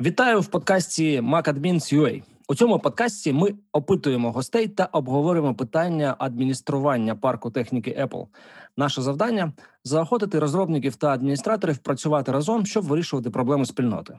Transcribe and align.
Вітаю 0.00 0.40
в 0.40 0.46
подкасті 0.46 1.20
MacAdmins.ua. 1.20 2.22
У 2.48 2.54
цьому 2.54 2.78
подкасті 2.78 3.32
ми 3.32 3.54
опитуємо 3.72 4.32
гостей 4.32 4.68
та 4.68 4.84
обговорюємо 4.84 5.54
питання 5.54 6.16
адміністрування 6.18 7.16
парку 7.16 7.50
техніки 7.50 7.96
Apple. 8.00 8.26
Наше 8.76 9.02
завдання 9.02 9.52
заохотити 9.84 10.38
розробників 10.38 10.96
та 10.96 11.08
адміністраторів 11.08 11.78
працювати 11.78 12.32
разом, 12.32 12.66
щоб 12.66 12.84
вирішувати 12.84 13.30
проблеми 13.30 13.66
спільноти. 13.66 14.18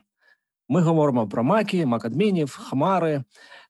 Ми 0.70 0.82
говоримо 0.82 1.28
про 1.28 1.44
маки, 1.44 1.86
макадмінів, 1.86 2.58
хмари 2.58 3.24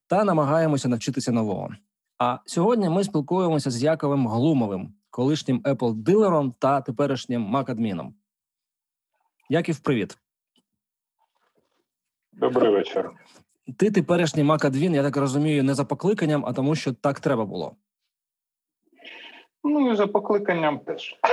та 0.08 0.24
намагаємося 0.24 0.90
навчитися 0.90 1.32
нового. 1.32 1.70
А 2.18 2.38
сьогодні 2.46 2.90
ми 2.90 3.04
спілкуємося 3.04 3.72
з 3.72 3.84
Яковим 3.84 4.28
Глумовим, 4.28 4.94
колишнім 5.10 5.62
Apple 5.62 5.94
дилером 5.94 6.54
та 6.60 6.82
теперішнім 6.82 7.42
макадміном. 7.42 8.14
Яків, 9.50 9.80
привіт. 9.80 10.18
Добрий 12.40 12.72
вечір. 12.72 13.10
Ти 13.78 13.92
теперішній 13.92 14.44
Макадвін, 14.44 14.94
я 14.94 15.04
так 15.04 15.18
розумію, 15.18 15.64
не 15.64 15.74
за 15.74 15.86
покликанням, 15.86 16.46
а 16.46 16.54
тому, 16.54 16.76
що 16.76 16.94
так 16.94 17.20
треба 17.20 17.46
було. 17.46 17.76
Ну 19.64 19.92
і 19.92 19.96
за 19.96 20.08
покликанням 20.08 20.80
теж. 20.80 21.16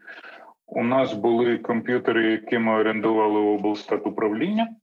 У 0.67 0.85
нас 0.85 1.13
були 1.13 1.59
комп'ютери, 1.59 2.31
які 2.33 2.59
ми 2.59 2.81
орендували 2.81 3.41
у 3.41 3.55
облстат 3.55 4.07
управління. 4.07 4.77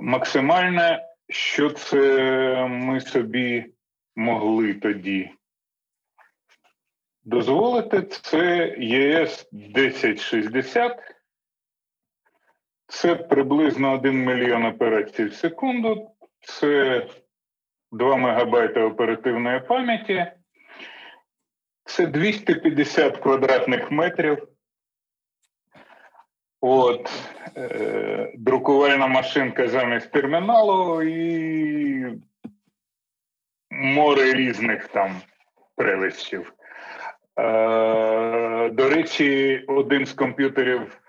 Максимальне, 0.00 1.06
що 1.28 1.70
це 1.70 2.66
ми 2.66 3.00
собі 3.00 3.74
могли 4.16 4.74
тоді 4.74 5.30
дозволити, 7.24 8.02
це 8.02 8.74
ЄС 8.78 9.48
1060. 9.52 10.98
Це 12.88 13.14
приблизно 13.14 13.92
1 13.92 14.24
мільйон 14.24 14.64
операцій 14.64 15.24
в 15.24 15.34
секунду, 15.34 16.10
це 16.40 17.02
2 17.92 18.16
мегабайти 18.16 18.80
оперативної 18.80 19.60
пам'яті, 19.60 20.26
це 21.84 22.06
250 22.06 23.16
квадратних 23.16 23.90
метрів. 23.90 24.48
От, 26.60 27.10
е, 27.56 28.32
друкувальна 28.34 29.06
машинка 29.06 29.68
замість 29.68 30.10
терміналу 30.12 31.02
і 31.02 32.20
море 33.70 34.32
різних 34.32 34.88
там 34.88 35.20
прелищів. 35.76 36.52
Е, 37.38 38.70
До 38.70 38.88
речі, 38.88 39.64
один 39.68 40.06
з 40.06 40.12
комп'ютерів 40.12 41.00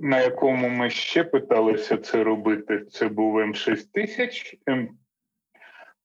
на 0.00 0.20
якому 0.20 0.68
ми 0.68 0.90
ще 0.90 1.24
питалися 1.24 1.96
це 1.96 2.24
робити, 2.24 2.84
це 2.84 3.08
був 3.08 3.38
М6000. 3.38 4.58
М... 4.68 4.88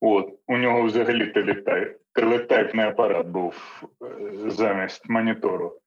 От, 0.01 0.39
У 0.47 0.57
нього 0.57 0.83
взагалі 0.83 1.25
телетайп, 1.25 1.97
телетайпний 2.13 2.85
апарат 2.85 3.27
був 3.27 3.83
е, 4.01 4.49
замість 4.49 5.09
монітору. 5.09 5.79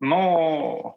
Ну, 0.00 0.94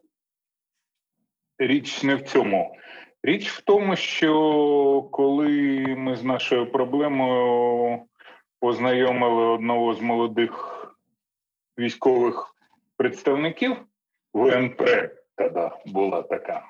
річ 1.57 2.03
не 2.03 2.15
в 2.15 2.21
цьому. 2.21 2.75
Річ 3.23 3.49
в 3.49 3.61
тому, 3.61 3.95
що 3.95 5.09
коли 5.11 5.49
ми 5.97 6.15
з 6.15 6.23
нашою 6.23 6.71
проблемою 6.71 7.99
познайомили 8.59 9.43
одного 9.43 9.93
з 9.93 10.01
молодих 10.01 10.81
військових 11.79 12.55
представників 12.97 13.77
ВНП, 14.33 14.81
тоді 15.35 15.69
була 15.85 16.21
така 16.21 16.63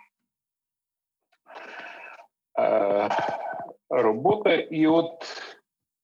е, 2.59 3.09
робота, 3.89 4.53
і 4.53 4.87
от 4.87 5.43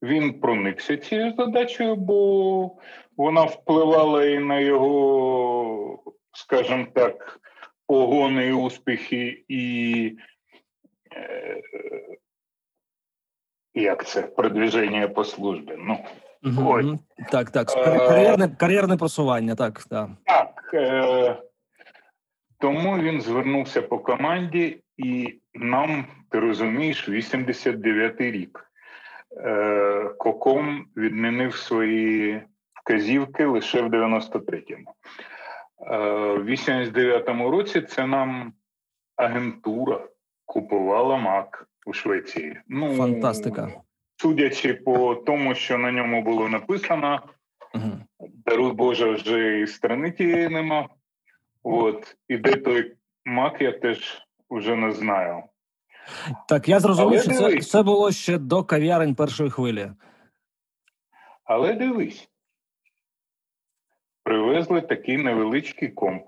він 0.02 0.40
проникся 0.40 0.98
цією 0.98 1.34
задачею, 1.36 1.96
бо 1.96 2.72
вона 3.18 3.44
впливала 3.44 4.26
і 4.26 4.40
на 4.40 4.60
його, 4.60 6.04
скажімо 6.32 6.88
так, 6.94 7.40
погони 7.88 8.48
і 8.48 8.54
успіхи, 8.54 9.46
і 9.48 10.18
е, 11.14 11.62
як 13.74 14.08
це 14.08 14.22
продвіження 14.22 15.08
по 15.08 15.24
службі. 15.24 15.76
Ну, 15.78 15.98
Угу. 16.44 17.00
Так, 17.32 17.50
так. 17.52 17.72
Е, 17.78 17.98
кар'єрне 17.98 18.50
кар'єрне 18.50 18.98
просування, 18.98 19.56
так. 19.56 19.84
Так. 19.84 20.10
так 20.26 20.72
е, 20.74 21.38
тому 22.62 22.98
він 22.98 23.22
звернувся 23.22 23.82
по 23.82 24.00
команді, 24.00 24.84
і 24.98 25.40
нам, 25.54 26.06
ти 26.30 26.40
розумієш, 26.40 27.10
89-й 27.10 28.32
рік. 28.32 28.72
Е, 29.38 30.10
Коком 30.18 30.86
відмінив 30.98 31.56
свої 31.56 32.42
вказівки 32.74 33.46
лише 33.46 33.82
в 33.82 33.90
93-му. 33.90 34.94
Е, 35.88 35.98
в 36.34 36.50
89-му 36.50 37.52
році 37.52 37.82
це 37.82 38.08
нам 38.08 38.54
агентура 39.16 40.08
купувала 40.46 41.18
МАК 41.18 41.68
у 41.86 41.94
Швеції. 41.94 42.60
Ну, 42.68 42.96
Фантастика. 42.96 43.72
Судячи 44.18 44.74
по 44.74 45.16
тому, 45.16 45.56
що 45.56 45.78
на 45.78 45.92
ньому 45.92 46.22
було 46.22 46.50
написано, 46.50 47.22
угу. 47.76 47.92
даруй 48.46 48.72
Боже, 48.72 49.12
вже 49.12 49.60
і 49.60 49.68
страни 49.68 50.12
тієї 50.12 50.50
нема. 50.50 50.90
От, 51.64 52.18
і 52.28 52.38
де 52.38 52.56
той 52.56 52.96
мак, 53.26 53.62
я 53.62 53.72
теж 53.72 54.28
вже 54.50 54.76
не 54.76 54.92
знаю. 54.92 55.44
Так, 56.48 56.70
я 56.70 56.80
зрозумів, 56.80 57.12
Але 57.12 57.22
що 57.22 57.32
це, 57.32 57.50
дивись. 57.50 57.70
це 57.70 57.84
було 57.84 58.12
ще 58.12 58.38
до 58.38 58.64
кав'ярень 58.64 59.16
першої 59.16 59.50
хвилі. 59.50 59.92
Але 61.44 61.74
дивись, 61.74 62.30
привезли 64.24 64.82
такий 64.82 65.18
невеличкий 65.18 65.90
комп. 65.90 66.24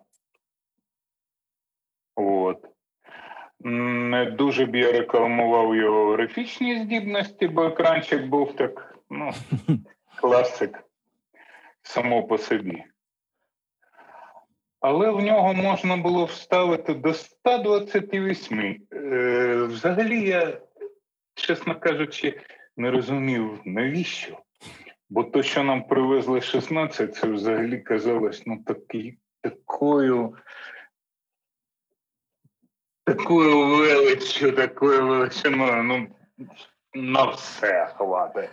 От. 2.15 2.65
Не 3.65 4.25
дуже 4.25 4.65
б 4.65 4.75
я 4.75 4.91
рекламував 4.91 5.75
його 5.75 6.11
графічні 6.11 6.79
здібності, 6.79 7.47
бо 7.47 7.63
екранчик 7.63 8.25
був 8.25 8.55
так, 8.55 8.99
ну, 9.09 9.31
класик 10.15 10.83
само 11.81 12.23
по 12.23 12.37
собі. 12.37 12.83
Але 14.83 15.09
в 15.09 15.21
нього 15.21 15.53
можна 15.53 15.97
було 15.97 16.25
вставити 16.25 16.93
до 16.93 17.13
128. 17.13 18.81
Е, 18.93 19.63
взагалі, 19.63 20.27
я, 20.27 20.57
чесно 21.35 21.79
кажучи, 21.79 22.41
не 22.77 22.91
розумів, 22.91 23.61
навіщо. 23.65 24.37
Бо 25.09 25.23
то, 25.23 25.43
що 25.43 25.63
нам 25.63 25.83
привезли 25.83 26.41
16, 26.41 27.15
це 27.15 27.27
взагалі 27.27 27.79
казалось 27.79 28.43
ну, 28.45 28.63
такий, 28.65 29.17
такою, 29.41 30.37
такою 33.03 33.67
величчю, 33.67 34.51
такою 34.51 35.07
величиною. 35.07 35.83
Ну, 35.83 36.07
на 36.93 37.23
все 37.23 37.93
хватить. 37.97 38.49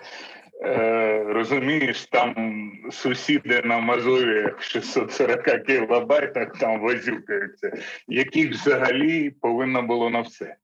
Е, 0.62 1.24
розумієш, 1.24 2.06
там 2.06 2.72
сусіди 2.90 3.62
на 3.62 3.78
Мазовіях 3.78 4.62
640 4.62 5.66
кілобайтах 5.66 6.58
там 6.58 6.80
возюкаються, 6.80 7.72
яких 8.08 8.50
взагалі 8.50 9.30
повинно 9.30 9.82
було 9.82 10.10
на 10.10 10.20
все 10.20 10.56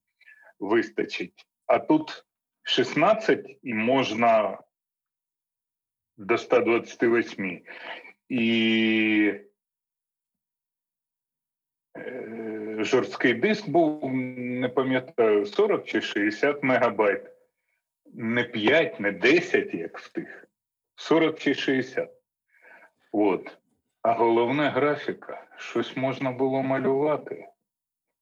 вистачить. 0.60 1.46
А 1.66 1.78
тут 1.78 2.24
16 2.62 3.58
і 3.62 3.74
можна 3.74 4.58
до 6.16 6.38
128. 6.38 7.62
І 8.28 9.32
е, 11.96 12.76
жорсткий 12.78 13.34
диск 13.34 13.68
був, 13.68 14.14
не 14.14 14.68
пам'ятаю, 14.68 15.46
40 15.46 15.84
чи 15.84 16.00
60 16.00 16.62
мегабайт. 16.62 17.35
Не 18.18 18.44
5, 18.44 19.00
не 19.00 19.12
10, 19.12 19.74
як 19.74 19.98
в 19.98 20.12
тих. 20.12 20.48
40 20.94 21.38
чи 21.38 21.54
60. 21.54 22.10
От. 23.12 23.58
А 24.02 24.12
головне 24.12 24.68
графіка, 24.68 25.46
щось 25.56 25.96
можна 25.96 26.32
було 26.32 26.62
малювати. 26.62 27.48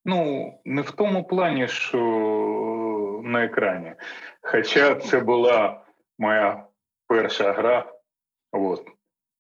Ну, 0.05 0.53
не 0.65 0.83
в 0.83 0.91
тому 0.91 1.25
плані, 1.25 1.69
що 1.69 2.01
на 3.25 3.45
екрані. 3.45 3.95
Хоча 4.41 4.95
це 4.95 5.21
була 5.21 5.85
моя 6.19 6.67
перша 7.07 7.53
гра, 7.53 7.93
от, 8.53 8.87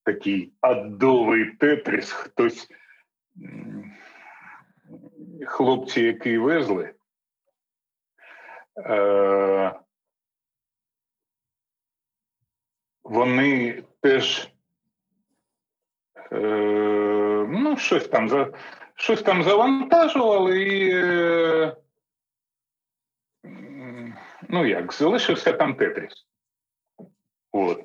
такий 0.04 0.52
адовий 0.60 1.44
тетріс, 1.44 2.12
хтось, 2.12 2.68
хлопці, 5.46 6.02
які 6.02 6.38
везли, 6.38 6.94
е, 8.78 9.72
вони 13.04 13.82
теж 14.00 14.48
е, 16.32 17.46
ну, 17.50 17.76
щось 17.76 18.08
там 18.08 18.28
за. 18.28 18.52
Щось 18.94 19.22
там 19.22 19.42
завантажували 19.42 20.62
і. 20.62 20.90
е, 20.94 21.76
Ну 24.48 24.66
як, 24.66 24.92
залишився 24.92 25.52
там 25.52 25.74
Тетріс. 25.74 26.12
От. 27.52 27.80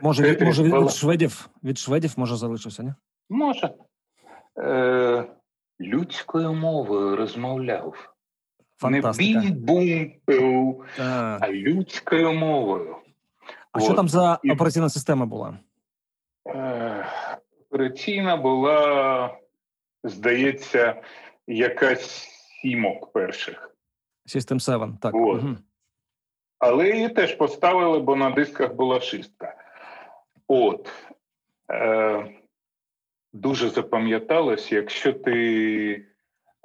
Може, 0.00 0.22
від, 0.22 0.40
може 0.40 0.62
від, 0.62 0.74
від 0.74 0.90
шведів, 0.90 1.48
від 1.64 1.78
шведів 1.78 2.14
може 2.16 2.36
залишився, 2.36 2.82
ні? 2.82 2.94
Може. 3.28 3.74
Е, 4.58 5.24
людською 5.80 6.52
мовою 6.52 7.16
розмовляв. 7.16 8.14
Фантастика. 8.78 9.40
Не 9.40 9.50
бім-бум 9.50 10.14
а 11.40 11.48
людською 11.50 12.32
мовою. 12.32 12.96
А 13.74 13.80
що 13.80 13.94
там 13.94 14.08
за 14.08 14.38
операційна 14.50 14.88
система 14.88 15.26
була? 15.26 15.58
Е, 16.48 17.06
Операційна 17.70 18.36
була, 18.36 19.38
здається, 20.04 21.02
якась 21.46 22.28
сімок 22.62 23.12
перших. 23.12 23.76
System 24.26 24.60
7, 24.60 24.98
так. 25.02 25.14
От. 25.14 25.42
Мгм. 25.42 25.58
Але 26.58 26.90
її 26.90 27.08
теж 27.08 27.34
поставили, 27.34 27.98
бо 27.98 28.16
на 28.16 28.30
дисках 28.30 28.74
була 28.74 29.00
шістка. 29.00 29.54
От. 30.48 30.92
Е, 31.70 32.34
дуже 33.32 33.68
запам'яталось, 33.68 34.72
якщо 34.72 35.12
ти 35.12 36.06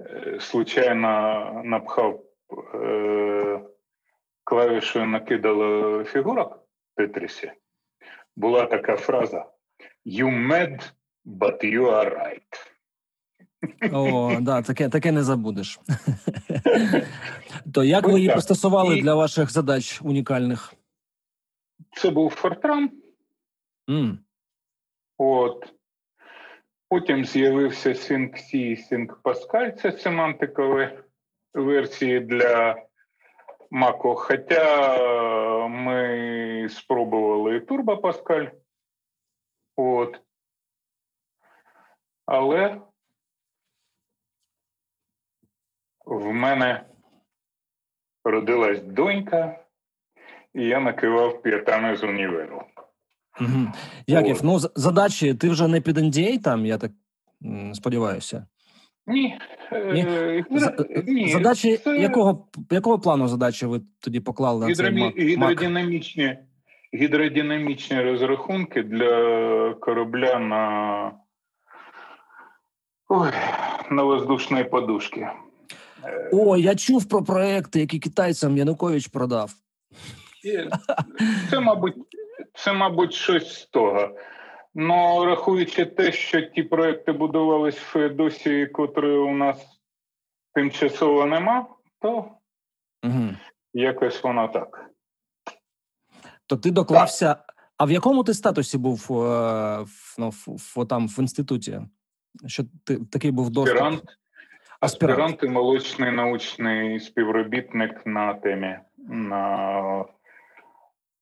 е, 0.02 0.38
случайно 0.40 1.62
напхав 1.66 2.24
е, 2.74 3.60
клавішою 4.44 5.06
накидало 5.06 6.04
фігурок 6.04 6.59
Тетрісі, 7.00 7.52
була 8.36 8.66
така 8.66 8.96
фраза 8.96 9.46
You 10.06 10.26
mad, 10.48 10.92
but 11.26 11.64
you 11.64 11.82
are 11.82 12.10
right. 12.10 12.52
О, 13.94 14.38
да, 14.42 14.62
таке, 14.62 14.90
таке 14.90 15.12
не 15.12 15.24
забудеш. 15.24 15.80
То 17.74 17.84
як 17.84 18.08
ви 18.08 18.20
її 18.20 18.32
пристосували 18.32 19.02
для 19.02 19.16
ваших 19.16 19.52
задач 19.52 20.02
унікальних? 20.02 20.74
Це 21.98 22.10
був 22.10 22.32
Фортран. 22.32 22.92
М, 23.90 24.20
От. 25.18 25.74
Потім 26.90 27.26
з'явився 27.26 27.90
SyncC 27.90 28.56
і 28.56 28.76
SyncPascal, 28.76 29.72
це 29.82 29.92
семантикові 29.92 31.00
версії 31.54 32.20
для 32.20 32.89
Mac. 33.72 34.16
Хоча 34.16 34.96
е, 34.96 35.68
ми 35.68 36.70
спробували 36.70 37.60
Turbo 37.60 38.02
Pascal. 38.02 38.52
От. 39.76 40.22
Але 42.26 42.82
в 46.06 46.26
мене 46.34 46.86
родилась 48.24 48.82
донька, 48.84 49.66
і 50.54 50.64
я 50.64 50.80
накивав 50.80 51.42
п'ятами 51.42 51.96
з 51.96 52.04
універу. 52.04 52.64
мгм. 53.40 53.74
Яків, 54.08 54.36
От. 54.36 54.44
ну 54.44 54.60
задачі 54.60 55.34
ти 55.34 55.50
вже 55.50 55.68
не 55.68 55.82
під 55.82 55.98
NDA 55.98 56.44
там, 56.44 56.66
я 56.66 56.78
так 56.78 56.92
сподіваюся. 57.74 58.48
Ні. 59.10 59.38
е, 59.72 59.94
Ні. 59.94 60.06
ні, 61.08 61.30
задачі 61.30 61.78
це 61.78 61.98
якого, 61.98 62.48
якого 62.72 63.00
плану 63.00 63.28
задачі 63.28 63.66
ви 63.66 63.82
тоді 64.00 64.20
поклали 64.20 64.68
на 64.68 64.76
цей? 64.76 64.86
Mac? 64.86 65.20
гідродинамічні, 65.20 66.38
гідродинамічні 66.94 68.02
розрахунки 68.02 68.84
для 68.84 69.74
корабля 69.74 70.40
на, 70.40 71.12
Ой, 73.10 73.30
на 73.92 74.04
воздушній 74.04 74.64
подушці. 74.64 75.28
Е, 76.04 76.30
О, 76.34 76.58
я 76.58 76.76
чув 76.76 77.10
про 77.10 77.24
проекти, 77.24 77.80
які 77.80 78.00
китайцям 78.00 78.58
Янукович 78.58 79.08
продав. 79.08 79.52
Це, 81.50 81.60
мабуть, 81.60 81.96
це, 82.54 82.74
мабуть, 82.74 83.14
щось 83.14 83.54
з 83.54 83.66
того. 83.66 84.10
Ну, 84.76 85.26
рахуючи 85.26 85.86
те, 85.86 86.12
що 86.12 86.42
ті 86.42 86.64
проекти 86.64 87.12
будувались 87.12 87.78
в 87.78 87.84
Феодосії, 87.84 88.68
котрої 88.68 89.18
у 89.18 89.34
нас 89.34 89.82
тимчасово 90.54 91.26
нема, 91.26 91.68
то 92.02 92.32
Угу. 93.04 93.30
якось 93.74 94.24
воно 94.24 94.48
так. 94.48 94.90
То 96.48 96.58
ти 96.58 96.72
доклався. 96.72 97.36
А 97.78 97.86
в 97.86 97.92
якому 97.92 98.24
ти 98.24 98.34
статусі 98.34 98.78
був 98.78 99.08
е, 99.10 99.80
в, 99.82 100.16
ну, 100.18 100.30
в, 100.30 100.46
в, 100.48 100.88
там 100.88 101.08
в 101.08 101.20
інституті? 101.20 101.82
Що 102.46 102.64
ти 102.84 102.98
такий 103.12 103.32
був 103.32 103.50
доступ? 103.50 103.76
Аспірант. 103.76 104.18
аспірант 104.80 105.44
і 105.44 105.48
молочний 105.48 106.12
научний 106.12 107.00
співробітник 107.00 108.06
на 108.06 108.34
темі 108.34 108.80
на 108.98 110.06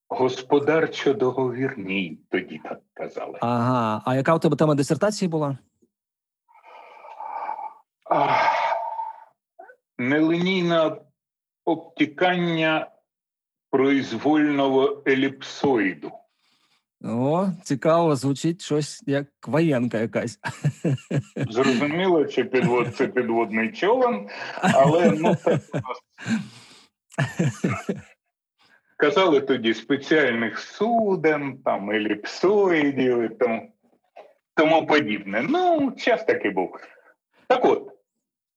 господарчо-договірній, 0.09 2.17
тоді 2.29 2.61
так 2.63 2.79
казали. 2.93 3.37
Ага. 3.41 4.01
А 4.05 4.15
яка 4.15 4.35
у 4.35 4.39
тебе 4.39 4.55
тема 4.55 4.75
дисертації 4.75 5.29
була? 5.29 5.57
Ах, 8.09 8.53
Нелинійне 9.97 10.91
обтікання 11.65 12.87
произвольного 13.71 15.03
еліпсоїду. 15.07 16.11
О, 17.03 17.47
цікаво, 17.63 18.15
звучить 18.15 18.61
щось 18.61 19.03
як 19.07 19.27
воєнка 19.47 19.97
якась. 19.97 20.39
Зрозуміло, 21.49 22.25
чи 22.25 22.43
підвод 22.43 22.95
це 22.95 23.07
підводний 23.07 23.71
човен, 23.71 24.29
але 24.61 25.11
ну 25.11 25.35
так 25.43 25.61
у 25.73 25.77
нас 25.77 25.97
казали 28.97 29.41
тоді 29.41 29.73
спеціальних 29.73 30.59
суден, 30.59 31.57
там 31.65 31.91
еліпсоїдів 31.91 33.21
і 33.21 33.29
тому, 33.29 33.71
тому 34.55 34.85
подібне. 34.85 35.45
Ну, 35.49 35.91
час 35.91 36.25
таки 36.25 36.49
був. 36.49 36.79
Так 37.47 37.65
от, 37.65 37.91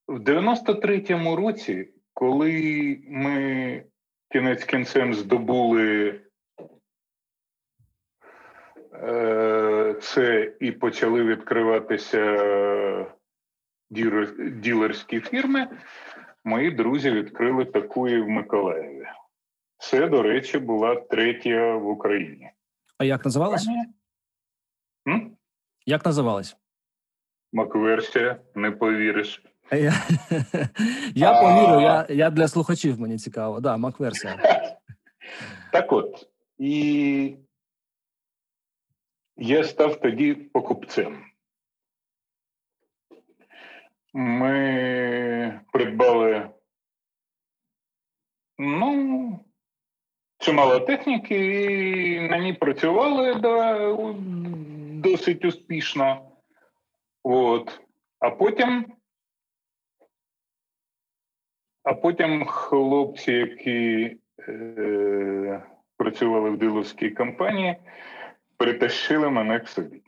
в 0.08 0.18
93-му 0.18 1.36
році, 1.36 1.88
коли 2.14 2.98
ми 3.08 3.82
кінець 4.32 4.64
кінцем 4.64 5.14
здобули 5.14 6.20
е, 8.94 9.94
це 10.02 10.52
і 10.60 10.72
почали 10.72 11.24
відкриватися 11.24 13.06
ділерські 14.50 15.20
фірми, 15.20 15.68
мої 16.44 16.70
друзі 16.70 17.10
відкрили 17.10 17.64
таку 17.64 18.08
і 18.08 18.20
в 18.20 18.28
Миколаєві. 18.28 19.06
Це, 19.80 20.08
до 20.08 20.22
речі, 20.22 20.58
була 20.58 20.96
третя 20.96 21.76
в 21.76 21.88
Україні. 21.88 22.50
А 22.98 23.04
як 23.04 23.24
називалась? 23.24 23.68
М? 25.08 25.36
Як 25.86 26.06
називалась? 26.06 26.56
Макверсія, 27.52 28.40
не 28.54 28.70
повіриш. 28.70 29.42
Я, 29.72 29.78
я 31.14 31.40
повірю, 31.40 31.80
я 31.80 32.06
я 32.08 32.30
для 32.30 32.48
слухачів 32.48 33.00
мені 33.00 33.18
цікаво. 33.18 33.60
Да, 33.60 33.76
Макверсія. 33.76 34.38
Так 35.72 35.92
от. 35.92 36.28
І 36.58 37.36
я 39.36 39.64
став 39.64 40.00
тоді 40.00 40.34
покупцем. 40.34 41.24
Ми 44.12 45.60
придбали 45.72 46.50
ну, 48.58 49.40
чимало 50.40 50.80
техніки, 50.80 51.36
і 52.14 52.20
на 52.28 52.38
ній 52.38 52.52
працювали 52.52 53.34
да, 53.34 53.78
досить 55.02 55.44
успішно. 55.44 56.30
От. 57.22 57.80
А 58.18 58.30
потім. 58.30 58.86
А 61.82 61.94
потім 61.94 62.44
хлопці, 62.44 63.32
які 63.32 64.16
е, 64.48 65.62
працювали 65.96 66.50
в 66.50 66.58
диловській 66.58 67.10
компанії, 67.10 67.76
притащили 68.56 69.30
мене 69.30 69.60
к 69.60 69.66
собі. 69.66 70.02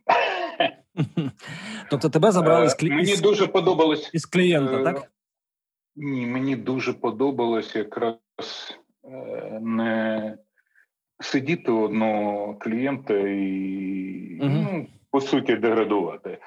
Тобто 1.90 2.10
тебе 2.10 2.32
забрали 2.32 2.68
з. 2.68 2.82
Е, 2.82 2.88
мені 2.88 3.16
дуже 3.16 3.46
подобалось 3.46 4.10
із 4.14 4.26
клієнта, 4.26 4.80
е, 4.80 4.84
так? 4.84 5.12
Ні, 5.96 6.26
мені 6.26 6.56
дуже 6.56 6.92
подобалось 6.92 7.76
якраз 7.76 8.78
не 9.60 10.38
сидіти 11.20 11.72
одного 11.72 12.54
клієнта 12.54 13.14
і, 13.14 14.38
угу. 14.40 14.50
ну, 14.50 14.86
по 15.10 15.20
суті, 15.20 15.56
деградувати. 15.56 16.38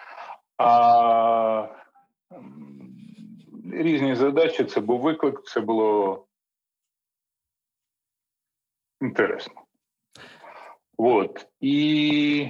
А 0.58 1.68
різні 3.74 4.16
задачі 4.16 4.64
це 4.64 4.80
був 4.80 5.02
виклик, 5.02 5.44
це 5.44 5.62
було 5.62 6.26
інтересно. 9.02 9.62
От. 10.98 11.48
І 11.60 12.50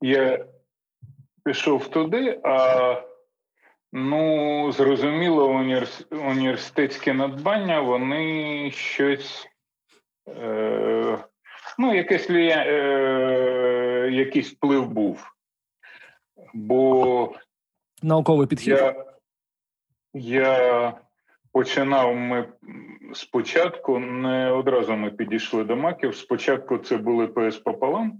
я 0.00 0.46
пішов 1.44 1.88
туди, 1.88 2.40
а 2.44 3.02
ну, 3.96 4.72
зрозуміло, 4.72 5.48
універс... 5.48 6.06
університетські 6.10 7.12
надбання, 7.12 7.80
вони 7.80 8.70
щось. 8.70 9.48
Е... 10.28 11.18
Ну, 11.78 11.94
якийсь, 11.94 12.30
е... 12.30 14.08
якийсь 14.12 14.52
вплив 14.52 14.88
був. 14.88 15.32
Бо 16.54 17.34
науковий 18.02 18.46
підхід. 18.46 18.68
Я, 18.68 19.06
я 20.14 20.94
починав 21.52 22.16
ми 22.16 22.48
спочатку, 23.14 23.98
не 23.98 24.50
одразу 24.50 24.96
ми 24.96 25.10
підійшли 25.10 25.64
до 25.64 25.76
маків. 25.76 26.16
Спочатку 26.16 26.78
це 26.78 26.96
були 26.96 27.26
ПС 27.26 27.58
пополам. 27.58 28.18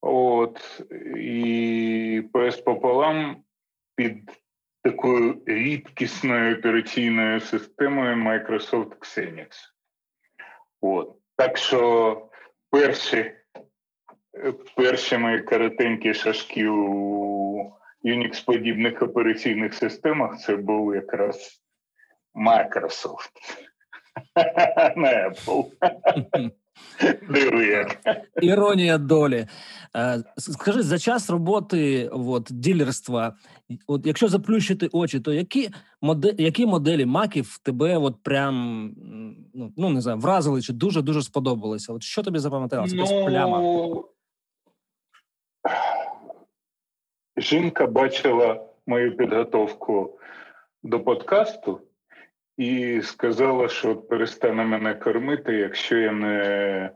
От, 0.00 0.82
і 1.16 2.22
ПС 2.32 2.56
пополам 2.56 3.36
під 3.96 4.42
такою 4.82 5.42
рідкісною 5.46 6.58
операційною 6.58 7.40
системою 7.40 8.16
Microsoft 8.16 8.96
Xenix. 8.98 9.48
От. 10.80 11.16
Так 11.36 11.58
що 11.58 12.30
перші 12.70 13.32
перші 14.76 15.18
мої 15.18 15.42
коротенькі 15.42 16.14
шашки 16.14 16.68
у 16.68 17.72
Unix 18.04 18.44
подібних 18.44 19.02
операційних 19.02 19.74
системах 19.74 20.38
це 20.38 20.56
був 20.56 20.94
якраз 20.94 21.62
Microsoft. 22.34 23.32
Не 24.96 25.28
Apple. 25.28 25.70
Як. 27.54 28.00
Іронія 28.42 28.98
долі. 28.98 29.46
Е, 29.96 30.22
скажи, 30.38 30.82
за 30.82 30.98
час 30.98 31.30
роботи 31.30 32.08
от, 32.12 32.48
ділерства, 32.50 33.36
от 33.86 34.06
якщо 34.06 34.28
заплющити 34.28 34.88
очі, 34.92 35.20
то 35.20 35.32
які 35.32 35.70
моделі, 36.02 36.34
які 36.38 36.66
моделі 36.66 37.06
маків 37.06 37.58
тебе 37.62 37.96
от 37.96 38.22
прям 38.22 38.86
ну, 39.54 39.72
ну 39.76 39.90
не 39.90 40.00
знаю, 40.00 40.18
вразили 40.18 40.62
чи 40.62 40.72
дуже 40.72 41.02
дуже 41.02 41.22
сподобалися? 41.22 41.92
От 41.92 42.02
що 42.02 42.22
тобі 42.22 42.38
запам'яталося? 42.38 42.96
Ну, 42.96 43.26
пляма? 43.26 43.62
Жінка 47.36 47.86
бачила 47.86 48.66
мою 48.86 49.16
підготовку 49.16 50.18
до 50.82 51.00
подкасту 51.00 51.80
і 52.62 53.02
сказала, 53.02 53.68
що 53.68 53.96
перестане 53.96 54.64
мене 54.64 54.94
кормити, 54.94 55.52
якщо 55.52 55.98
я 55.98 56.12
не 56.12 56.90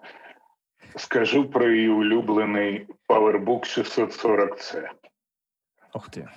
скажу 0.96 1.50
про 1.50 1.70
її 1.70 1.88
улюблений 1.88 2.86
PowerBook 3.08 3.60
640C. 3.60 4.88
Ох 5.92 6.08
ти. 6.08 6.28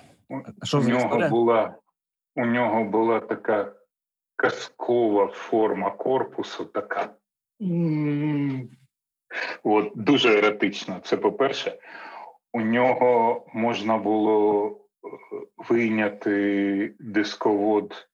Що 0.63 0.79
у 0.79 0.83
нього 0.83 1.29
була 1.29 1.75
у 2.35 2.45
нього 2.45 2.83
була 2.83 3.19
така 3.19 3.73
казкова 4.35 5.27
форма 5.27 5.91
корпусу, 5.91 6.65
така 6.65 7.09
От, 9.63 9.91
дуже 9.95 10.37
еротична. 10.37 10.99
Це 10.99 11.17
по-перше, 11.17 11.79
у 12.53 12.61
нього 12.61 13.45
можна 13.53 13.97
було 13.97 14.67
е, 14.67 15.07
вийняти 15.69 16.95
дисковод 16.99 18.09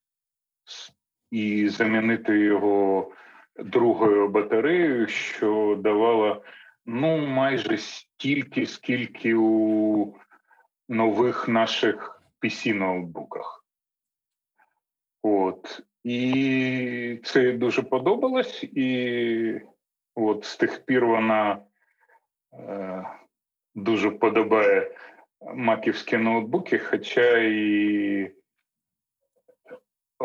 і 1.36 1.70
замінити 1.70 2.40
його 2.40 3.12
другою 3.60 4.28
батареєю, 4.28 5.08
що 5.08 5.80
давало 5.84 6.44
ну 6.86 7.18
майже 7.18 7.78
стільки, 7.78 8.66
скільки 8.66 9.36
у 9.36 10.16
нових 10.90 11.48
наших 11.48 12.22
pc 12.42 12.74
ноутбуках. 12.74 13.66
От. 15.22 15.82
І 16.04 17.22
це 17.24 17.52
дуже 17.52 17.82
подобалось, 17.82 18.64
і 18.64 19.62
от 20.16 20.46
з 20.46 20.58
тих 20.58 20.86
пір 20.86 21.06
вона 21.06 21.60
е, 22.54 23.06
дуже 23.76 24.12
подобає 24.12 24.92
маківські 25.56 26.18
ноутбуки, 26.18 26.80
хоча 26.80 27.38
і 27.38 28.32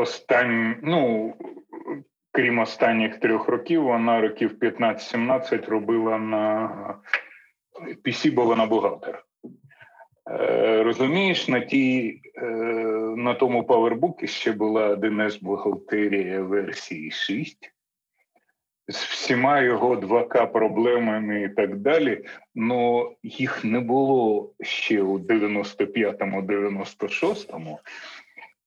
останні, 0.01 0.75
ну, 0.83 1.35
крім 2.33 2.59
останніх 2.59 3.21
трьох 3.21 3.49
років, 3.49 3.83
вона 3.83 4.21
років 4.21 4.59
15-17 4.61 5.67
робила 5.67 6.19
на 6.19 6.95
PC, 8.05 8.35
бо 8.35 8.45
вона 8.45 8.67
бухгалтер. 8.67 9.25
Е, 10.31 10.83
розумієш, 10.83 11.49
на 11.49 11.61
ті, 11.61 12.21
е, 12.37 12.47
на 13.17 13.35
тому 13.35 13.65
павербукі 13.65 14.27
ще 14.27 14.53
була 14.53 14.95
1С 14.95 15.43
бухгалтерія 15.43 16.43
версії 16.43 17.11
6 17.11 17.73
з 18.91 19.05
всіма 19.05 19.61
його 19.61 19.97
2К 19.97 20.47
проблемами 20.47 21.43
і 21.43 21.49
так 21.49 21.77
далі, 21.77 22.25
але 22.57 23.07
їх 23.23 23.65
не 23.65 23.81
було 23.81 24.53
ще 24.61 25.03
у 25.03 25.19
95-му, 25.19 26.43
96-му. 26.43 27.79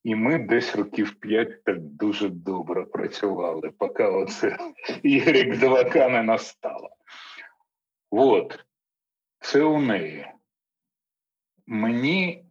І 0.04 0.16
ми 0.16 0.40
десь 0.40 0.76
років 0.76 1.20
5 1.20 1.64
так 1.64 1.80
дуже 1.80 2.30
добре 2.30 2.86
працювали, 2.86 3.72
поки 3.72 4.04
оце 4.04 4.58
Y 5.04 5.60
2К 5.60 6.10
не 6.10 6.24
настало. 6.24 6.90
От, 8.12 8.66
це 9.40 9.64
у 9.64 9.82
неї. 9.82 10.28
Мені, 11.66 12.46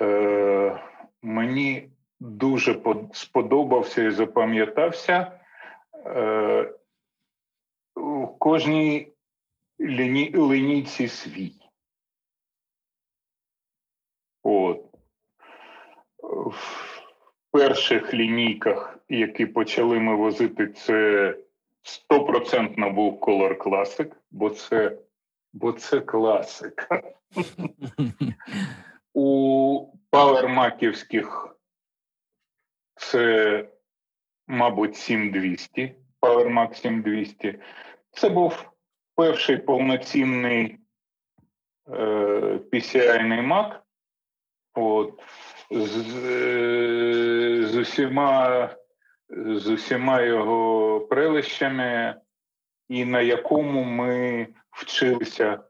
е, 0.00 0.82
мені 1.22 1.90
дуже 2.20 2.82
сподобався 3.12 4.02
і 4.02 4.10
запам'ятався 4.10 5.40
е, 5.94 6.74
у 7.94 8.26
кожній 8.26 9.12
ліні, 9.80 10.30
лінійці 10.34 11.08
свій. 11.08 11.54
От. 14.42 14.79
В 16.30 17.50
перших 17.50 18.14
лінійках, 18.14 18.98
які 19.08 19.46
почали 19.46 20.00
ми 20.00 20.16
возити, 20.16 20.66
це 20.66 21.34
стопроцентно 21.82 22.90
був 22.90 23.20
Color 23.20 23.56
Classic, 23.56 24.12
бо 24.30 24.50
це, 24.50 24.98
бо 25.52 25.72
це 25.72 26.00
класика. 26.00 27.02
У 29.14 29.86
павермаківських 30.10 31.56
це, 32.96 33.68
мабуть, 34.46 34.96
7200, 34.96 35.94
PowerMac 36.20 36.74
7200. 36.74 37.58
Це 38.10 38.28
був 38.28 38.72
перший 39.14 39.56
повноцінний 39.56 40.78
е, 41.88 41.94
PCI-ний 42.72 43.46
Mac. 43.46 43.76
От, 44.74 45.22
з, 45.70 46.24
е, 46.26 47.66
з, 47.66 47.76
усіма, 47.76 48.68
з 49.28 49.66
усіма 49.66 50.22
його 50.22 51.00
прелищами, 51.00 52.20
і 52.88 53.04
на 53.04 53.20
якому 53.20 53.84
ми 53.84 54.46
вчилися 54.70 55.64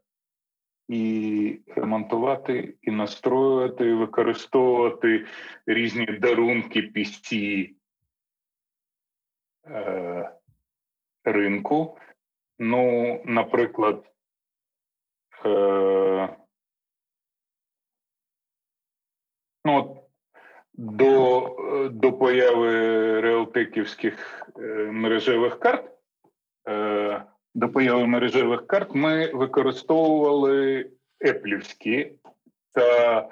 і 0.89 1.61
ремонтувати, 1.77 2.75
і 2.83 2.91
настроювати, 2.91 3.89
і 3.89 3.95
використовувати 3.95 5.27
різні 5.67 6.07
дарунки 6.07 6.83
пісці 6.83 7.77
е, 9.67 10.31
ринку. 11.25 11.99
Ну, 12.59 13.23
наприклад, 13.25 14.13
е, 15.47 16.37
ну, 19.65 19.97
до, 20.75 21.91
до 21.93 22.13
появи 22.13 23.21
реалтеківських 23.21 24.47
е, 24.59 24.63
мережевих 24.93 25.59
карт, 25.59 25.91
е, 26.69 27.23
до 27.55 27.69
появи 27.69 28.07
мережевих 28.07 28.67
карт 28.67 28.95
ми 28.95 29.27
використовували 29.27 30.91
еплівські 31.21 32.13
та 32.73 33.29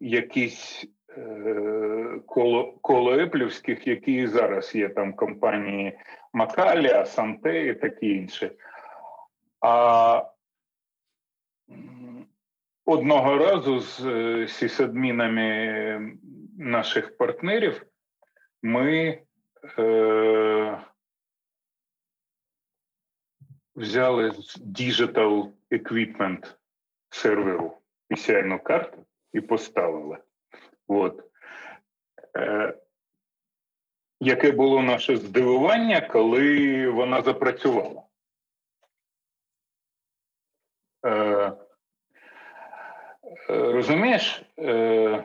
якісь 0.00 0.86
е, 1.16 2.20
коло, 2.26 2.78
коло 2.82 3.12
еплівських, 3.12 3.86
які 3.86 4.26
зараз 4.26 4.74
є 4.74 4.88
там 4.88 5.14
компанії 5.14 5.98
Макалі, 6.32 6.88
Асанте 6.88 7.66
і 7.66 7.74
такі 7.74 8.10
інші. 8.10 8.50
А 9.60 10.22
одного 12.88 13.38
разу 13.38 13.80
з 13.80 14.06
е, 14.06 14.48
сісадмінами 14.48 16.18
наших 16.58 17.16
партнерів 17.16 17.86
ми 18.62 19.22
е, 19.78 20.84
взяли 23.76 24.30
з 24.30 24.58
Digital 24.58 25.52
Equipment 25.70 26.56
серверу 27.10 27.78
PCI 28.10 28.62
карту 28.62 29.06
і 29.32 29.40
поставили. 29.40 30.18
От. 30.86 31.24
Е, 32.36 32.74
яке 34.20 34.52
було 34.52 34.82
наше 34.82 35.16
здивування, 35.16 36.00
коли 36.00 36.88
вона 36.88 37.22
запрацювала? 37.22 38.02
Е, 41.06 41.10
е, 41.10 41.56
розумієш, 43.48 44.42
е, 44.58 45.24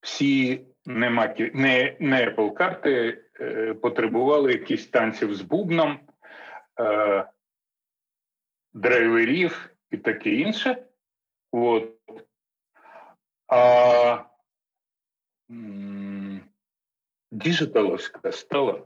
всі 0.00 0.66
не, 0.86 1.10
макі, 1.10 1.50
не, 1.54 1.96
не 2.00 2.30
Apple 2.30 2.52
карти 2.52 3.24
е, 3.40 3.74
потребували 3.74 4.52
якісь 4.52 4.86
танців 4.86 5.34
з 5.34 5.40
бубном, 5.40 6.00
е, 6.80 7.28
драйверів 8.72 9.70
і 9.90 9.96
таке 9.96 10.30
інше. 10.30 10.86
От. 11.52 11.98
А 13.46 14.24
м, 15.50 16.40
діджиталовська 17.30 18.32
стала 18.32 18.82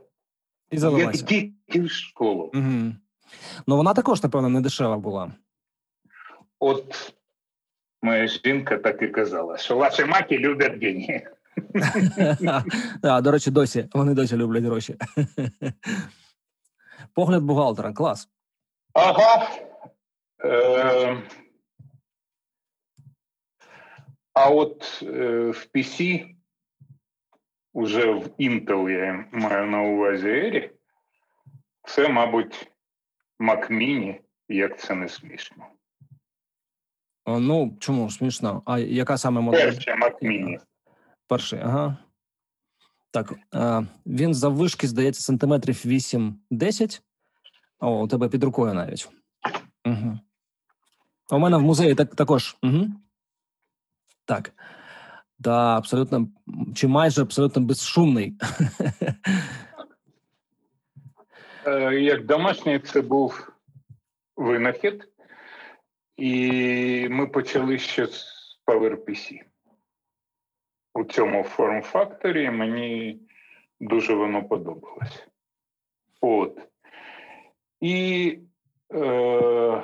І 0.71 0.79
як 0.79 1.11
діти 1.11 1.81
в 1.81 1.89
школу. 1.89 2.51
Угу. 2.53 2.93
Ну 3.67 3.77
вона 3.77 3.93
також, 3.93 4.23
напевно, 4.23 4.49
не 4.49 4.61
дешева 4.61 4.97
була. 4.97 5.31
От 6.59 7.13
моя 8.01 8.27
жінка 8.27 8.77
так 8.77 9.01
і 9.01 9.07
казала, 9.07 9.57
що 9.57 9.77
ваші 9.77 10.05
маки 10.05 10.37
люблять 10.37 10.83
генії. 10.83 11.27
А, 13.03 13.21
до 13.21 13.31
речі, 13.31 13.51
досі 13.51 13.89
вони 13.93 14.13
досі 14.13 14.35
люблять 14.35 14.63
гроші. 14.63 14.95
Погляд 17.13 17.43
бухгалтера, 17.43 17.93
клас. 17.93 18.29
Ага. 18.93 19.49
Е, 20.43 21.17
а 24.33 24.49
от 24.49 24.99
е, 25.03 25.51
в 25.51 25.67
PC, 25.75 26.25
уже 27.73 28.11
в 28.11 28.27
Intel 28.39 28.89
я 28.89 29.25
маю 29.31 29.67
на 29.67 29.81
увазі 29.81 30.29
Ері, 30.29 30.71
це, 31.83 32.07
мабуть, 32.07 32.71
Mac 33.39 33.71
Mini, 33.71 34.19
як 34.47 34.79
це 34.79 34.95
не 34.95 35.09
смішно. 35.09 35.65
О, 37.27 37.39
Ну, 37.39 37.77
чому 37.79 38.09
смішно? 38.09 38.61
А 38.65 38.79
яка 38.79 39.17
саме 39.17 39.41
модель? 39.41 39.71
Перше 39.71 39.91
Mac 39.91 40.23
Mini. 40.23 40.57
Перший, 41.27 41.59
ага. 41.59 41.97
Так, 43.11 43.33
е, 43.55 43.87
він 44.05 44.33
заввишки, 44.33 44.87
здається, 44.87 45.21
сантиметрів 45.21 45.81
8-10. 45.85 47.01
О, 47.79 48.03
у 48.03 48.07
тебе 48.07 48.29
під 48.29 48.43
рукою 48.43 48.73
навіть. 48.73 49.09
Угу. 49.85 50.19
У 51.31 51.39
мене 51.39 51.57
в 51.57 51.61
музеї 51.61 51.95
так, 51.95 52.15
також. 52.15 52.57
Угу. 52.63 52.87
Так. 54.25 54.53
Да, 55.39 55.77
абсолютно, 55.77 56.27
чи 56.75 56.87
майже 56.87 57.21
абсолютно 57.21 57.61
безшумний. 57.61 58.37
Е, 61.65 61.93
Як 61.93 62.25
домашній, 62.25 62.79
це 62.79 63.01
був 63.01 63.51
винахід, 64.35 65.07
і 66.17 67.09
ми 67.09 67.27
почали 67.27 67.77
ще 67.77 68.07
з 68.07 68.25
PowerPC. 68.65 69.41
У 70.93 71.03
цьому 71.03 71.43
форм-факторі 71.43 72.49
мені 72.49 73.19
дуже 73.79 74.13
воно 74.13 74.43
подобалось. 74.43 75.27
От. 76.21 76.61
І 77.81 78.39
е, 78.93 79.83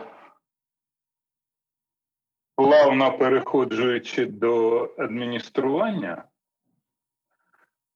плавно 2.56 3.18
переходжуючи 3.18 4.26
до 4.26 4.84
адміністрування, 4.98 6.24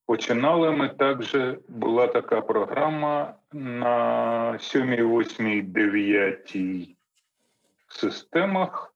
Починали 0.07 0.71
ми 0.71 0.89
також, 0.89 1.37
була 1.67 2.07
така 2.07 2.41
програма 2.41 3.33
на 3.53 4.59
7, 4.59 4.95
8, 5.19 5.71
9 5.71 6.57
системах. 7.87 8.93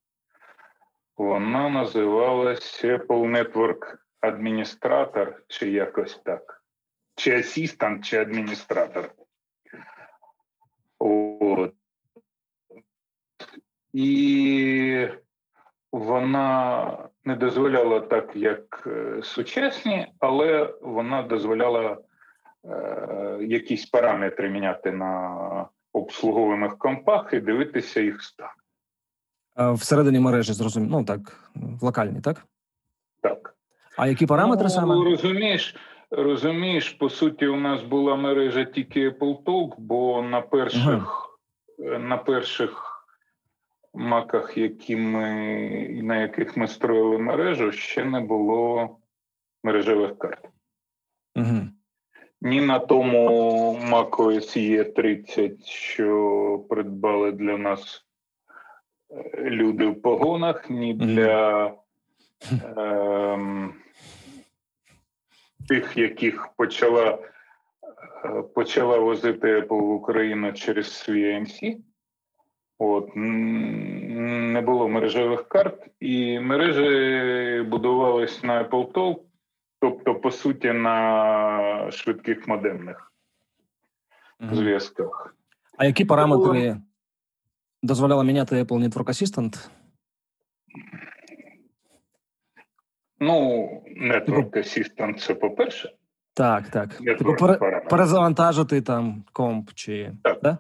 Вона 1.17 1.69
називалась 1.69 2.85
Apple 2.85 3.07
Network 3.07 3.97
Administrator, 4.21 5.35
чи 5.47 5.71
якось 5.71 6.21
так. 6.25 6.63
Чи 7.15 7.39
асістант, 7.39 8.05
чи 8.05 8.17
адміністратор. 8.17 9.11
От. 10.99 11.73
І 13.93 15.07
вона 15.91 16.97
не 17.25 17.35
дозволяла 17.35 17.99
так, 17.99 18.35
як 18.35 18.83
е, 18.87 19.21
сучасні, 19.23 20.07
але 20.19 20.73
вона 20.81 21.23
дозволяла 21.23 21.97
е, 22.65 23.37
якісь 23.41 23.85
параметри 23.85 24.49
міняти 24.49 24.91
на 24.91 25.69
обслуговуваних 25.93 26.77
компах 26.77 27.33
і 27.33 27.39
дивитися 27.39 28.01
їх 28.01 28.23
стан. 28.23 28.60
Е, 29.59 29.71
Всередині 29.71 30.19
мережі, 30.19 30.53
зрозуміло. 30.53 30.99
Ну 30.99 31.05
так, 31.05 31.51
в 31.55 31.83
локальній, 31.83 32.21
так? 32.21 32.45
Так. 33.21 33.55
А 33.97 34.07
які 34.07 34.25
параметри 34.25 34.63
ну, 34.63 34.69
саме? 34.69 34.95
Розумієш, 34.95 35.75
Розумієш, 36.11 36.89
по 36.89 37.09
суті, 37.09 37.47
у 37.47 37.55
нас 37.55 37.83
була 37.83 38.15
мережа 38.15 38.65
тільки 38.65 39.09
Apple 39.09 39.43
Talk, 39.43 39.75
бо 39.77 40.21
на 40.21 40.41
перших, 40.41 41.29
е, 41.79 41.99
на 41.99 42.17
перших 42.17 43.05
маках, 43.93 44.57
які 44.57 44.95
ми, 44.95 45.29
на 46.03 46.17
яких 46.17 46.57
ми 46.57 46.67
строїли 46.67 47.17
мережу, 47.17 47.71
ще 47.71 48.05
не 48.05 48.19
було 48.19 48.97
мережевих 49.63 50.17
карт. 50.17 50.49
Угу. 51.35 51.61
Ні 52.41 52.61
на 52.61 52.79
тому 52.79 53.79
macOS 53.91 54.57
e 54.57 54.93
30, 54.93 55.65
що 55.65 56.65
придбали 56.69 57.31
для 57.31 57.57
нас 57.57 58.05
люди 59.37 59.85
в 59.85 60.01
погонах, 60.01 60.69
ні 60.69 60.93
для 60.93 61.73
ем, 62.77 63.73
тих, 65.67 65.97
яких 65.97 66.47
почала, 66.57 67.17
е, 68.25 68.41
почала 68.55 68.97
возити 68.97 69.59
Apple 69.59 69.81
в 69.81 69.91
Україну 69.91 70.53
через 70.53 70.93
свій 70.93 71.25
AMC. 71.25 71.77
От, 72.79 73.09
не 73.15 74.61
було 74.61 74.89
мережевих 74.89 75.47
карт, 75.47 75.87
і 75.99 76.39
мережі 76.39 77.61
будувались 77.61 78.43
на 78.43 78.63
Apple 78.63 78.91
Talk, 78.91 79.19
тобто, 79.79 80.15
по 80.15 80.31
суті, 80.31 80.71
на 80.71 81.91
швидких 81.91 82.47
модемних 82.47 83.11
зв'язках. 84.51 85.35
А 85.77 85.85
які 85.85 86.05
параметри 86.05 86.77
дозволяли 87.83 88.23
міняти 88.23 88.63
Apple 88.63 88.89
Network 88.89 89.07
Assistant? 89.07 89.69
Ну, 93.19 93.67
Network 94.01 94.57
Assistant 94.57 95.17
це 95.17 95.35
по-перше. 95.35 95.95
Так, 96.33 96.69
так. 96.69 96.97
Типу 96.97 97.35
пере, 97.35 97.81
перезавантажити 97.89 98.81
там 98.81 99.23
комп 99.33 99.69
чи 99.73 100.11
Так. 100.23 100.39
Да? 100.43 100.57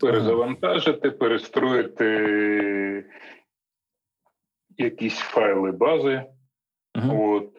Перезавантажити, 0.00 1.10
перестроїти 1.10 3.04
якісь 4.76 5.18
файли 5.18 5.72
бази. 5.72 6.24
Мгм. 6.94 7.20
От. 7.20 7.52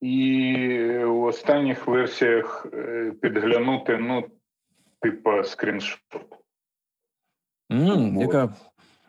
І 0.00 0.98
в 1.04 1.22
останніх 1.22 1.86
версіях 1.86 2.66
е, 2.72 3.12
підглянути, 3.22 3.98
ну, 3.98 4.28
типа 5.00 5.44
скріншот. 5.44 6.00
М, 7.74 8.14
Вот. 8.14 8.22
яка, 8.22 8.54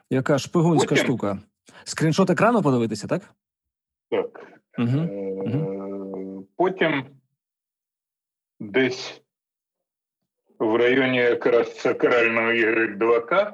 яка 0.09 0.37
шпигунська 0.39 0.89
Потім- 0.89 1.03
штука. 1.05 1.39
Скріншот 1.83 2.29
екрану 2.29 2.61
подивитися, 2.61 3.07
так? 3.07 3.21
Так. 4.11 4.43
Угу. 4.77 4.97
Е, 4.97 6.43
Потім 6.57 7.05
десь 8.59 9.21
в 10.59 10.75
районі 10.75 11.17
якраз 11.17 11.79
сакрального 11.79 12.47
y 12.47 12.97
2К 12.97 13.53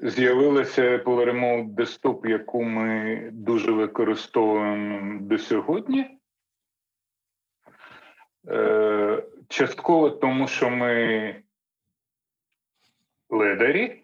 з'явилася 0.00 0.82
Apple 0.82 1.04
Remote 1.24 1.74
Desktop, 1.74 2.26
яку 2.28 2.62
ми 2.62 3.20
дуже 3.32 3.70
використовуємо 3.72 5.18
до 5.22 5.38
сьогодні. 5.38 6.18
Е, 8.48 9.22
Частково 9.48 10.10
тому, 10.10 10.48
що 10.48 10.70
ми 10.70 11.34
ледарі. 13.30 14.02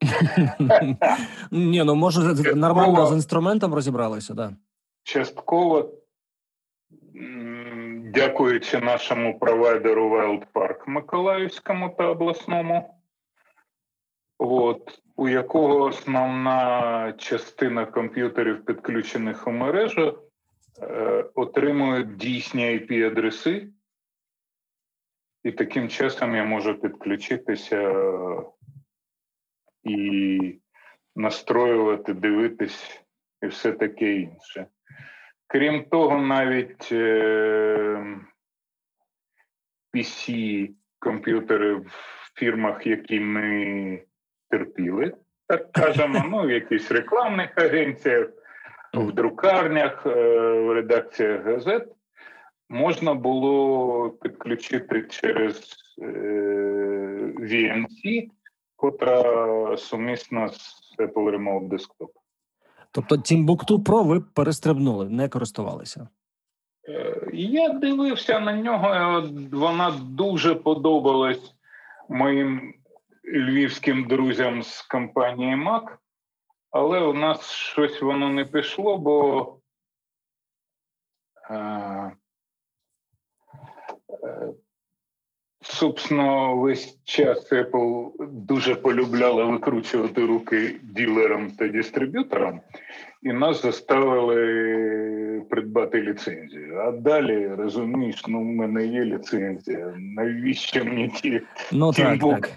Ні, 1.50 1.84
ну 1.84 1.94
може 1.94 2.54
нормально 2.54 3.06
з 3.06 3.12
інструментом 3.12 3.74
розібралися, 3.74 4.34
да. 4.34 4.52
Частково, 5.02 5.94
дякуючи 8.14 8.78
нашому 8.78 9.38
провайдеру 9.38 10.10
WildPark 10.10 10.88
Миколаївському 10.88 11.94
та 11.98 12.06
обласному, 12.06 12.94
от, 14.38 15.02
у 15.16 15.28
якого 15.28 15.84
основна 15.84 17.12
частина 17.18 17.86
комп'ютерів, 17.86 18.64
підключених 18.64 19.46
у 19.46 19.50
мережу, 19.50 20.18
е, 20.82 21.24
отримують 21.34 22.16
дійсні 22.16 22.64
IP-адреси, 22.64 23.68
і 25.44 25.52
таким 25.52 25.88
часом 25.88 26.36
я 26.36 26.44
можу 26.44 26.74
підключитися 26.74 27.94
і 29.84 30.58
настроювати, 31.16 32.14
дивитись 32.14 33.04
і 33.42 33.46
все 33.46 33.72
таке 33.72 34.12
інше. 34.12 34.66
Крім 35.46 35.84
того, 35.84 36.18
навіть 36.18 36.88
е, 36.92 38.16
PC 39.94 40.68
комп'ютери 40.98 41.74
в 41.74 41.92
фірмах, 42.34 42.86
які 42.86 43.20
ми 43.20 44.02
терпіли, 44.50 45.14
так 45.46 45.72
кажемо, 45.72 46.24
ну, 46.30 46.42
в 46.42 46.50
якихось 46.50 46.90
рекламних 46.90 47.58
агенціях, 47.58 48.28
в 48.94 49.12
друкарнях, 49.12 50.06
е, 50.06 50.10
в 50.60 50.72
редакціях 50.72 51.44
газет, 51.44 51.88
можна 52.68 53.14
було 53.14 54.10
підключити 54.10 55.02
через 55.02 55.76
е, 56.02 56.06
VNC, 57.38 58.28
котра 58.80 59.76
сумісна 59.76 60.48
з 60.48 60.94
Apple 60.98 61.36
Remote 61.36 61.68
Desktop. 61.68 62.08
Тобто 62.92 63.14
Timbuktu 63.14 63.82
Pro 63.82 64.06
ви 64.06 64.20
перестрибнули, 64.20 65.08
не 65.08 65.28
користувалися. 65.28 66.08
Е, 66.88 67.30
Я 67.32 67.68
дивився 67.68 68.40
на 68.40 68.52
нього, 68.52 69.22
вона 69.52 69.90
дуже 70.02 70.54
подобалась 70.54 71.54
моїм 72.08 72.74
львівським 73.24 74.08
друзям 74.08 74.62
з 74.62 74.82
компанії 74.82 75.54
Mac, 75.54 75.96
але 76.70 77.00
у 77.00 77.14
нас 77.14 77.50
щось 77.50 78.02
воно 78.02 78.28
не 78.28 78.44
пішло, 78.44 78.98
бо 78.98 79.46
е, 81.50 81.54
е, 81.54 82.12
собственно, 85.62 86.54
весь 86.54 86.98
час 87.04 87.52
Apple 87.52 88.10
дуже 88.30 88.74
полюбляла 88.74 89.44
викручувати 89.44 90.26
руки 90.26 90.76
ділерам 90.82 91.50
та 91.50 91.68
дистриб'юторам, 91.68 92.60
і 93.22 93.32
нас 93.32 93.62
заставили 93.62 95.42
придбати 95.50 96.02
ліцензію. 96.02 96.78
А 96.78 96.90
далі 96.90 97.48
розумієш, 97.48 98.24
ну 98.28 98.40
в 98.40 98.44
мене 98.44 98.86
є 98.86 99.04
ліцензія. 99.04 99.94
Навіщо 99.98 100.84
мені 100.84 101.08
ті 101.08 101.40
Ну 101.72 101.92
так, 101.92 102.18
так. 102.18 102.50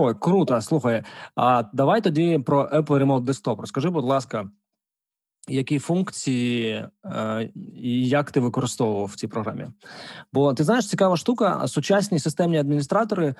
Ой, 0.00 0.14
круто. 0.20 0.60
Слухай, 0.60 1.02
а 1.36 1.62
давай 1.72 2.00
тоді 2.00 2.38
про 2.46 2.62
Apple 2.62 3.04
Remote 3.04 3.24
Desktop. 3.24 3.60
Розкажи, 3.60 3.90
будь 3.90 4.04
ласка, 4.04 4.50
які 5.48 5.78
функції 5.78 6.84
е, 7.04 7.50
і 7.76 8.08
як 8.08 8.30
ти 8.30 8.40
використовував 8.40 9.06
в 9.06 9.16
цій 9.16 9.28
програмі? 9.28 9.66
Бо 10.32 10.54
ти 10.54 10.64
знаєш, 10.64 10.88
цікава 10.88 11.16
штука. 11.16 11.68
Сучасні 11.68 12.18
системні 12.18 12.58
адміністратори 12.58 13.26
е, 13.26 13.34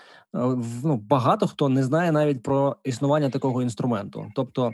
ну, 0.84 0.96
багато 0.96 1.46
хто 1.46 1.68
не 1.68 1.82
знає 1.82 2.12
навіть 2.12 2.42
про 2.42 2.76
існування 2.84 3.30
такого 3.30 3.62
інструменту. 3.62 4.26
Тобто 4.34 4.72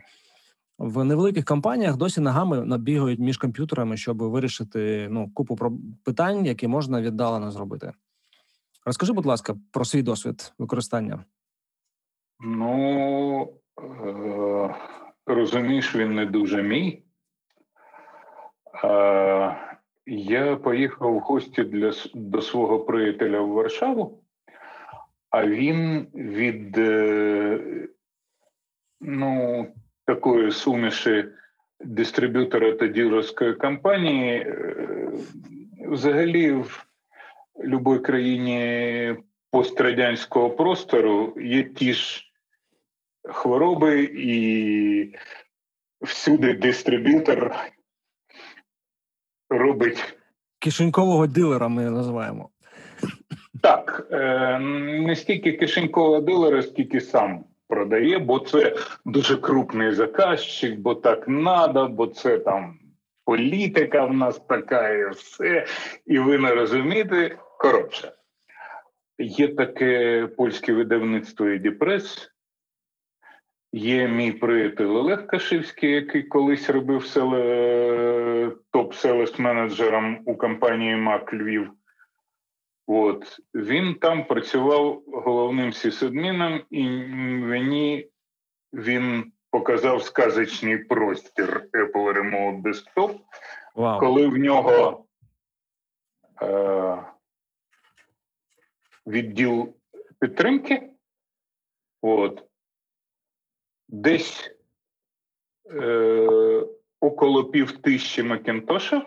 в 0.78 1.04
невеликих 1.04 1.44
компаніях 1.44 1.96
досі 1.96 2.20
ногами 2.20 2.64
набігають 2.64 3.20
між 3.20 3.38
комп'ютерами, 3.38 3.96
щоб 3.96 4.22
вирішити 4.22 5.08
ну, 5.10 5.30
купу 5.34 5.58
питань, 6.04 6.46
які 6.46 6.68
можна 6.68 7.02
віддалено 7.02 7.50
зробити. 7.50 7.92
Розкажи, 8.86 9.12
будь 9.12 9.26
ласка, 9.26 9.56
про 9.70 9.84
свій 9.84 10.02
досвід 10.02 10.52
використання. 10.58 11.24
Ну 12.40 13.52
е, 13.80 14.74
розумієш, 15.26 15.96
він 15.96 16.14
не 16.14 16.26
дуже 16.26 16.62
мій. 16.62 17.03
Я 20.06 20.56
поїхав 20.56 21.14
в 21.14 21.18
гості 21.18 21.62
для, 21.64 21.92
до 22.14 22.42
свого 22.42 22.80
приятеля 22.80 23.40
в 23.40 23.48
Варшаву, 23.48 24.22
а 25.30 25.46
він 25.46 26.06
від 26.14 26.78
е, 26.78 27.88
ну, 29.00 29.66
такої 30.06 30.50
суміші 30.50 31.24
дистриб'ютора 31.80 32.72
та 32.72 32.86
ділерської 32.86 33.54
компанії. 33.54 34.38
е, 34.40 35.10
Взагалі, 35.88 36.52
в 36.52 36.86
будь-якій 37.54 38.04
країні 38.04 39.16
пострадянського 39.50 40.50
простору 40.50 41.34
є 41.40 41.62
ті 41.62 41.92
ж 41.92 42.24
хвороби, 43.24 44.10
і 44.14 45.14
всюди 46.00 46.54
дистриб'ютор 46.54 47.54
робить 49.58 50.14
Кишенькового 50.58 51.26
дилера 51.26 51.68
ми 51.68 51.90
називаємо. 51.90 52.48
так, 53.62 54.06
е, 54.10 54.58
не 54.58 55.16
стільки 55.16 55.52
кишенькового 55.52 56.20
дилера, 56.20 56.62
скільки 56.62 57.00
сам 57.00 57.44
продає, 57.68 58.18
бо 58.18 58.38
це 58.38 58.76
дуже 59.04 59.36
крупний 59.36 59.92
заказчик, 59.92 60.78
бо 60.78 60.94
так 60.94 61.28
надо, 61.28 61.88
бо 61.88 62.06
це 62.06 62.38
там 62.38 62.78
політика 63.24 64.04
в 64.04 64.14
нас 64.14 64.40
така, 64.48 64.88
і 64.88 65.10
все, 65.10 65.66
і 66.06 66.18
ви 66.18 66.38
не 66.38 66.54
розумієте. 66.54 67.36
Коротше, 67.58 68.12
є 69.18 69.48
таке 69.48 70.26
польське 70.36 70.72
видавництво 70.72 71.46
«Едіпрес», 71.46 72.30
Є 73.76 74.08
мій 74.08 74.32
приятель 74.32 74.86
Олег 74.86 75.26
Кашивський, 75.26 75.90
який 75.90 76.22
колись 76.22 76.70
робив 76.70 77.06
селе, 77.06 78.52
топ 78.70 78.94
селес 78.94 79.38
менеджером 79.38 80.22
у 80.26 80.36
компанії 80.36 80.96
МАК 80.96 81.34
Львів. 81.34 81.70
От 82.86 83.40
він 83.54 83.94
там 83.94 84.24
працював 84.24 85.02
головним 85.06 85.72
сісадміном, 85.72 86.60
і 86.70 86.88
мені 86.88 88.08
він 88.72 89.32
показав 89.50 90.02
сказочний 90.02 90.78
простір 90.78 91.68
Apple 91.72 92.12
Remote 92.12 92.62
Desktop, 92.62 93.18
Вау. 93.74 94.00
коли 94.00 94.26
в 94.26 94.36
нього 94.36 95.04
е, 96.42 96.96
відділ 99.06 99.74
підтримки. 100.20 100.90
От, 102.02 102.44
десь 103.88 104.50
е, 105.70 106.66
около 107.00 107.44
пів 107.44 107.72
тисячі 107.72 108.22
Макінтошів, 108.22 109.02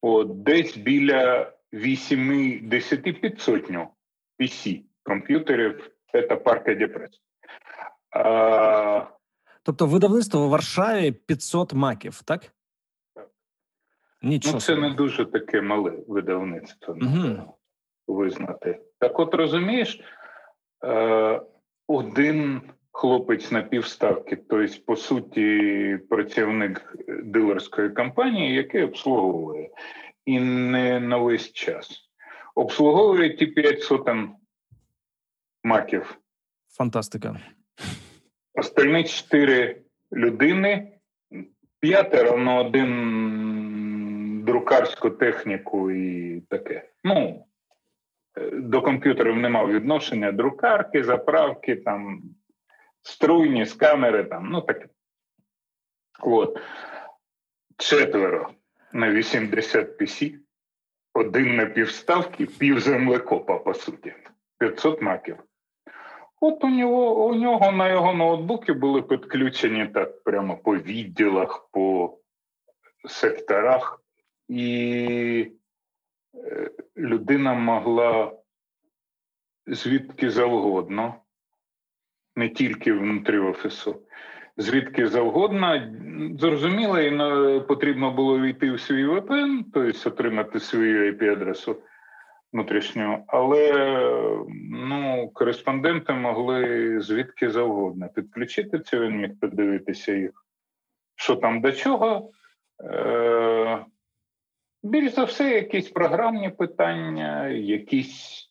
от, 0.00 0.42
десь 0.42 0.76
біля 0.76 1.52
8-10 1.72 3.20
під 3.20 3.40
сотню 3.40 3.88
PC 4.38 4.82
комп'ютерів 5.02 5.90
це 6.12 6.22
парка 6.22 6.74
Депрес. 6.74 7.10
А, 8.10 9.06
Тобто 9.62 9.86
видавництво 9.86 10.46
в 10.46 10.50
Варшаві 10.50 11.12
500 11.12 11.74
маків, 11.74 12.22
так? 12.22 12.52
Так. 13.14 13.30
Нічого. 14.22 14.54
ну, 14.54 14.60
це 14.60 14.76
не 14.76 14.90
дуже 14.90 15.26
таке 15.26 15.60
мале 15.60 15.92
видавництво, 16.08 16.94
треба 16.94 17.54
визнати. 18.06 18.80
Так 18.98 19.18
от 19.18 19.34
розумієш, 19.34 20.00
е, 20.84 21.42
один 21.86 22.62
хлопець 23.00 23.50
на 23.50 23.62
півставки, 23.62 24.36
тобто, 24.36 24.74
по 24.86 24.96
суті, 24.96 25.98
працівник 26.10 26.94
дилерської 27.24 27.90
компанії, 27.90 28.54
який 28.54 28.82
обслуговує, 28.82 29.70
і 30.24 30.40
не 30.40 31.00
на 31.00 31.16
весь 31.16 31.52
час. 31.52 32.10
Обслуговує 32.54 33.36
ті 33.36 33.46
5 33.46 33.82
сотень 33.82 34.30
маків. 35.64 36.18
Фантастика. 36.68 37.40
Остальні 38.54 39.04
чотири 39.04 39.82
людини, 40.12 40.92
п'ятеро, 41.80 42.36
ну 42.38 42.60
один 42.60 44.42
друкарську 44.46 45.10
техніку 45.10 45.90
і 45.90 46.40
таке. 46.40 46.88
Ну, 47.04 47.46
е, 48.36 48.50
до 48.50 48.82
комп'ютерів 48.82 49.36
не 49.36 49.48
мав 49.48 49.72
відношення. 49.72 50.32
Друкарки, 50.32 51.04
заправки, 51.04 51.76
там, 51.76 52.22
струйні, 53.02 53.64
з 53.64 53.74
камери, 53.74 54.24
там, 54.24 54.48
ну 54.50 54.60
таке. 54.60 54.88
От. 56.20 56.58
Четверо 57.76 58.50
на 58.92 59.10
80 59.10 60.00
PC, 60.00 60.38
один 61.14 61.56
на 61.56 61.66
півставки, 61.66 62.46
пів 62.46 62.80
землекопа, 62.80 63.58
по 63.58 63.74
суті. 63.74 64.14
500 64.58 65.02
маків. 65.02 65.36
От 66.40 66.64
у 66.64 66.68
нього, 66.68 67.26
у 67.26 67.34
нього 67.34 67.72
на 67.72 67.88
його 67.88 68.12
ноутбуки 68.12 68.72
були 68.72 69.02
підключені 69.02 69.86
так 69.86 70.24
прямо 70.24 70.56
по 70.56 70.76
відділах, 70.76 71.68
по 71.72 72.18
секторах, 73.08 74.02
і 74.48 75.52
е, 76.34 76.70
людина 76.96 77.54
могла 77.54 78.32
звідки 79.66 80.30
завгодно, 80.30 81.14
не 82.40 82.48
тільки 82.48 82.92
внутрі 82.92 83.38
офісу, 83.38 84.02
звідки 84.56 85.06
завгодно. 85.06 85.82
Зрозуміло, 86.38 87.00
і 87.00 87.60
потрібно 87.60 88.10
було 88.10 88.40
війти 88.40 88.72
в 88.72 88.80
свій 88.80 89.06
VPN, 89.06 89.64
тобто 89.74 90.10
отримати 90.10 90.60
свою 90.60 91.12
IP-адресу 91.12 91.76
внутрішню, 92.52 93.24
але 93.26 93.72
ну, 94.70 95.30
кореспонденти 95.34 96.12
могли 96.12 97.00
звідки 97.00 97.50
завгодно 97.50 98.08
підключити 98.08 98.78
це, 98.78 99.00
він 99.00 99.16
міг 99.16 99.30
подивитися 99.40 100.12
їх, 100.12 100.30
що 101.16 101.36
там 101.36 101.60
до 101.60 101.72
чого. 101.72 102.30
Е, 102.84 103.84
більш 104.82 105.12
за 105.12 105.24
все, 105.24 105.54
якісь 105.54 105.88
програмні 105.88 106.50
питання, 106.50 107.48
якісь 107.48 108.49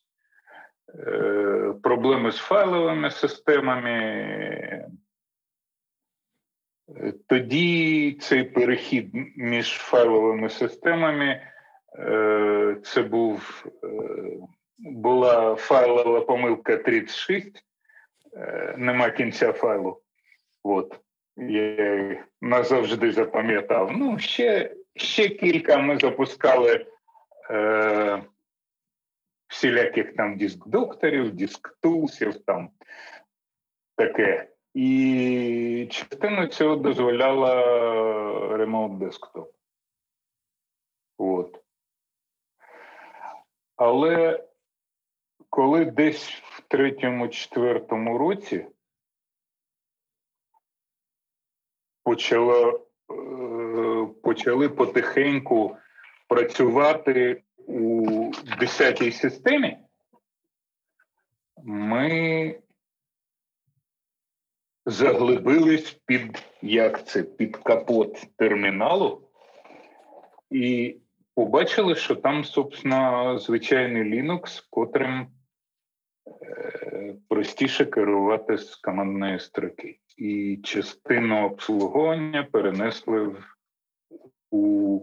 проблеми 1.82 2.32
з 2.32 2.36
файловими 2.36 3.10
системами. 3.10 3.90
Е, 6.96 7.12
Тоді 7.26 8.12
цей 8.20 8.44
перехід 8.44 9.10
між 9.36 9.68
файловими 9.68 10.48
системами 10.48 11.42
е, 11.98 12.76
це 12.84 13.02
був 13.02 13.66
е, 13.84 13.88
була 14.78 15.54
файлова 15.54 16.20
помилка 16.20 16.76
36, 16.76 17.64
е, 18.36 18.74
нема 18.78 19.10
кінця 19.10 19.52
файлу. 19.52 20.00
От. 20.62 21.00
Я 21.36 22.24
назавжди 22.40 23.12
запам'ятав. 23.12 23.92
Ну, 23.92 24.18
ще, 24.18 24.74
ще 24.96 25.28
кілька 25.28 25.78
ми 25.78 25.98
запускали 25.98 26.86
е, 27.50 28.22
всіляких 29.50 30.16
там 30.16 30.36
диск-докторів, 30.38 31.34
диск-тулсів, 31.34 32.44
там 32.44 32.70
таке. 33.96 34.48
І 34.74 35.88
частину 35.90 36.46
цього 36.46 36.76
дозволяла 36.76 37.62
Remote 38.56 38.98
Desktop. 38.98 39.46
От. 41.18 41.60
Але 43.76 44.44
коли 45.50 45.84
десь 45.84 46.30
в 46.30 46.60
третьому-четвертому 46.68 48.18
році 48.18 48.66
почало, 52.02 52.86
е, 53.10 54.06
почали 54.22 54.68
потихеньку 54.68 55.76
працювати 56.28 57.42
у 57.70 58.32
10-й 58.60 59.12
системі, 59.12 59.78
ми 61.64 62.60
заглибились 64.86 65.92
під 66.06 66.42
як 66.62 67.06
це, 67.06 67.22
під 67.22 67.56
капот 67.56 68.26
терміналу 68.36 69.28
і 70.50 70.96
побачили, 71.34 71.94
що 71.94 72.16
там, 72.16 72.44
собственно, 72.44 73.38
звичайний 73.38 74.02
Linux, 74.02 74.66
котрим 74.70 75.26
е, 76.42 77.16
простіше 77.28 77.84
керувати 77.84 78.58
з 78.58 78.76
командної 78.76 79.40
строки. 79.40 79.98
І 80.16 80.60
частину 80.64 81.46
обслуговування 81.46 82.48
перенесли 82.52 83.22
в, 83.22 83.44
у 84.50 85.00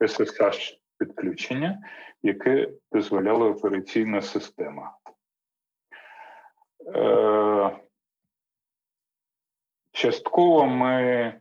SSH 0.00 0.78
підключення, 0.98 1.78
яке 2.22 2.68
дозволяла 2.92 3.46
операційна 3.46 4.22
система. 4.22 4.96
Е, 6.94 7.76
частково 9.92 10.66
ми 10.66 11.34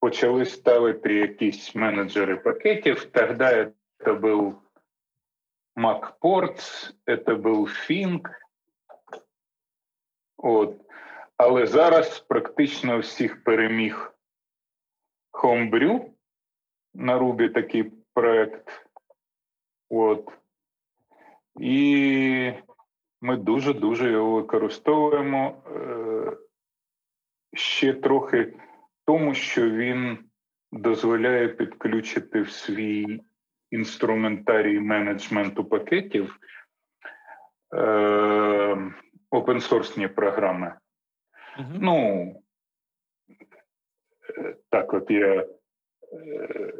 почали 0.00 0.44
ставити 0.44 1.14
якісь 1.14 1.74
менеджери 1.74 2.36
пакетів. 2.36 3.04
Тоді 3.04 3.72
це 4.04 4.12
був 4.12 4.62
MacPorts, 5.76 6.92
це 7.06 7.34
був 7.34 7.68
Fink. 7.68 8.28
От. 10.36 10.76
Але 11.36 11.66
зараз 11.66 12.20
практично 12.20 12.98
всіх 12.98 13.44
переміг 13.44 14.14
Homebrew 15.32 16.10
на 16.94 17.18
Ruby 17.18 17.52
такий 17.52 17.92
проект. 18.14 18.89
От. 19.90 20.28
І 21.60 22.52
ми 23.20 23.36
дуже-дуже 23.36 24.10
його 24.10 24.30
використовуємо. 24.30 25.62
Е, 25.66 26.36
ще 27.52 27.92
трохи 27.92 28.54
тому, 29.04 29.34
що 29.34 29.70
він 29.70 30.18
дозволяє 30.72 31.48
підключити 31.48 32.42
в 32.42 32.50
свій 32.50 33.20
інструментарій 33.70 34.80
менеджменту 34.80 35.64
пакетів 35.64 36.38
е, 37.74 38.92
опенсорсні 39.30 40.08
програми. 40.08 40.74
Мгм. 41.58 41.78
Ну, 41.80 41.96
е, 44.38 44.56
так 44.70 44.94
от 44.94 45.10
я 45.10 45.46
е, 46.12 46.74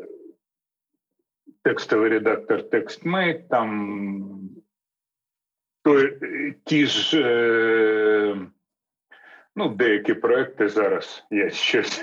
текстовий 1.62 2.08
редактор 2.10 2.60
TextMate, 2.60 3.48
там 3.48 4.50
то, 5.82 6.08
ті 6.64 6.86
ж 6.86 7.22
е, 7.22 8.46
ну, 9.56 9.68
деякі 9.68 10.14
проекти 10.14 10.68
зараз 10.68 11.24
є 11.30 11.50
щось. 11.50 12.02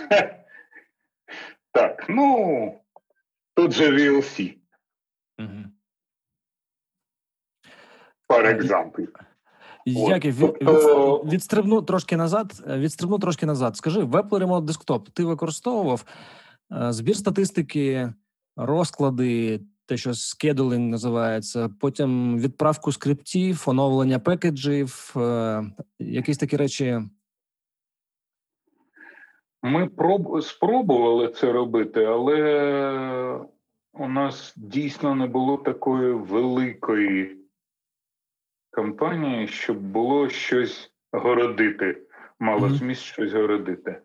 Так, 1.71 2.05
ну 2.09 2.81
тут 3.55 3.71
же 3.71 3.91
VLC, 3.91 4.53
Угу. 5.39 5.49
for 8.29 8.45
А, 8.45 8.53
example. 8.53 9.07
От, 9.95 10.25
від, 10.25 10.39
тобто- 10.65 11.21
від, 11.25 11.33
відстрибну 11.33 11.81
трошки 11.81 12.17
назад. 12.17 12.63
е, 12.69 12.77
Відстрибну 12.79 13.19
трошки 13.19 13.45
назад. 13.45 13.77
Скажи, 13.77 14.03
Remote 14.39 14.65
Desktop 14.65 15.09
ти 15.11 15.23
використовував 15.25 16.05
е, 16.71 16.91
збір 16.93 17.15
статистики, 17.15 18.13
розклади, 18.57 19.61
те, 19.85 19.97
що 19.97 20.13
скедулінг 20.13 20.91
називається, 20.91 21.69
потім 21.79 22.39
відправку 22.39 22.91
скриптів, 22.91 23.63
оновлення 23.67 24.19
пекеджів, 24.19 25.13
е, 25.17 25.63
якісь 25.99 26.37
такі 26.37 26.57
речі. 26.57 26.99
Ми 29.63 29.87
проб... 29.87 30.43
спробували 30.43 31.27
це 31.27 31.51
робити, 31.51 32.03
але 32.05 33.39
у 33.93 34.07
нас 34.07 34.53
дійсно 34.55 35.15
не 35.15 35.27
було 35.27 35.57
такої 35.57 36.13
великої 36.13 37.37
кампанії, 38.71 39.47
щоб 39.47 39.77
було 39.77 40.29
щось 40.29 40.91
городити. 41.11 42.01
Мало 42.39 42.67
Мгм. 42.67 42.75
зміст 42.75 43.01
щось 43.01 43.33
городити. 43.33 44.01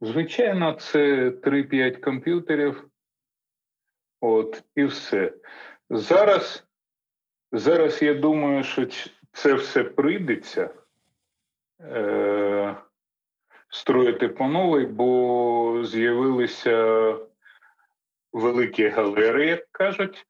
Звичайно, 0.00 0.72
це 0.72 1.30
3-5 1.30 1.96
комп'ютерів. 1.96 2.89
От, 4.20 4.62
і 4.76 4.84
все. 4.84 5.32
Зараз, 5.90 6.64
зараз 7.52 8.02
я 8.02 8.14
думаю, 8.14 8.64
що 8.64 8.86
це 9.32 9.54
все 9.54 9.84
прийдеться. 9.84 10.70
Е- 11.80 12.76
строїти 13.70 14.28
по 14.28 14.48
новій, 14.48 14.86
бо 14.86 15.84
з'явилися 15.84 17.16
великі 18.32 18.88
галери, 18.88 19.46
як 19.46 19.66
кажуть, 19.72 20.26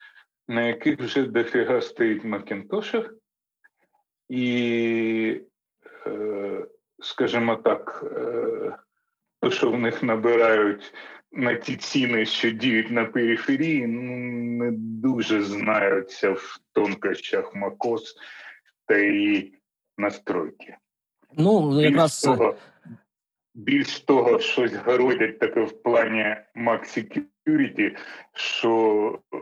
на 0.49 0.67
яких 0.67 0.99
вже 0.99 1.23
дофіга 1.23 1.81
стоїть 1.81 2.25
макінтошів. 2.25 3.15
І, 4.29 5.41
е, 6.07 6.67
скажімо 7.03 7.57
так, 7.57 8.05
е, 8.17 8.77
то, 9.41 9.51
що 9.51 9.71
в 9.71 9.79
них 9.79 10.03
набирають 10.03 10.95
на 11.33 11.55
ті 11.55 11.77
ціни, 11.77 12.27
що 12.27 12.51
діють 12.51 12.91
на 12.91 13.05
периферії, 13.05 13.87
ну, 13.87 14.17
не 14.65 14.71
дуже 14.73 15.43
знаються 15.43 16.31
в 16.31 16.61
тонкощах 16.73 17.55
MacOS 17.55 18.03
та 18.87 18.99
її 18.99 19.59
настройки. 19.99 20.77
Ну, 21.33 21.71
Більш 21.71 21.85
якраз 21.85 22.21
того, 22.21 22.57
більш 23.55 24.01
того, 24.01 24.39
щось 24.39 24.75
городять 24.75 25.39
таке 25.39 25.61
в 25.61 25.83
плані 25.83 26.37
Mac 26.57 26.81
Security, 27.47 27.97
що 28.33 29.19
е, 29.35 29.37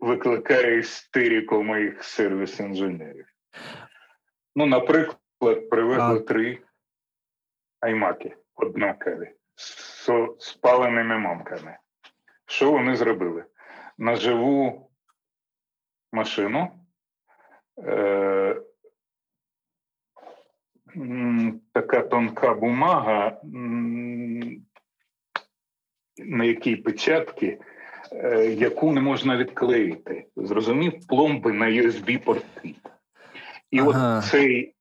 викликає 0.00 0.78
істерику 0.78 1.62
моїх 1.62 2.04
сервіс-інженерів. 2.04 3.26
Ну, 4.56 4.66
наприклад, 4.66 5.68
привезли 5.70 6.16
А. 6.16 6.20
три 6.20 6.58
аймаки 7.80 8.36
однакові 8.54 9.30
з 9.62 10.10
спаленими 10.38 11.18
мамками. 11.18 11.76
Що 12.46 12.70
вони 12.70 12.96
зробили? 12.96 13.44
На 13.98 14.16
живу 14.16 14.90
машину. 16.12 16.70
Е- 17.84 18.62
така 21.72 22.00
тонка 22.00 22.54
бумага, 22.54 23.40
на 26.18 26.44
якій 26.44 26.76
печатки, 26.76 27.58
е, 28.12 28.46
яку 28.46 28.92
не 28.92 29.00
можна 29.00 29.36
відклеїти. 29.36 30.26
Зрозумів, 30.36 31.06
пломби 31.06 31.52
на 31.52 31.66
USB-порти. 31.66 32.74
І 33.70 33.80
Ага. 33.80 34.18
от 34.18 34.24
цей 34.24 34.74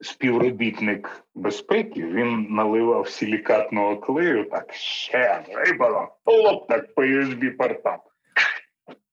співробітник 0.00 1.24
безпеки 1.34 2.06
він 2.06 2.46
наливав 2.50 3.08
силікатного 3.08 3.96
клею, 3.96 4.44
так 4.50 4.74
ще 4.74 5.44
вибило, 5.54 6.16
хлоп 6.24 6.68
так 6.68 6.94
по 6.94 7.02
USB-портам. 7.02 7.98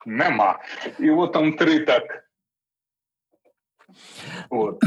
Нема. 0.06 0.60
І 1.00 1.10
от 1.10 1.34
там 1.34 1.54
три 1.54 1.80
так. 1.80 2.24
От. 4.50 4.80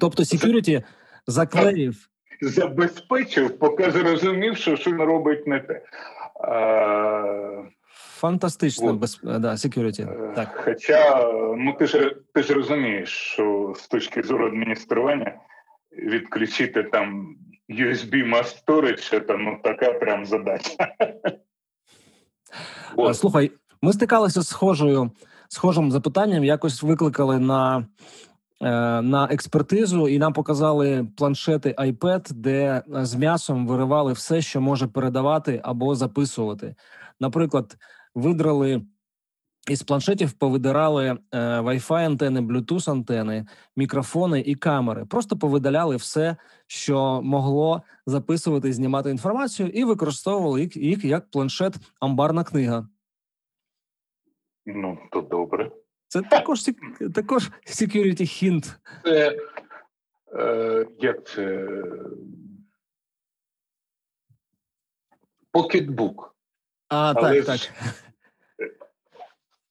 тобто 0.00 0.22
security 0.22 0.82
заклеїв. 1.26 2.08
забезпечив, 2.40 3.58
поки 3.58 3.90
зрозумів, 3.90 4.56
що 4.56 4.76
що 4.76 4.90
він 4.90 5.02
робить 5.02 5.46
не 5.46 5.60
те. 5.60 5.82
А, 6.40 7.62
Фантастично, 8.16 8.90
От. 8.90 8.98
без 8.98 9.20
да, 9.22 9.52
security. 9.52 10.02
е, 10.02 10.32
Так. 10.34 10.62
Хоча, 10.64 11.30
ну 11.56 11.72
ти 11.78 11.86
ж 11.86 12.16
ти 12.34 12.42
ж 12.42 12.54
розумієш, 12.54 13.08
що 13.08 13.74
з 13.76 13.88
точки 13.88 14.22
зору 14.22 14.46
адміністрування 14.46 15.34
відключити 15.92 16.82
там 16.82 17.36
USB 17.70 18.34
mass 18.34 18.64
storage, 18.64 19.10
це 19.10 19.20
там 19.20 19.44
ну, 19.44 19.58
така 19.64 19.92
прям 19.92 20.26
задача. 20.26 20.70
Е, 22.98 23.14
Слухай, 23.14 23.50
ми 23.82 23.92
стикалися 23.92 24.40
з 24.42 24.48
схожою 24.48 25.10
схожим 25.48 25.92
запитанням. 25.92 26.44
Якось 26.44 26.82
викликали 26.82 27.38
на, 27.38 27.86
на 29.02 29.28
експертизу, 29.30 30.08
і 30.08 30.18
нам 30.18 30.32
показали 30.32 31.06
планшети 31.16 31.74
iPad, 31.78 32.32
де 32.32 32.82
е, 32.96 33.04
з 33.04 33.14
м'ясом 33.14 33.66
виривали 33.66 34.12
все, 34.12 34.42
що 34.42 34.60
може 34.60 34.86
передавати 34.86 35.60
або 35.64 35.94
записувати. 35.94 36.74
Наприклад, 37.20 37.76
видрали. 38.16 38.82
Із 39.68 39.82
планшетів 39.82 40.32
повидирали 40.32 41.06
е, 41.06 41.16
Wi-Fi 41.60 42.04
антени, 42.04 42.40
Bluetooth 42.40 42.90
антени, 42.90 43.46
мікрофони 43.76 44.40
і 44.40 44.54
камери. 44.54 45.04
Просто 45.04 45.36
повидаляли 45.38 45.96
все, 45.96 46.36
що 46.66 47.20
могло 47.22 47.82
записувати, 48.06 48.68
і 48.68 48.72
знімати 48.72 49.10
інформацію, 49.10 49.68
і 49.68 49.84
використовували 49.84 50.60
їх, 50.60 50.76
їх 50.76 51.04
як 51.04 51.30
планшет 51.30 51.74
амбарна 52.00 52.44
книга. 52.44 52.88
Ну, 54.66 54.98
то 55.12 55.20
добре. 55.20 55.70
Це 56.08 56.22
також 56.22 56.64
також 57.14 57.50
security 57.66 58.20
hint. 58.22 58.76
Це 59.04 59.38
е, 60.38 60.86
як 60.98 61.26
це? 61.26 61.68
Pocketbook. 65.52 66.14
А 66.88 67.12
Але 67.16 67.42
так, 67.42 67.56
ж- 67.56 67.70
так. 67.70 67.94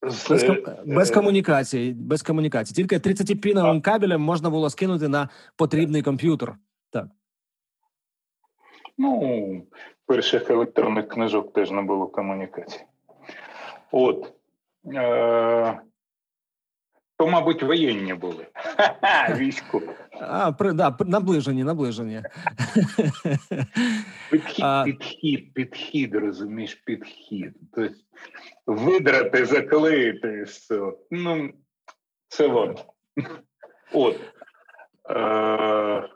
Без, 0.05 0.43
ком- 0.43 0.85
без 0.85 1.11
е, 1.11 1.13
комунікації, 1.13 1.93
без 1.93 2.21
комунікації. 2.21 2.75
Тільки 2.75 2.97
30-піновим 2.97 3.81
кабелем 3.81 4.21
можна 4.21 4.49
було 4.49 4.69
скинути 4.69 5.07
на 5.07 5.29
потрібний 5.55 6.01
комп'ютер. 6.01 6.55
Ну, 8.97 9.61
перших 10.05 10.49
електронних 10.49 11.07
книжок 11.07 11.53
теж 11.53 11.71
не 11.71 11.81
було 11.81 12.07
комунікації. 12.07 12.85
От. 13.91 14.33
Е, 14.93 15.79
то, 17.17 17.27
мабуть, 17.27 17.63
воєнні 17.63 18.13
були. 18.13 18.47
Військові. 19.37 19.89
А, 20.21 20.51
при, 20.51 20.73
да, 20.73 20.97
наближені, 20.99 21.63
наближені. 21.63 22.21
Підхід, 24.31 24.65
підхід, 24.85 25.53
підхід, 25.53 26.15
розумієш, 26.15 26.75
підхід. 26.75 27.53
Тобто 27.73 27.95
видрати, 28.65 29.45
заклеїти 29.45 30.33
і 30.33 30.43
все. 30.43 30.93
Ну, 31.11 31.53
це 32.27 32.47
воно. 32.47 32.75
От. 33.93 34.19
Е, 35.09 36.09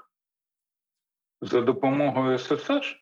за 1.42 1.62
допомогою 1.62 2.38
SSH 2.38 2.96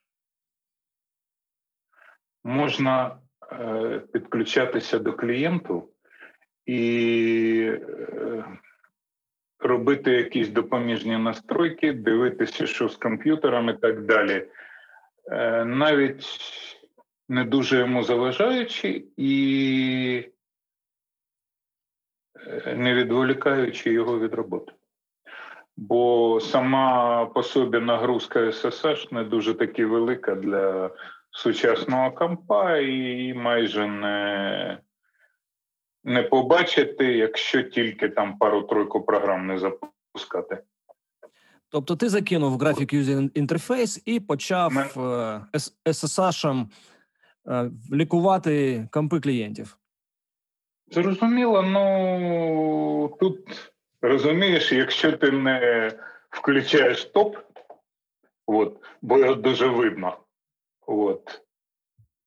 можна 2.43 3.19
е, 3.51 3.99
підключатися 4.13 4.99
до 4.99 5.13
клієнту 5.13 5.89
і 6.67 7.71
е, 7.71 8.45
робити 9.59 10.11
якісь 10.11 10.49
допоміжні 10.49 11.17
настройки, 11.17 11.93
дивитися, 11.93 12.67
що 12.67 12.89
з 12.89 12.95
комп'ютером 12.95 13.69
і 13.69 13.73
так 13.73 14.05
далі. 14.05 14.47
Е, 15.31 15.65
навіть 15.65 16.25
не 17.29 17.43
дуже 17.43 17.79
йому 17.79 18.03
заважаючи 18.03 19.03
і 19.17 20.31
е, 22.47 22.75
не 22.75 22.93
відволікаючи 22.93 23.91
його 23.91 24.19
від 24.19 24.33
роботи. 24.33 24.73
Бо 25.77 26.39
сама 26.39 27.25
по 27.25 27.43
собі 27.43 27.79
нагрузка 27.79 28.39
SSH 28.39 29.13
не 29.13 29.23
дуже 29.23 29.53
таки 29.53 29.85
велика 29.85 30.35
для 30.35 30.89
сучасного 31.31 32.11
компа 32.11 32.77
і 32.77 33.33
майже 33.33 33.87
не 33.87 34.77
не 36.03 36.23
побачити, 36.23 37.05
якщо 37.05 37.63
тільки 37.63 38.09
там 38.09 38.37
пару-тройку 38.37 39.01
програм 39.01 39.47
не 39.47 39.59
запускати. 39.59 40.63
Тобто 41.69 41.95
ти 41.95 42.09
закинув 42.09 42.57
графік 42.57 42.93
User 42.93 43.31
Interface 43.31 44.01
і 44.05 44.19
почав 44.19 44.73
Ми... 44.73 44.83
SSH 45.85 46.67
е, 47.47 47.71
лікувати 47.93 48.87
компи 48.91 49.19
клієнтів. 49.19 49.77
Зрозуміло, 50.91 51.61
ну 51.61 53.17
тут 53.19 53.71
розумієш, 54.01 54.71
якщо 54.71 55.11
ти 55.11 55.31
не 55.31 55.91
включаєш 56.29 57.05
топ, 57.05 57.37
от, 58.45 58.83
бо 59.01 59.17
його 59.17 59.35
дуже 59.35 59.67
видно, 59.67 60.17
от, 60.85 61.41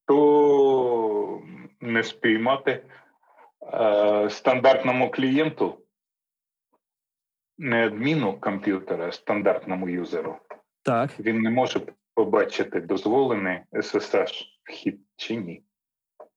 то 0.07 1.43
не 1.81 2.03
спіймати 2.03 2.71
е, 2.71 2.83
стандартному 4.31 5.11
клієнту, 5.11 5.79
не 7.59 7.87
адміну 7.87 8.41
комп'ютера, 8.41 9.09
а 9.09 9.13
стандартному 9.13 9.89
юзеру. 9.89 10.37
Так. 10.83 11.21
Він 11.21 11.41
не 11.41 11.51
може 11.51 11.81
побачити, 12.15 12.81
дозволений 12.81 13.61
SSH 13.73 14.45
вхід 14.65 15.01
чи 15.17 15.37
ні. 15.37 15.63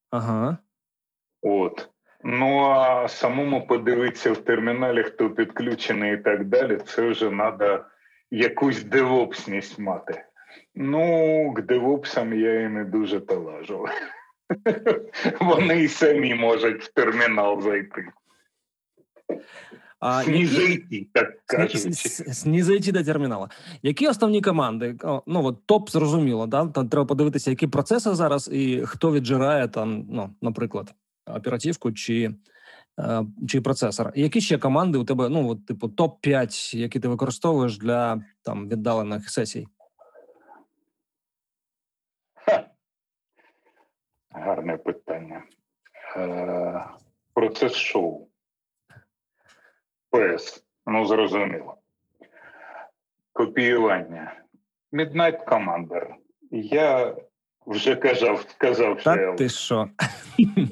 Ага. 0.10 0.58
От. 1.42 1.90
Ну 2.24 2.60
а 2.60 3.08
самому 3.08 3.68
подивитися 3.68 4.32
в 4.32 4.38
терміналі, 4.38 5.04
хто 5.04 5.30
підключений 5.30 6.14
і 6.14 6.18
так 6.18 6.46
далі, 6.46 6.78
це 6.78 7.02
вже 7.02 7.30
треба 7.30 7.86
якусь 8.32 8.84
девопсність 8.84 9.80
мати. 9.80 10.26
Ну, 10.76 11.54
к 11.54 11.62
девопсам 11.62 12.34
я 12.34 12.62
і 12.62 12.70
не 12.70 12.86
дуже 12.86 13.20
талажу. 13.22 13.86
Вони 15.42 15.84
і 15.84 15.88
самі 15.88 16.36
можуть 16.36 16.84
в 16.84 16.94
термінал 16.94 17.62
зайти. 17.62 18.06
А 20.00 20.24
Снізойти, 20.24 21.08
так 21.14 21.46
кажуть. 21.46 21.96
Снізойти 22.34 22.92
до 22.92 23.04
термінала. 23.04 23.50
Які 23.84 24.08
основні 24.08 24.42
команди? 24.42 24.96
Ну 25.28 25.46
от 25.46 25.66
топ 25.66 25.90
зрозуміло, 25.90 26.48
да? 26.48 26.66
Там 26.66 26.90
треба 26.90 27.06
подивитися, 27.06 27.50
які 27.50 27.68
процеси 27.68 28.16
зараз 28.16 28.50
і 28.54 28.84
хто 28.86 29.12
віджирає 29.12 29.68
там, 29.68 30.06
ну, 30.10 30.36
наприклад, 30.42 30.94
оперативку 31.26 31.92
чи 31.92 32.36
чи 33.48 33.62
процесор. 33.62 34.12
Які 34.16 34.42
ще 34.42 34.58
команди 34.58 34.98
у 34.98 35.04
тебе, 35.04 35.30
ну, 35.30 35.50
от, 35.50 35.66
типу, 35.66 35.88
топ-5, 35.88 36.78
які 36.78 37.00
ти 37.00 37.08
використовуєш 37.08 37.78
для 37.78 38.24
там 38.44 38.70
віддалених 38.70 39.30
сесій? 39.30 39.68
Гарне 44.34 44.78
питання. 44.78 45.44
Е, 46.18 46.86
Процес 47.34 47.76
шоу. 47.76 48.28
ПС. 50.10 50.66
Ну, 50.86 51.06
зрозуміло. 51.06 51.78
Копіювання. 53.34 54.44
Midnight 54.94 55.46
Commander. 55.46 56.16
Я 56.52 57.16
вже 57.66 57.96
казав, 57.96 58.46
сказав, 58.50 59.00
що 59.00 59.12
так 59.12 59.20
я 59.20 59.36
ти 59.36 59.50
що? 59.50 59.90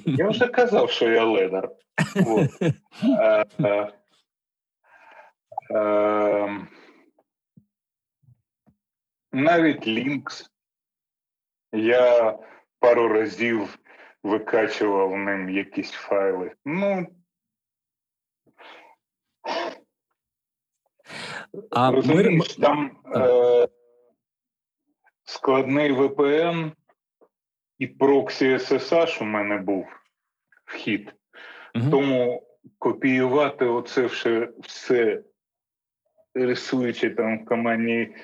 Я 0.05 0.29
вже 0.29 0.47
казав, 0.47 0.89
що 0.91 1.09
я 1.09 1.25
ледар. 1.25 1.69
Е, 2.15 3.45
е, 3.59 3.91
е, 5.75 6.67
навіть 9.31 9.87
Linux. 9.87 10.49
Я 11.73 12.37
пару 12.81 13.07
разів 13.07 13.79
викачував 14.23 15.17
ним 15.17 15.49
якісь 15.49 15.91
файли. 15.91 16.51
Ну. 16.65 17.07
А 21.71 21.91
розумієш, 21.91 22.57
ми... 22.57 22.65
там 22.65 22.91
е, 23.15 23.67
складний 25.23 25.93
VPN 25.93 26.71
і 27.77 27.87
проксі 27.87 28.53
SSH 28.53 29.21
у 29.21 29.25
мене 29.25 29.57
був 29.57 29.87
вхід. 30.65 31.15
Угу. 31.75 31.91
Тому 31.91 32.47
копіювати 32.77 33.65
оце 33.65 34.05
все, 34.05 34.49
все 34.61 35.23
рисуючи 36.33 37.09
там 37.09 37.39
в 37.39 37.45
командній 37.45 38.15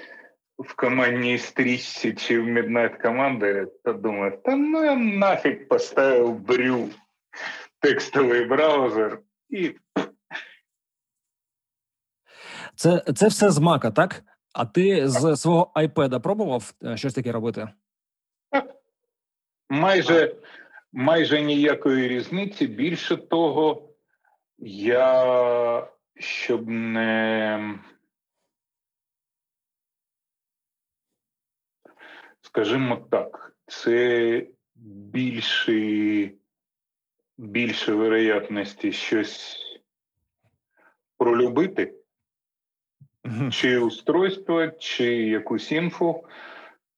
в 0.58 0.76
командній 0.76 1.38
стрічці 1.38 2.14
чи 2.14 2.40
в 2.40 2.46
Midnight 2.48 3.02
Commander, 3.02 3.68
то 3.84 3.94
думаю, 3.94 4.42
та 4.46 4.56
ну 4.56 4.86
я 4.86 4.96
нафіг 4.96 5.68
поставив 5.68 6.40
брю 6.40 6.90
текстовий 7.80 8.46
браузер 8.46 9.20
і. 9.50 9.76
Це 12.76 13.04
це 13.16 13.28
все 13.28 13.52
з 13.52 13.60
Мака, 13.60 13.92
так? 13.92 14.24
А 14.54 14.66
ти 14.66 15.10
з 15.10 15.38
свого 15.38 15.72
iPad 15.76 16.20
пробував 16.20 16.74
е, 16.84 16.98
щось 16.98 17.14
таке 17.14 17.32
робити? 17.32 17.70
Майже 19.70 20.36
майже 20.94 21.42
ніякої 21.42 22.08
різниці. 22.08 22.68
Більше 22.68 23.18
того, 23.18 23.90
я 24.68 25.88
щоб 26.20 26.68
не, 26.68 27.80
скажімо 32.58 33.08
так, 33.12 33.56
це 33.68 34.48
більше, 34.76 36.32
більше 37.38 37.94
вероятності 37.94 38.92
щось 38.92 39.58
пролюбити, 41.18 41.94
чи 43.52 43.78
устройство, 43.78 44.68
чи 44.68 45.06
якусь 45.14 45.72
інфу. 45.72 46.26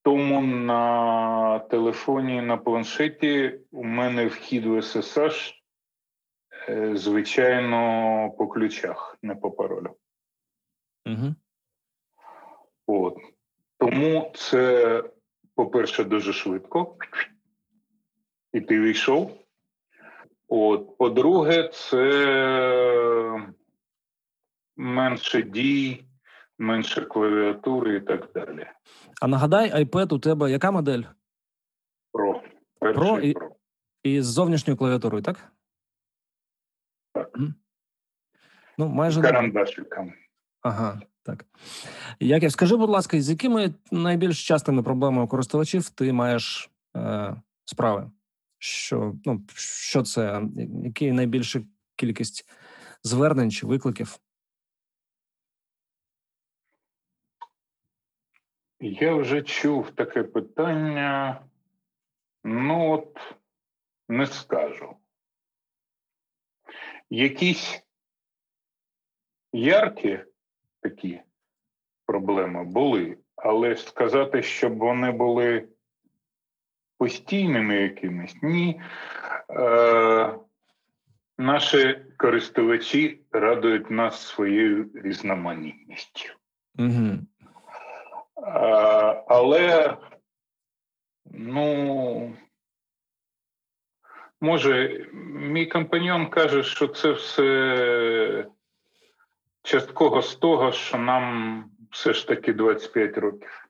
Тому 0.01 0.41
на 0.41 1.59
телефоні 1.59 2.41
на 2.41 2.57
планшеті 2.57 3.59
у 3.71 3.83
мене 3.83 4.25
вхід 4.25 4.65
в 4.65 4.75
SSH, 4.75 5.53
е, 6.69 6.95
звичайно, 6.95 8.31
по 8.37 8.47
ключах, 8.47 9.17
не 9.21 9.35
по 9.35 9.51
паролю. 9.51 9.95
Угу. 11.05 11.35
От. 12.87 13.17
Тому 13.77 14.31
це, 14.35 15.03
по-перше, 15.59 16.03
дуже 16.03 16.33
швидко. 16.33 16.95
І 18.53 18.61
ти 18.61 18.79
війшов. 18.79 19.37
От, 20.47 20.97
По-друге, 20.97 21.69
це 21.73 22.03
менше 24.75 25.41
дій, 25.41 26.05
менше 26.57 27.01
клавіатури 27.01 27.95
і 27.95 28.01
так 28.01 28.31
далі. 28.33 28.67
А 29.21 29.27
нагадай, 29.27 29.85
iPad 29.85 30.13
у 30.13 30.19
тебе 30.19 30.51
яка 30.51 30.71
модель? 30.71 31.03
Pro. 32.13 32.41
Pro 32.81 33.19
і, 33.19 33.33
Pro. 33.33 33.49
і 34.03 34.21
з 34.21 34.25
зовнішньою 34.25 34.77
клавіатурою, 34.77 35.23
так? 35.23 35.51
Так. 37.13 37.37
Ну, 38.77 38.87
майже 38.87 39.21
карандашиком. 39.21 40.13
Ага, 40.61 41.01
так. 41.23 41.45
Яків, 42.19 42.51
скажи, 42.51 42.75
будь 42.75 42.89
ласка, 42.89 43.21
з 43.21 43.29
якими 43.29 43.73
найбільш 43.91 44.47
частими 44.47 44.83
проблемами 44.83 45.27
користувачів 45.27 45.89
ти 45.89 46.13
маєш 46.13 46.69
е, 46.97 47.35
справи? 47.65 48.11
Що 48.57 49.15
ну, 49.25 49.45
що 49.55 50.03
це? 50.03 50.41
Які 50.83 51.11
найбільша 51.11 51.61
кількість 51.95 52.49
звернень 53.03 53.51
чи 53.51 53.67
викликів? 53.67 54.19
Я 58.79 59.15
вже 59.15 59.41
чув 59.41 59.91
таке 59.91 60.23
питання. 60.23 61.41
Ну, 62.43 62.91
от 62.91 63.17
не 64.09 64.27
скажу. 64.27 64.95
Якісь 67.09 67.83
яркі 69.53 70.19
такі 70.81 71.21
проблеми 72.05 72.63
були, 72.63 73.17
але 73.35 73.75
сказати, 73.75 74.43
щоб 74.43 74.77
вони 74.77 75.11
були 75.11 75.67
постійними 76.97 77.75
якимись, 77.75 78.35
ні. 78.41 78.81
Е, 79.49 80.39
Наші 81.37 81.99
користувачі 82.17 83.21
радують 83.31 83.91
нас 83.91 84.27
своєю 84.27 84.89
різноманітністю. 84.95 86.33
Угу. 86.79 87.17
Але, 89.27 89.97
ну, 91.25 92.35
може, 94.41 95.05
мій 95.33 95.65
компаньон 95.65 96.29
каже, 96.29 96.63
що 96.63 96.87
це 96.87 97.11
все 97.11 98.45
частково 99.63 100.21
з 100.21 100.35
того, 100.35 100.71
що 100.71 100.97
нам 100.97 101.63
все 101.91 102.13
ж 102.13 102.27
таки 102.27 102.53
25 102.53 103.17
років. 103.17 103.69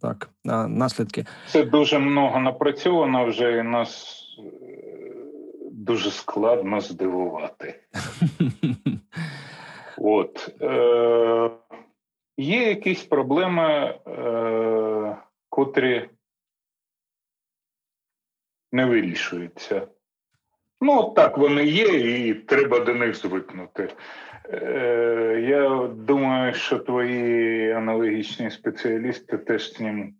так, 0.00 0.30
наслідки. 0.68 1.24
Це 1.48 1.64
дуже 1.64 1.98
много 1.98 2.40
напрацьовано 2.40 3.24
вже 3.26 3.58
і 3.58 3.62
нас 3.62 4.22
е, 4.38 4.42
дуже 5.70 6.10
складно 6.10 6.80
здивувати. 6.80 7.80
От. 9.96 10.54
Е, 10.60 11.50
Є 12.38 12.68
якісь 12.68 13.04
проблеми, 13.04 13.98
е, 14.06 15.16
котрі 15.48 16.10
не 18.72 18.86
вирішуються. 18.86 19.88
Ну, 20.80 21.12
так 21.16 21.38
вони 21.38 21.64
є, 21.64 21.86
і 22.28 22.34
треба 22.34 22.80
до 22.80 22.94
них 22.94 23.14
звикнути. 23.14 23.88
Е, 24.52 25.44
Я 25.48 25.86
думаю, 25.86 26.54
що 26.54 26.78
твої 26.78 27.70
аналогічні 27.72 28.50
спеціалісти 28.50 29.38
теж 29.38 29.72
з 29.72 29.80
ним 29.80 30.14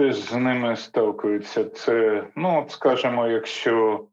теж 0.00 0.16
з 0.16 0.32
ними 0.32 0.76
сталкуються. 0.76 1.64
Це, 1.64 2.24
ну, 2.36 2.58
от 2.58 2.70
скажімо, 2.70 3.28
якщо 3.28 4.06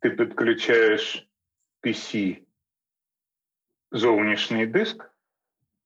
ти 0.00 0.10
підключаєш 0.10 1.28
PC 1.82 2.38
зовнішній 3.92 4.66
диск, 4.66 5.10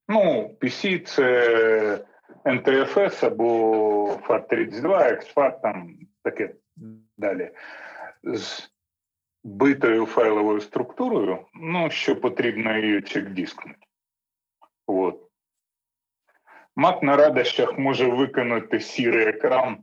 ну, 0.09 0.51
PC 0.61 1.07
це 1.07 2.05
NTFS 2.45 3.27
або 3.27 4.07
FAT32, 4.29 4.87
XFAT, 4.87 5.61
там 5.63 5.99
таке 6.23 6.55
далі. 7.19 7.51
З 8.23 8.71
битою 9.45 10.07
файловою 10.07 10.61
структурою, 10.61 11.47
ну, 11.55 11.91
що 11.91 12.21
потрібно 12.21 12.79
її 12.79 13.03
чек-дискнути. 13.03 13.87
От. 14.87 15.29
Mac 16.77 17.05
на 17.05 17.17
радощах 17.17 17.79
може 17.79 18.07
виконати 18.07 18.81
сірий 18.81 19.27
екран 19.27 19.83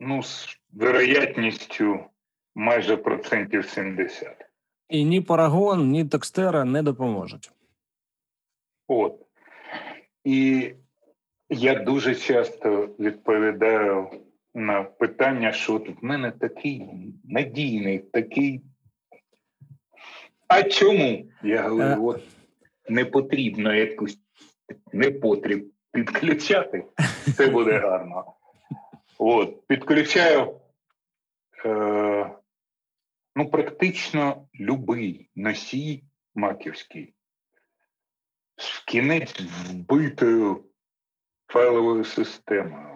ну, 0.00 0.22
з 0.22 0.58
вероятністю 0.72 2.04
майже 2.54 2.96
процентів 2.96 3.64
70. 3.64 4.44
І 4.88 5.04
ні 5.04 5.20
Парагон, 5.20 5.88
ні 5.88 6.04
Текстера 6.04 6.64
не 6.64 6.82
допоможуть. 6.82 7.52
От. 8.88 9.26
І 10.24 10.72
я 11.48 11.74
дуже 11.74 12.14
часто 12.14 12.86
відповідаю 12.86 14.10
на 14.54 14.82
питання, 14.82 15.52
що 15.52 15.74
от 15.74 15.88
в 15.88 16.04
мене 16.04 16.30
такий 16.30 16.88
надійний, 17.24 17.98
такий. 17.98 18.62
А 20.48 20.62
чому? 20.62 21.26
Я 21.42 21.68
говорю, 21.68 22.06
от 22.06 22.22
не 22.88 23.04
потрібно 23.04 23.74
якусь 23.74 24.18
непотріб 24.92 25.72
підключати, 25.92 26.84
це 27.36 27.46
буде 27.46 27.78
гарно. 27.78 28.34
От, 29.18 29.66
підключаю 29.66 30.60
е, 31.64 32.30
ну, 33.36 33.50
практично 33.50 34.48
любий 34.60 35.30
носій 35.36 36.04
маківський 36.34 37.14
в 38.56 38.84
кінець 38.84 39.40
вбитою 39.40 40.64
файловою 41.46 42.04
системою, 42.04 42.93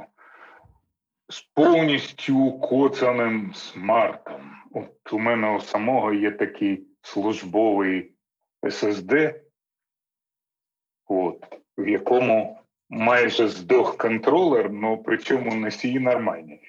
з 1.29 1.41
повністю 1.41 2.53
коцаним 2.53 3.55
смартом. 3.55 4.51
От 4.72 5.12
у 5.12 5.18
мене 5.18 5.57
у 5.57 5.61
самого 5.61 6.12
є 6.12 6.31
такий 6.31 6.87
службовий 7.03 8.12
SSD, 8.62 9.35
от, 11.07 11.45
в 11.79 11.89
якому 11.89 12.59
майже 12.89 13.49
здох 13.49 13.97
контролер, 13.97 14.66
але 14.66 14.74
ну, 14.74 15.03
причому 15.03 15.55
носії 15.55 15.99
нормальні. 15.99 16.61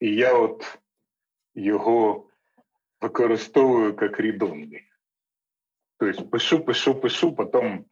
І 0.00 0.14
я 0.14 0.32
от 0.34 0.78
його 1.54 2.26
використовую 3.00 3.98
як 4.02 4.20
рідонний. 4.20 4.82
Тобто 5.98 6.22
пишу, 6.22 6.64
пишу, 6.64 6.94
пишу, 6.94 7.36
потім 7.36 7.84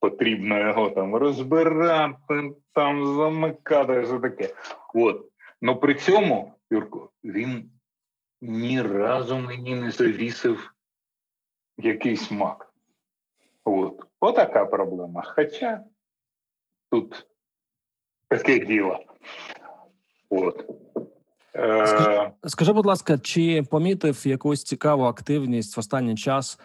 потрібно 0.00 0.58
його 0.58 0.90
там 0.90 1.14
розбирати, 1.14 2.50
там 2.72 3.16
замикати, 3.16 4.00
все 4.00 4.18
таке. 4.18 4.54
От. 4.94 5.32
Ну 5.66 5.76
при 5.76 5.94
цьому, 5.94 6.54
Юрко, 6.70 7.10
він 7.24 7.70
ні 8.40 8.82
разу 8.82 9.38
мені 9.38 9.74
не 9.74 9.90
завісив 9.90 10.74
якийсь 11.78 12.30
мак. 12.30 12.74
От. 13.64 14.06
Отака 14.20 14.64
проблема. 14.66 15.22
Хоча 15.22 15.84
тут 16.90 17.26
таке 18.28 18.58
діло. 18.58 19.04
От. 20.30 20.70
Скажи, 21.86 22.30
скажи, 22.46 22.72
будь 22.72 22.86
ласка, 22.86 23.18
чи 23.18 23.62
помітив 23.62 24.26
якусь 24.26 24.64
цікаву 24.64 25.04
активність 25.04 25.76
в 25.76 25.80
останній 25.80 26.16
час 26.16 26.60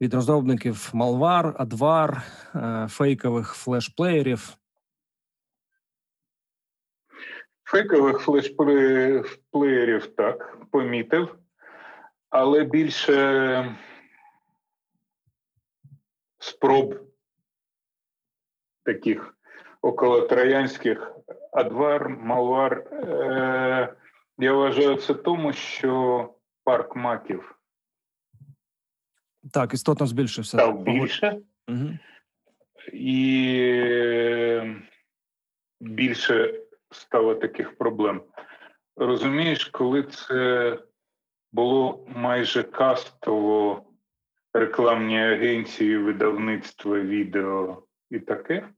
від 0.00 0.14
розробників 0.14 0.90
Malware, 0.94 1.56
Advar, 1.56 2.22
е, 2.54 2.88
фейкових 2.88 3.54
флешплеєрів? 3.54 4.58
Фейкових 7.68 8.18
флешплеєрів 8.18 10.06
так, 10.06 10.56
помітив, 10.70 11.38
але 12.30 12.64
більше 12.64 13.76
спроб 16.38 17.00
таких 18.84 19.34
околотроянських 19.82 21.12
адвар, 21.52 22.08
малвар. 22.08 22.78
Е, 22.92 23.96
Я 24.38 24.52
вважаю 24.52 24.96
це 24.96 25.14
тому, 25.14 25.52
що 25.52 26.34
парк 26.64 26.96
маків. 26.96 27.58
Так, 29.52 29.74
істотно 29.74 30.06
збільшився. 30.06 30.56
Став 30.56 30.82
більше. 30.82 31.40
Угу. 31.68 31.88
І 32.92 33.56
більше 35.80 36.67
стало 36.90 37.34
таких 37.34 37.78
проблем. 37.78 38.22
Розумієш, 38.96 39.64
коли 39.64 40.02
це 40.02 40.78
було 41.52 42.06
майже 42.08 42.62
кастово 42.62 43.84
рекламні 44.52 45.22
агенції, 45.22 45.98
видавництва 45.98 47.00
відео 47.00 47.82
і 48.10 48.20
таке, 48.20 48.68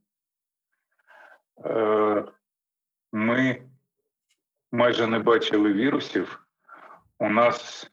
е, 1.65 2.25
ми 3.13 3.63
майже 4.73 5.07
не 5.07 5.19
бачили 5.19 5.73
вірусів. 5.73 6.47
У 7.19 7.29
нас 7.29 7.91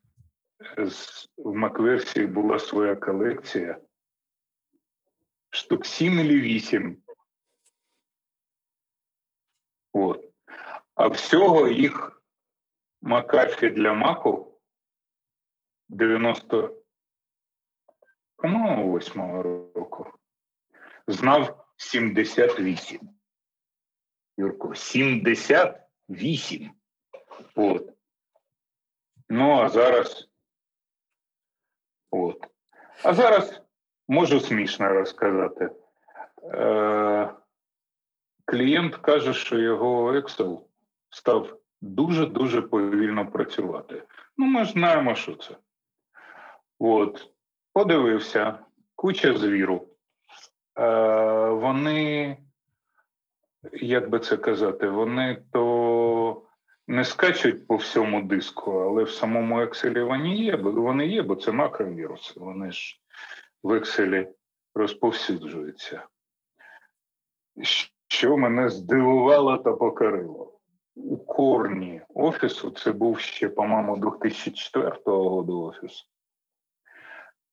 в 1.38 1.54
Макверсії 1.56 2.28
була 2.28 2.60
своя 2.60 2.96
колекція. 2.96 3.78
Штук 5.50 5.86
7 5.86 6.20
или 6.20 6.42
8. 6.42 6.98
От. 9.94 10.26
А 10.98 11.08
всього 11.08 11.68
їх 11.68 12.22
Макафі 13.02 13.70
для 13.70 13.94
Маку 13.94 14.60
90 15.90 16.84
по-моєму, 18.36 18.98
8 18.98 19.42
року. 19.42 20.14
Знав 21.08 21.66
78. 21.78 23.00
Юрко, 24.38 24.76
78. 24.76 26.72
От. 27.56 27.90
Ну, 29.30 29.52
а 29.52 29.70
зараз. 29.70 30.30
От. 32.12 32.48
А 33.04 33.14
зараз 33.14 33.62
можу 34.08 34.40
смішно 34.40 34.90
розказати. 34.90 35.70
Е, 36.44 37.34
Клієнт 38.46 38.96
каже, 38.96 39.34
що 39.34 39.60
його 39.60 40.14
Excel 40.14 40.68
став 41.10 41.60
дуже-дуже 41.82 42.62
повільно 42.62 43.32
працювати. 43.32 44.04
Ну, 44.38 44.46
ми 44.46 44.66
ж 44.66 44.72
знаємо, 44.72 45.16
що 45.16 45.36
це. 45.36 45.56
От. 46.80 47.34
Подивився, 47.74 48.60
куча 48.96 49.38
звіру. 49.38 49.88
Е, 50.80 51.50
Вони, 51.50 52.38
як 53.74 54.10
би 54.10 54.20
це 54.20 54.38
казати, 54.38 54.90
вони 54.90 55.44
то 55.52 56.44
не 56.88 57.06
скачуть 57.06 57.68
по 57.68 57.76
всьому 57.76 58.22
диску, 58.22 58.72
але 58.72 59.04
в 59.04 59.12
самому 59.12 59.62
Excel 59.62 60.04
вони 60.04 60.36
є, 60.36 60.56
вони 60.56 61.08
є, 61.08 61.22
бо 61.22 61.36
це 61.36 61.52
макровіруси. 61.52 62.40
Вони 62.40 62.72
ж 62.72 63.02
в 63.64 63.72
Excel 63.72 64.28
розповсюджуються. 64.76 66.08
Що 68.08 68.38
мене 68.38 68.70
здивувало 68.70 69.58
та 69.58 69.74
покорило. 69.74 70.57
У 71.04 71.18
корні 71.18 72.02
офісу 72.10 72.72
це 72.72 72.92
був 72.92 73.20
ще, 73.20 73.50
по-моєму, 73.50 73.98
2004 73.98 74.90
року 75.06 75.62
офіс. 75.62 76.10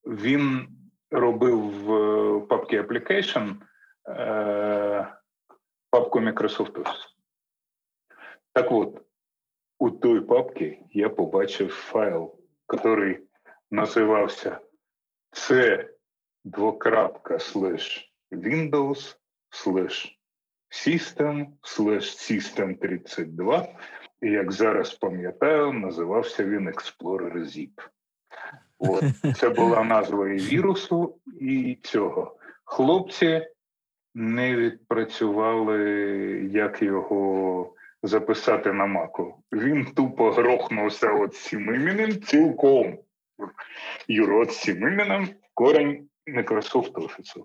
Він 0.07 0.69
робив 1.11 1.59
в 1.59 2.49
папці 2.49 2.81
Application 2.81 3.57
е, 4.09 5.17
папку 5.91 6.21
Microsoft 6.21 6.73
Office. 6.73 7.07
Так 8.53 8.73
от, 8.73 9.01
у 9.79 9.91
той 9.91 10.21
папці 10.21 10.87
я 10.91 11.09
побачив 11.09 11.69
файл, 11.69 12.39
який 12.73 13.27
називався 13.71 14.61
C 15.33 15.89
двокрапка 16.45 17.39
слеш 17.39 18.15
Windows 18.33 19.17
слеш 19.51 20.14
System 20.75 21.47
слеш 21.63 22.05
System 22.05 22.79
32. 22.79 23.69
І 24.23 24.31
як 24.31 24.53
зараз 24.53 24.95
пам'ятаю, 24.95 25.73
називався 25.73 26.45
він 26.45 26.69
Explorer 26.69 27.39
Zip. 27.39 27.89
От. 28.79 29.05
Це 29.37 29.49
була 29.49 29.85
назва 29.85 30.29
і 30.29 30.37
вірусу 30.37 31.19
і 31.41 31.79
цього. 31.83 32.37
Хлопці 32.65 33.47
не 34.15 34.57
відпрацювали, 34.57 35.81
як 36.53 36.83
його 36.83 37.75
записати 38.03 38.73
на 38.73 38.87
маку. 38.87 39.43
Він 39.53 39.85
тупо 39.85 40.31
грохнувся 40.31 41.13
от 41.13 41.35
цим 41.35 41.75
іменем 41.75 42.23
цілком. 42.23 42.99
Юрод 44.09 44.53
з 44.53 44.61
цим 44.61 44.77
іменем 44.77 45.29
корень 45.55 46.09
Microsoft 46.27 46.93
Office. 46.93 47.45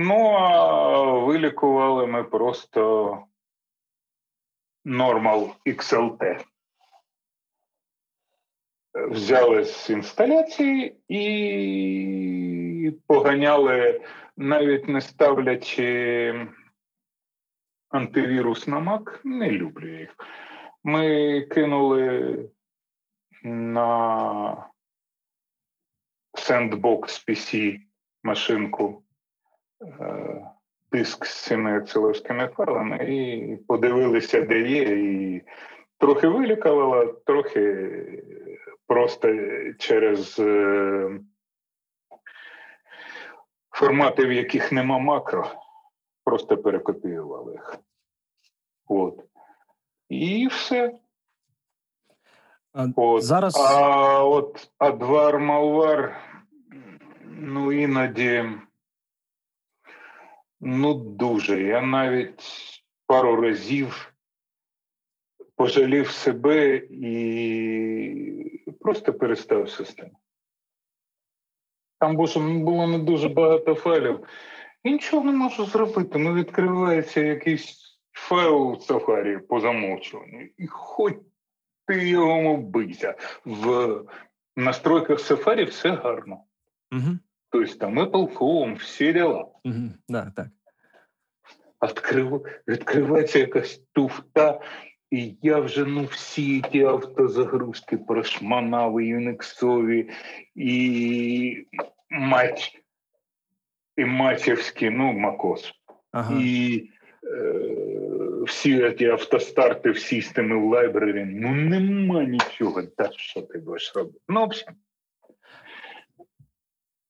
Ну, 0.00 0.14
а 0.14 1.18
вилікували 1.18 2.06
ми 2.06 2.24
просто 2.24 3.22
Normal 4.84 5.54
XLT. 5.66 6.44
Взяли 8.94 9.64
з 9.64 9.90
інсталяції 9.90 11.00
і 11.08 12.92
поганяли, 13.06 14.04
навіть 14.36 14.88
не 14.88 15.00
ставлячи 15.00 16.48
антивірус 17.88 18.66
на 18.66 18.76
Mac, 18.80 19.20
не 19.24 19.50
люблю 19.50 19.98
їх. 19.98 20.16
Ми 20.84 21.40
кинули 21.42 22.50
на 23.42 24.70
Sandbox 26.34 27.28
PC 27.28 27.80
машинку 28.22 29.02
диск 30.92 31.26
з 31.26 31.44
цими 31.44 31.80
целевськими 31.80 32.48
файлами 32.48 32.96
і 32.96 33.56
подивилися, 33.56 34.40
де 34.40 34.60
є, 34.60 34.82
і 34.82 35.42
трохи 35.98 36.28
вилікувала, 36.28 37.06
трохи 37.06 37.88
просто 38.86 39.28
через 39.78 40.38
е, 40.38 41.20
формати, 43.70 44.26
в 44.26 44.32
яких 44.32 44.72
нема 44.72 44.98
макро, 44.98 45.50
просто 46.24 46.56
перекопіювали 46.56 47.52
їх. 47.52 47.76
От. 48.86 49.24
І 50.08 50.46
все. 50.46 50.98
От. 52.96 53.22
Зараз... 53.22 53.56
А 53.56 54.24
от 54.24 54.70
Адвар 54.78 55.38
Малвар, 55.38 56.16
ну 57.24 57.72
іноді. 57.72 58.44
Ну, 60.60 60.94
дуже. 60.94 61.62
Я 61.62 61.82
навіть 61.82 62.42
пару 63.06 63.36
разів 63.36 64.14
пожалів 65.56 66.10
себе 66.10 66.76
і 66.90 68.72
просто 68.80 69.14
перестав 69.14 69.70
систему. 69.70 70.18
Там 72.00 72.16
було 72.64 72.86
не 72.86 72.98
дуже 72.98 73.28
багато 73.28 73.74
файлів. 73.74 74.26
І 74.82 74.92
нічого 74.92 75.24
не 75.24 75.32
можу 75.32 75.64
зробити. 75.64 76.18
Ну, 76.18 76.34
відкривається 76.34 77.20
якийсь 77.20 77.98
файл 78.12 78.72
в 78.72 78.92
Safari 78.92 79.38
по 79.38 79.60
замовчуванню. 79.60 80.48
І 80.56 80.66
хоч 80.66 81.14
ти 81.86 82.08
його 82.08 82.56
бийся. 82.56 83.14
В 83.44 84.00
настройках 84.56 85.18
Safari 85.18 85.64
все 85.64 85.90
гарно. 85.90 86.44
Угу. 86.92 87.18
Тобто 87.50 87.74
там 87.74 87.98
Apple 87.98 88.32
Home, 88.32 88.74
всі 88.74 89.12
діла. 89.12 89.46
Угу. 89.68 89.90
Да, 90.08 90.32
так. 90.36 90.46
Відкрив, 91.82 92.46
відкривається 92.68 93.38
якась 93.38 93.82
туфта, 93.92 94.60
і 95.10 95.36
я 95.42 95.58
вже 95.58 95.84
ну 95.84 96.04
всі 96.04 96.60
ті 96.60 96.82
автозагрузки 96.82 97.96
прошманав, 97.96 99.00
і 99.00 99.08
і 100.54 101.66
матч, 102.10 102.82
і 103.96 104.04
матчівські, 104.04 104.90
ну, 104.90 105.12
Макос. 105.12 105.72
Ага. 106.12 106.40
І 106.42 106.90
е, 107.24 107.78
всі 108.46 108.90
ті 108.90 109.06
автостарти 109.06 109.90
в 109.90 109.98
системи 109.98 110.56
в 110.56 110.64
лайбрері, 110.64 111.24
ну 111.24 111.54
нема 111.54 112.24
нічого. 112.24 112.82
Та 112.82 113.10
що 113.12 113.42
ти 113.42 113.58
будеш 113.58 113.92
робити? 113.96 114.18
Ну, 114.28 114.40
в 114.40 114.42
общем, 114.42 114.74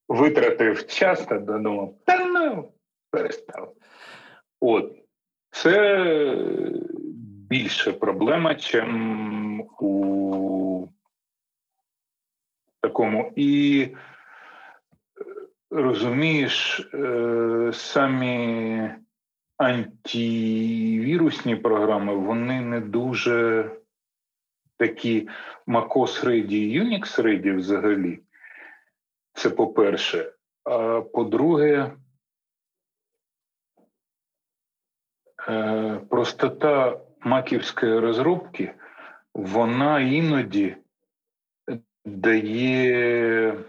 витратив 0.08 0.86
час 0.86 1.26
та 1.26 1.38
додумав, 1.38 1.94
та 2.04 2.24
ну, 2.24 2.72
перестав. 3.10 3.74
От, 4.60 4.92
це 5.50 6.06
більше 7.50 7.92
проблема, 7.92 8.54
чим 8.54 9.60
у 9.60 10.88
такому. 12.80 13.32
І 13.36 13.88
розумієш, 15.70 16.88
самі 17.72 18.90
антивірусні 19.56 21.56
програми, 21.56 22.14
вони 22.14 22.60
не 22.60 22.80
дуже 22.80 23.70
такі 24.76 25.28
MacOS 25.66 26.24
Ready, 26.24 26.82
Unix 26.82 27.22
Ready 27.22 27.56
взагалі. 27.56 28.20
Це 29.38 29.50
по-перше. 29.50 30.32
А 30.64 31.00
по-друге, 31.00 31.96
е, 35.48 36.00
простота 36.10 37.00
маківської 37.20 37.98
розробки, 37.98 38.74
вона 39.34 40.00
іноді 40.00 40.76
дає 42.04 43.64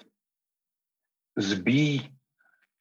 збій 1.35 2.01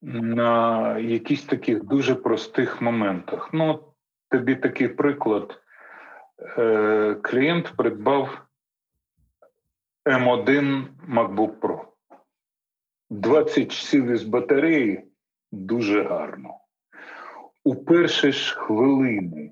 на 0.02 0.98
якісь 0.98 1.44
таких 1.44 1.84
дуже 1.84 2.14
простих 2.14 2.82
моментах. 2.82 3.50
Ну, 3.52 3.94
тобі 4.30 4.56
такий 4.56 4.88
приклад. 4.88 5.60
Е, 6.58 7.14
клієнт 7.22 7.72
придбав 7.76 8.46
М1 10.04 10.86
MacBook 11.08 11.58
Pro. 11.58 11.87
20 13.10 13.72
часів 13.72 14.06
із 14.06 14.22
батареї 14.22 15.04
дуже 15.52 16.02
гарно. 16.02 16.54
У 17.64 17.74
перші 17.74 18.32
ж 18.32 18.54
хвилини 18.54 19.50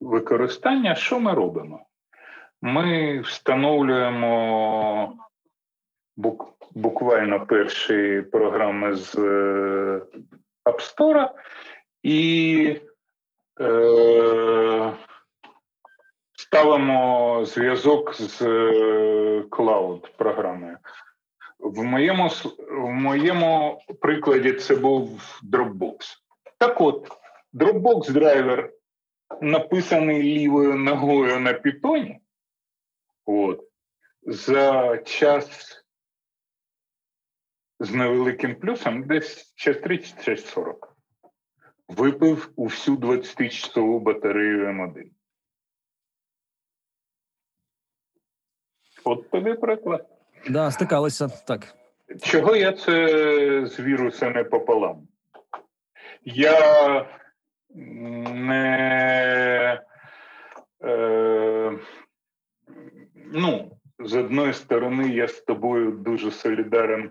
використання, 0.00 0.94
що 0.94 1.20
ми 1.20 1.34
робимо? 1.34 1.86
Ми 2.62 3.20
встановлюємо 3.20 5.18
бук, 6.16 6.54
буквально 6.74 7.46
перші 7.46 8.24
програми 8.32 8.94
з 8.94 9.14
е, 9.14 10.02
App 10.64 10.80
Store 10.80 11.30
і 12.02 12.80
е, 13.60 14.92
ставимо 16.32 17.44
зв'язок 17.44 18.14
з 18.14 18.42
е, 18.42 19.44
програмою. 20.16 20.78
В 21.66 21.82
моєму 21.84 22.28
в 22.70 22.90
моєму 22.90 23.80
прикладі 24.00 24.52
це 24.52 24.76
був 24.76 25.40
Dropbox. 25.52 26.16
Так 26.58 26.80
от, 26.80 27.08
Dropbox 27.54 28.12
драйвер 28.12 28.72
написаний 29.40 30.22
лівою 30.22 30.74
ногою 30.74 31.40
на 31.40 31.54
питоні, 31.54 32.20
от, 33.24 33.68
за 34.22 34.98
час 34.98 35.72
з 37.80 37.94
невеликим 37.94 38.54
плюсом, 38.54 39.06
десь 39.06 39.54
час 39.54 39.76
30 39.76 40.24
час 40.24 40.44
40. 40.44 40.96
Випив 41.88 42.52
усю 42.56 42.96
20-часову 42.96 44.00
батарею 44.00 44.66
М1. 44.66 45.10
От 49.04 49.30
тобі 49.30 49.54
приклад. 49.54 50.15
Да, 50.48 50.70
стикалися 50.70 51.28
так. 51.28 51.74
Чого 52.22 52.56
я 52.56 52.72
це 52.72 53.66
з 53.66 53.80
вірусами 53.80 54.44
пополам? 54.44 55.08
Я 56.24 57.06
не 58.34 59.80
е, 60.84 61.78
ну, 63.32 63.78
з 63.98 64.14
одної 64.14 64.52
сторони, 64.52 65.08
я 65.08 65.28
з 65.28 65.40
тобою 65.40 65.90
дуже 65.90 66.30
солідарен 66.30 67.10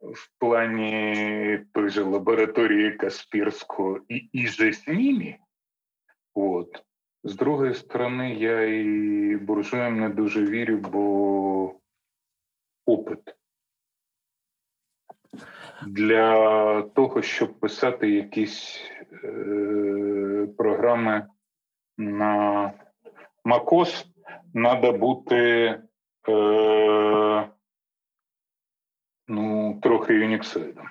в 0.00 0.30
плані 0.38 1.60
той 1.72 1.88
же 1.88 2.02
лабораторії 2.02 2.92
Каспірського 2.92 4.00
і 4.08 4.16
і 4.16 4.46
же 4.46 4.72
з 4.72 4.88
ними, 4.88 5.36
От. 6.34 6.82
З 7.26 7.34
другої 7.36 7.74
сторони, 7.74 8.34
я 8.34 8.62
і 8.62 9.36
буржуям 9.36 10.00
не 10.00 10.08
дуже 10.08 10.46
вірю, 10.46 10.76
бо 10.76 11.74
опит. 12.86 13.36
Для 15.86 16.82
того, 16.82 17.22
щоб 17.22 17.60
писати 17.60 18.10
якісь 18.10 18.80
е, 19.24 20.48
програми 20.58 21.26
на 21.98 22.72
MacOS, 23.44 24.06
треба 24.54 24.92
бути 24.92 25.34
е, 26.28 27.48
ну, 29.28 29.78
трохи 29.82 30.14
юніксоїдом. 30.14 30.86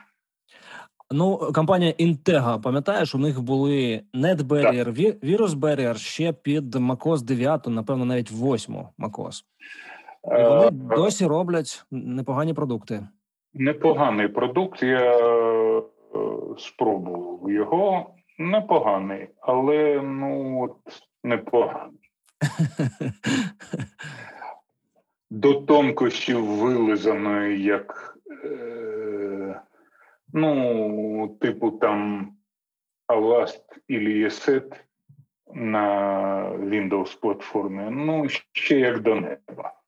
Ну, 1.11 1.51
компанія 1.55 1.91
Intega, 1.99 2.61
пам'ятаєш, 2.61 3.15
у 3.15 3.17
них 3.17 3.41
були 3.41 4.03
NetBarrier, 4.13 5.19
Virus 5.23 5.49
Barrier 5.49 5.97
ще 5.97 6.33
під 6.33 6.75
macOS 6.75 7.21
9, 7.21 7.67
напевно, 7.67 8.05
навіть 8.05 8.31
8 8.31 8.75
macOS. 8.99 9.43
І 10.27 10.43
вони 10.43 10.67
Е, 10.67 10.71
досі 10.71 11.25
роблять 11.25 11.85
непогані 11.91 12.53
продукти. 12.53 13.07
Непоганий 13.53 14.27
продукт. 14.27 14.83
Я 14.83 15.17
е, 15.17 15.81
спробував 16.57 17.51
його. 17.51 18.09
Непоганий, 18.37 19.29
але 19.41 20.01
ну 20.03 20.61
от 20.63 20.77
непоганий. 21.23 21.99
До 25.29 25.53
тонкощів 25.53 26.45
вилизаної, 26.45 27.63
як 27.63 28.17
е, 28.45 29.61
ну, 30.33 31.37
типу 31.41 31.71
там 31.71 32.31
Avast 33.07 33.63
і 33.87 33.97
ESET 33.97 34.75
на 35.53 35.87
Windows 36.51 37.19
платформі. 37.19 37.87
Ну, 37.91 38.25
ще 38.51 38.79
як 38.79 38.99
до 38.99 39.15
неба. 39.15 39.82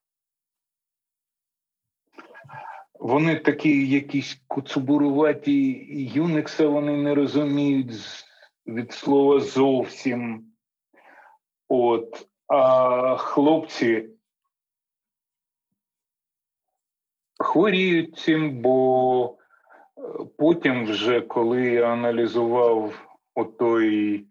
Вони 3.06 3.36
такі 3.36 3.88
якісь 3.88 4.42
куцубуруваті, 4.48 5.88
Юникса 6.14 6.68
вони 6.68 6.98
не 6.98 7.16
розуміють 7.16 7.92
від 8.68 8.92
слова 8.92 9.40
зовсім. 9.40 10.46
От, 11.70 12.28
а 12.48 13.18
хлопці 13.18 14.10
хворіють 17.40 18.18
цим, 18.18 18.62
бо 18.62 19.38
е, 19.98 20.02
потім, 20.38 20.86
вже 20.86 21.22
коли 21.22 21.62
я 21.62 21.88
аналізував 21.88 23.08
отой, 23.36 24.26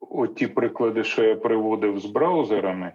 оті 0.00 0.46
приклади, 0.46 1.04
що 1.04 1.24
я 1.24 1.36
приводив 1.36 1.98
з 1.98 2.06
браузерами, 2.06 2.92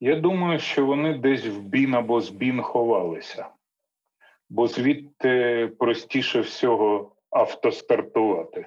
я 0.00 0.16
думаю, 0.16 0.58
що 0.58 0.86
вони 0.86 1.18
десь 1.18 1.46
в 1.46 1.60
бін 1.60 1.94
або 1.94 2.20
з 2.20 2.30
бін 2.30 2.62
ховалися 2.62 3.48
бо 4.50 4.66
звідти 4.66 5.70
простіше 5.78 6.40
всього 6.40 7.12
автостартувати. 7.30 8.66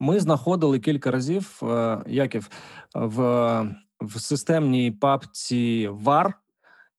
Ми 0.00 0.20
знаходили 0.20 0.78
кілька 0.78 1.10
разів, 1.10 1.60
е, 1.62 1.98
Яків, 2.06 2.50
в, 2.94 3.20
в 4.00 4.20
системній 4.20 4.90
папці 4.90 5.88
VAR 5.88 6.32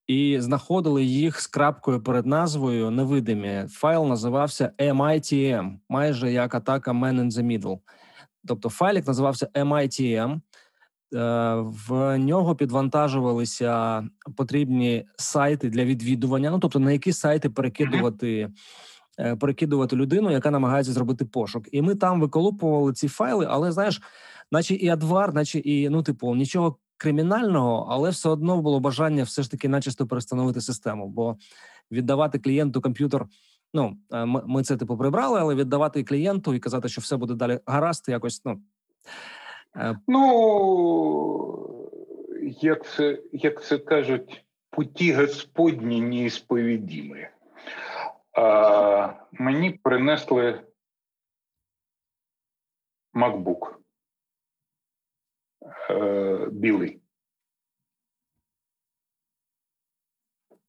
і 0.08 0.40
знаходили 0.40 1.04
їх 1.04 1.42
з 1.42 1.48
крапкою 1.48 2.04
перед 2.04 2.26
назвою 2.26 2.92
невидимі. 2.92 3.66
Файл 3.70 4.06
називався 4.08 4.72
MITM, 4.78 5.78
майже 5.90 6.32
як 6.32 6.56
атака 6.56 6.92
Man 6.92 7.22
in 7.22 7.32
the 7.32 7.44
Middle. 7.44 7.80
Тобто 8.48 8.70
файлик 8.70 9.08
називався 9.08 9.46
MITM. 9.46 10.40
Е, 11.14 11.56
В 11.88 12.18
нього 12.18 12.56
підвантажувалися 12.56 14.04
потрібні 14.36 15.06
сайти 15.16 15.70
для 15.70 15.86
відвідування. 15.86 16.52
Ну 16.52 16.60
тобто, 16.60 16.80
на 16.80 16.92
які 16.92 17.14
сайти 17.14 17.50
перекидувати, 17.50 18.52
е, 19.20 19.36
перекидувати 19.36 19.96
людину, 19.96 20.32
яка 20.32 20.52
намагається 20.52 20.94
зробити 20.94 21.26
пошук. 21.26 21.68
І 21.72 21.82
ми 21.82 21.96
там 21.96 22.22
виколупували 22.22 22.94
ці 22.94 23.08
файли, 23.08 23.48
але 23.50 23.72
знаєш, 23.72 24.02
наче 24.52 24.76
і 24.76 24.90
адвар, 24.90 25.34
наче 25.34 25.60
і 25.60 25.90
ну, 25.90 26.04
типу, 26.04 26.36
нічого 26.36 26.78
кримінального, 26.98 27.88
але 27.90 28.10
все 28.10 28.30
одно 28.30 28.62
було 28.62 28.80
бажання 28.80 29.24
все 29.24 29.44
ж 29.44 29.52
таки 29.52 29.70
начисто 29.70 30.08
перестановити 30.08 30.62
систему, 30.62 31.08
бо 31.08 31.38
віддавати 31.92 32.40
клієнту 32.40 32.82
комп'ютер. 32.82 33.26
Ну, 33.74 33.98
е, 34.12 34.26
ми, 34.26 34.42
ми 34.46 34.64
це 34.64 34.78
типу 34.78 34.98
прибрали, 34.98 35.40
але 35.40 35.56
віддавати 35.56 36.04
клієнту 36.04 36.54
і 36.54 36.60
казати, 36.60 36.90
що 36.90 37.02
все 37.02 37.18
буде 37.18 37.34
далі 37.34 37.60
гаразд, 37.66 38.06
якось 38.08 38.42
ну. 38.46 38.62
Е, 39.76 40.00
Ну, 40.08 41.72
як 42.62 42.86
це, 42.86 43.24
як 43.32 43.64
це 43.64 43.78
кажуть, 43.78 44.46
путі 44.70 45.14
Господні 45.14 46.02
неісповідімі. 46.02 47.28
А 48.34 49.14
мені 49.32 49.72
принесли 49.72 50.64
MacBook 53.14 53.76
е, 55.90 56.48
білий. 56.52 57.02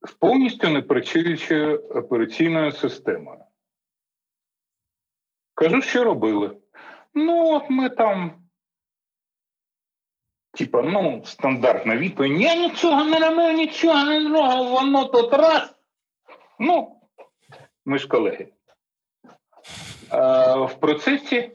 З 0.08 0.12
повністю 0.12 0.68
непрацюючою 0.68 1.88
операційною 1.88 2.72
системою. 2.72 3.44
Кажу, 5.54 5.82
що 5.82 6.04
робили. 6.04 6.56
Ну, 7.14 7.54
от 7.54 7.70
ми 7.70 7.90
там 7.90 8.41
Типа, 10.54 10.82
ну, 10.82 11.22
стандартна 11.24 11.96
відповідь. 11.96 12.40
Я 12.40 12.54
нічого 12.54 13.04
не 13.04 13.18
робив, 13.18 13.56
нічого 13.56 14.04
не 14.04 14.18
робив, 14.18 14.68
воно 14.68 15.04
тут 15.04 15.32
раз. 15.32 15.74
Ну, 16.58 17.00
ми 17.84 17.98
ж 17.98 18.08
колеги. 18.08 18.52
А 20.10 20.56
в 20.56 20.80
процесі 20.80 21.50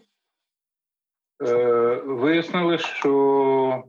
е, 1.42 1.56
вияснили, 1.96 2.78
що 2.78 3.84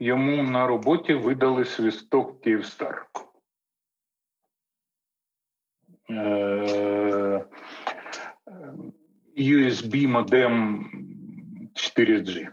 йому 0.00 0.42
на 0.42 0.66
роботі 0.66 1.14
видали 1.14 1.64
свісток 1.64 2.40
Київстар. 2.40 3.06
Е, 6.10 7.44
USB 9.36 10.06
модем 10.06 10.86
4G. 11.74 12.52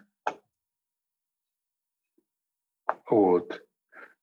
От. 3.10 3.62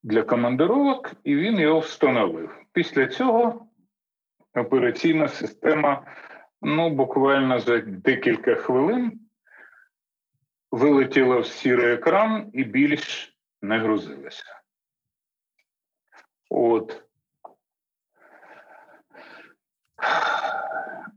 Для 0.03 0.23
командировок, 0.23 1.13
і 1.25 1.37
він 1.37 1.59
його 1.59 1.79
встановив. 1.79 2.59
Після 2.73 3.07
цього 3.07 3.67
операційна 4.55 5.29
система, 5.29 6.07
ну, 6.63 6.91
буквально 6.91 7.61
за 7.61 7.79
декілька 7.79 8.55
хвилин 8.55 9.21
вилетіла 10.71 11.39
в 11.39 11.47
сірий 11.47 11.95
екран 11.95 12.51
і 12.53 12.65
більш 12.65 13.37
не 13.63 13.79
грузилася. 13.79 14.63
От. 16.51 17.03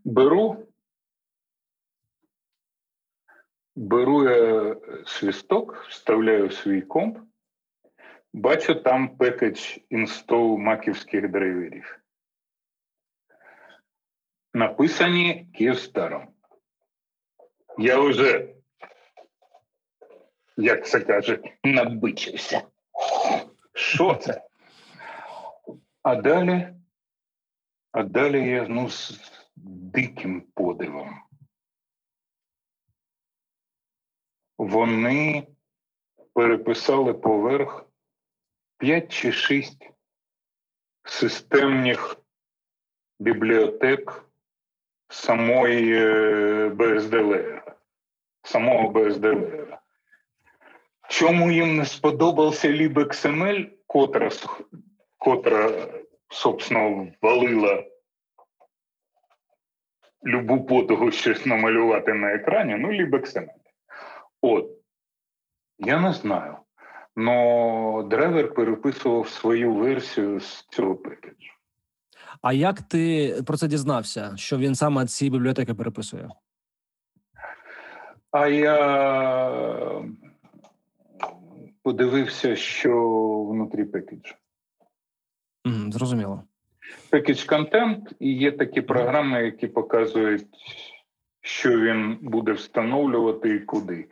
Беру. 0.04 0.66
Беру 3.76 4.30
я 4.30 4.76
свісток, 5.06 5.86
вставляю 5.90 6.48
в 6.48 6.54
свій 6.54 6.82
комп. 6.82 7.29
Бачу 8.34 8.76
там 8.76 9.18
пекедж 9.18 9.78
інстол 9.90 10.58
маківських 10.58 11.30
драйверів. 11.30 12.00
Написані 14.54 15.48
Київстаром. 15.54 16.28
Я 17.78 18.00
вже, 18.00 18.56
як 20.58 20.88
це 20.88 21.00
каже, 21.00 21.40
набичився. 21.64 22.62
Що 23.74 24.16
це? 24.16 24.48
А 26.04 26.16
далі, 26.16 26.74
а 27.92 28.04
далі 28.04 28.50
я 28.50 28.68
ну, 28.68 28.90
з 28.90 29.20
диким 29.56 30.42
подивом. 30.42 31.22
Вони 34.58 35.48
переписали 36.34 37.14
поверх 37.14 37.89
5 38.80 39.12
чи 39.12 39.32
6 39.32 39.90
системних 41.04 42.16
бібліотек 43.20 44.26
самої 45.08 45.96
е, 45.96 46.70
BSDLR, 46.70 47.62
самого 48.44 48.90
BSDLR. 48.90 49.78
Чому 51.10 51.52
їм 51.52 51.78
не 51.78 51.86
сподобався 51.86 52.68
LibXML, 52.68 53.70
котра, 53.88 54.30
котра 55.18 55.88
собственно, 56.30 57.12
валила 57.22 57.86
любу 60.26 60.66
потугу 60.66 61.12
щось 61.12 61.46
намалювати 61.46 62.14
на 62.14 62.34
екрані, 62.34 62.76
ну, 62.76 62.92
LibXML. 62.92 63.50
От. 64.42 64.72
Я 65.78 66.00
не 66.00 66.14
знаю. 66.14 66.58
Но 67.20 68.08
драйвер 68.10 68.54
переписував 68.54 69.30
свою 69.30 69.74
версію 69.74 70.40
з 70.40 70.66
цього 70.70 70.96
пекеджу. 70.96 71.54
А 72.42 72.54
як 72.54 72.82
ти 72.82 73.36
про 73.48 73.58
це 73.58 73.68
дізнався? 73.68 74.34
Що 74.36 74.58
він 74.58 74.76
саме 74.76 75.06
ці 75.06 75.30
бібліотеки 75.30 75.74
переписує? 75.74 76.30
А 78.32 78.48
я 78.48 80.02
подивився, 81.84 82.56
що 82.56 82.92
внутрі 83.44 83.86
пекеджу. 83.86 84.36
Угу, 85.66 85.92
зрозуміло. 85.92 86.44
Пекедж 87.10 87.44
контент 87.44 88.14
і 88.20 88.34
є 88.34 88.52
такі 88.52 88.82
програми, 88.82 89.46
які 89.46 89.68
показують, 89.68 90.48
що 91.42 91.80
він 91.80 92.18
буде 92.22 92.52
встановлювати 92.52 93.50
і 93.56 93.60
куди. 93.60 94.08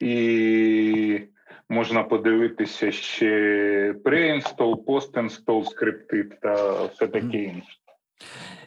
І 0.00 1.20
можна 1.68 2.02
подивитися 2.02 2.92
ще 2.92 3.94
преінстол, 4.04 4.84
постінстол 4.84 5.64
скрипти 5.64 6.24
та 6.42 6.84
все 6.84 7.06
таке 7.06 7.42
інше. 7.42 7.78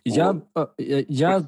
Я, 0.06 0.36
е, 0.80 1.06
я, 1.10 1.44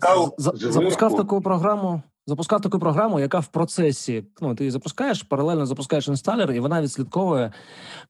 запускав 0.48 1.16
таку 1.16 1.42
програму. 1.42 2.02
Запускав 2.30 2.62
таку 2.62 2.80
програму, 2.80 3.20
яка 3.20 3.40
в 3.40 3.48
процесі. 3.48 4.26
Ну, 4.42 4.56
ти 4.56 4.64
її 4.64 4.72
запускаєш, 4.72 5.24
паралельно 5.24 5.66
запускаєш 5.66 6.08
інсталер, 6.08 6.52
і 6.52 6.60
вона 6.60 6.82
відслідковує, 6.82 7.52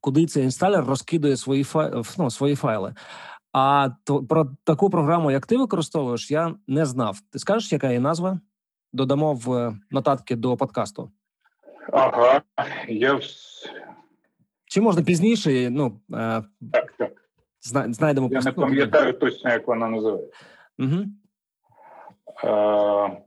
куди 0.02 0.26
цей 0.26 0.44
інсталер 0.44 0.86
розкидує 0.86 1.38
свої 1.38 1.64
файли, 1.64 2.04
ну, 2.18 2.32
свої 2.32 2.56
файли. 2.56 2.94
А 3.54 3.90
то, 4.04 4.24
про 4.24 4.48
таку 4.64 4.90
програму, 4.90 5.32
як 5.32 5.46
ти 5.46 5.58
використовуєш, 5.58 6.32
я 6.32 6.56
не 6.68 6.86
знав. 6.86 7.20
Ти 7.32 7.40
скажеш, 7.40 7.72
яка 7.72 7.88
її 7.88 8.00
назва? 8.00 8.40
Додамо 8.94 9.34
в 9.34 9.54
е, 9.54 9.78
нотатки 9.92 10.36
до 10.36 10.58
подкасту. 10.58 11.12
Ага, 11.92 12.42
я 12.88 13.20
Чи 14.66 14.82
можна 14.82 15.04
пізніше? 15.04 15.70
Ну 15.70 16.00
е, 16.14 16.44
так, 16.74 16.94
так. 16.98 17.12
зна- 17.62 17.94
знайдемо 17.94 18.30
Я 18.32 18.42
не 18.42 18.52
пам'ятаю 18.52 19.14
точно, 19.14 19.50
як 19.50 19.68
вона 19.68 19.88
називається. 19.88 20.46
Угу. 20.80 21.06
Е, 22.44 23.18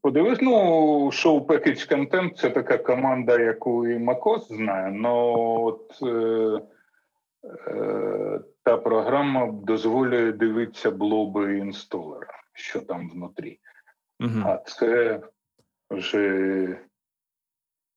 Подивись, 0.00 0.38
ну, 0.42 1.10
шоу 1.12 1.46
Package 1.46 1.92
Content 1.92 2.34
це 2.34 2.50
така 2.50 2.78
команда, 2.78 3.38
яку 3.38 3.88
і 3.88 3.98
Макос 3.98 4.48
знає, 4.48 4.92
но 4.92 5.34
от 5.64 5.98
е, 6.02 6.60
е, 7.68 8.40
та 8.62 8.76
програма 8.76 9.52
дозволює 9.52 10.32
дивитися 10.32 10.90
блоби 10.90 11.58
інсталера, 11.58 12.34
що 12.52 12.80
там 12.80 13.10
внутрі. 13.10 13.58
Угу. 14.20 14.42
А 14.44 14.56
це 14.56 15.20
вже 15.90 16.80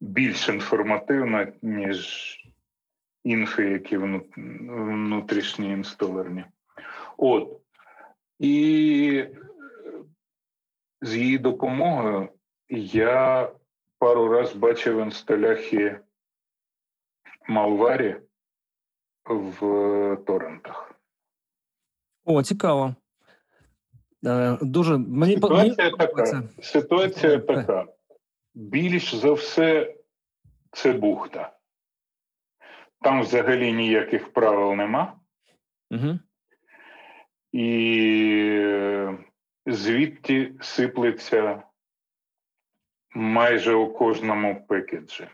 більш 0.02 0.50
інформативно, 0.50 1.48
ніж 1.62 2.38
інфи, 3.24 3.70
які 3.70 3.98
внутрішні 3.98 5.72
інсталерні. 5.72 6.46
От. 7.18 7.62
І 8.39 9.26
е, 9.26 9.32
з 11.02 11.16
її 11.16 11.38
допомогою 11.38 12.30
я 12.70 13.52
пару 14.00 14.28
раз 14.28 14.56
бачив 14.56 15.00
інсталяхи 15.00 16.00
Малварі 17.48 18.16
в 19.26 19.60
торрентах. 20.28 20.96
О, 22.26 22.44
цікаво. 22.44 22.96
Е, 24.26 24.57
дуже 24.61 24.97
мені 24.97 25.38
по- 25.38 25.49
мені 25.49 25.76
така. 25.76 26.43
Ситуація 26.61 27.39
Так. 27.39 27.47
така. 27.47 27.86
Більш 28.53 29.15
за 29.15 29.32
все, 29.32 29.95
це 30.72 30.93
бухта. 30.93 31.57
Там 33.01 33.22
взагалі 33.22 33.74
ніяких 33.74 34.34
правил 34.34 34.74
нема. 34.74 35.19
Угу. 35.91 36.19
І 37.51 38.47
е, 38.61 39.17
звідти 39.65 40.53
сиплеться 40.61 41.63
майже 43.15 43.74
у 43.74 43.93
кожному 43.93 44.65
пекеджі. 44.67 45.28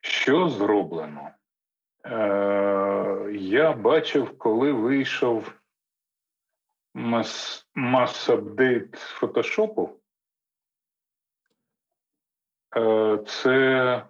Що 0.00 0.48
зроблено? 0.48 1.30
Е, 2.04 3.32
я 3.32 3.72
бачив, 3.72 4.38
коли 4.38 4.72
вийшов 4.72 5.52
мас, 6.94 7.66
мас-апдейт 7.74 8.94
фотошопу. 8.94 10.00
Е, 12.76 13.18
це 13.26 14.06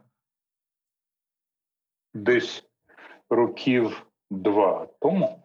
десь 2.15 2.65
років 3.31 4.07
два 4.31 4.87
тому 5.01 5.43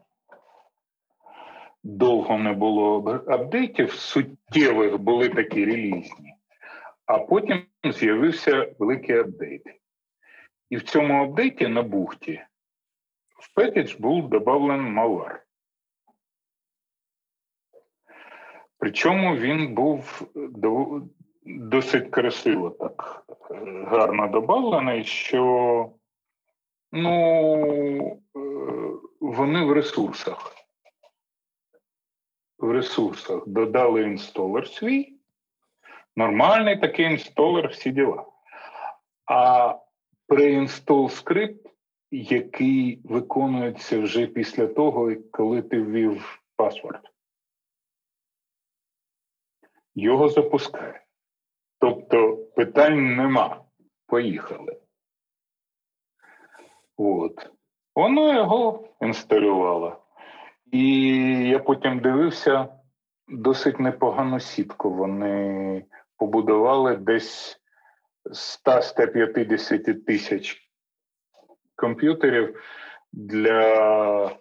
довго 1.84 2.38
не 2.38 2.54
було 2.54 3.14
апдейтів, 3.28 3.92
суттєвих 3.92 4.98
були 4.98 5.30
такі 5.30 5.66
релізні, 5.66 6.34
а 7.06 7.20
потім 7.20 7.66
з'явився 7.84 8.76
великий 8.80 9.18
апдейт. 9.18 9.64
І 10.70 10.78
в 10.78 10.84
цьому 10.84 11.24
апдейті 11.24 11.68
на 11.68 11.82
бухті 11.82 12.42
в 13.40 13.54
пекедж 13.54 13.96
був 13.96 14.30
додавлений 14.30 14.92
малвар. 14.92 15.47
Причому 18.80 19.36
він 19.36 19.74
був 19.74 20.28
досить 21.46 22.10
красиво 22.10 22.70
так 22.70 23.26
гарно 23.88 24.28
додавлений, 24.28 25.04
що 25.04 25.90
ну, 26.92 28.22
е, 28.36 28.42
вони 29.20 29.66
в 29.66 29.72
ресурсах. 29.72 30.56
В 32.60 32.72
ресурсах. 32.72 33.48
Додали 33.48 34.02
інсталер 34.02 34.68
свій, 34.68 35.14
нормальний 36.16 36.80
такий 36.80 37.06
інсталер, 37.06 37.68
всі 37.68 37.92
діла. 37.92 38.26
А 39.26 39.76
преінстол 40.28 41.10
скрипт, 41.10 41.70
який 42.12 43.02
виконується 43.04 44.00
вже 44.00 44.28
після 44.28 44.68
того, 44.68 45.12
коли 45.32 45.62
ти 45.62 45.82
ввів 45.82 46.42
паспорт, 46.56 47.02
його 49.98 50.30
запускає. 50.30 51.04
Тобто 51.80 52.38
питань 52.38 53.16
нема. 53.16 53.64
Поїхали. 54.08 54.78
От. 56.98 57.50
Воно 57.96 58.34
його 58.34 58.88
інсталювало. 59.02 59.98
І 60.72 61.00
я 61.50 61.60
потім 61.60 62.00
дивився 62.00 62.68
досить 63.28 63.80
непогану 63.80 64.40
сітку. 64.40 64.94
Вони 64.94 65.86
побудували 66.18 66.96
десь 66.96 67.62
100-150 68.66 70.04
тисяч 70.06 70.72
комп'ютерів. 71.76 72.62
Для 73.14 74.38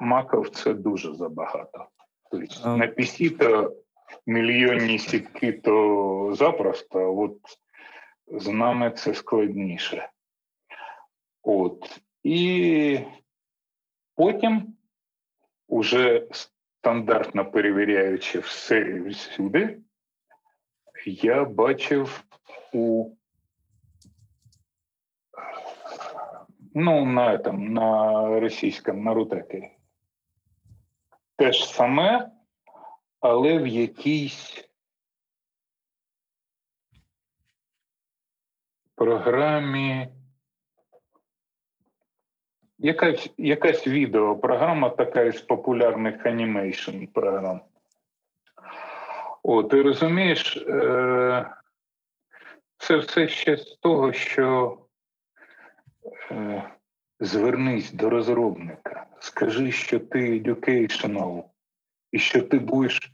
маків 0.00 0.50
це 0.50 0.74
дуже 0.74 1.14
забагато. 1.14 1.86
Тобто 2.30 2.76
на 2.76 2.86
PC 2.86 3.38
то 3.38 3.81
мільйонні 4.26 4.98
сітки 4.98 5.52
то 5.52 6.34
запросто, 6.34 7.18
от 7.18 7.38
з 8.26 8.48
нами 8.48 8.90
це 8.90 9.14
складніше. 9.14 10.08
От. 11.42 12.00
І 12.22 13.00
потім 14.14 14.76
уже 15.68 16.26
стандартно 16.30 17.50
перевіряючи 17.50 18.38
все 18.38 19.00
всюди, 19.00 19.78
я 21.06 21.44
бачив 21.44 22.24
у 22.72 23.10
ну, 26.74 27.04
на, 27.04 27.38
там, 27.38 27.72
на 27.72 28.40
російському, 28.40 29.02
на 29.02 29.14
рутрекері. 29.14 29.68
Те 31.36 31.52
ж 31.52 31.66
саме, 31.66 32.30
але 33.22 33.58
в 33.58 33.66
якійсь 33.66 34.68
програмі. 38.94 40.08
Якась, 42.78 43.30
якась 43.38 43.86
відеопрограма 43.86 44.90
така 44.90 45.22
із 45.22 45.40
популярних 45.40 46.26
animation 46.26 47.04
програм. 47.04 47.60
О, 49.42 49.62
ти 49.62 49.82
розумієш, 49.82 50.56
е, 50.56 51.50
це 52.76 52.96
все 52.96 53.28
ще 53.28 53.56
з 53.56 53.76
того, 53.76 54.12
що 54.12 54.78
е, 56.30 56.70
звернись 57.20 57.92
до 57.92 58.10
розробника, 58.10 59.06
скажи, 59.20 59.72
що 59.72 60.00
ти 60.00 60.40
educational 60.40 61.51
і 62.12 62.18
що 62.18 62.42
ти 62.42 62.58
будеш 62.58 63.12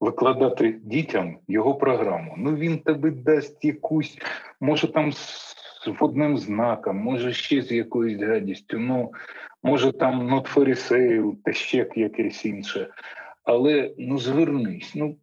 викладати 0.00 0.72
дітям 0.72 1.38
його 1.48 1.74
програму. 1.74 2.34
Ну 2.38 2.56
він 2.56 2.78
тобі 2.78 3.10
дасть 3.10 3.64
якусь, 3.64 4.18
може 4.60 4.92
там 4.92 5.12
з 5.12 5.56
водним 6.00 6.38
знаком, 6.38 6.96
може 6.96 7.32
ще 7.32 7.62
з 7.62 7.72
якоюсь 7.72 8.22
гадістю, 8.22 8.78
ну 8.78 9.12
може 9.62 9.92
там 9.92 10.34
sale, 10.34 11.36
та 11.44 11.52
ще 11.52 11.86
якесь 11.96 12.44
інше. 12.44 12.88
Але 13.44 13.94
ну 13.98 14.18
звернись, 14.18 14.92
ну 14.94 15.16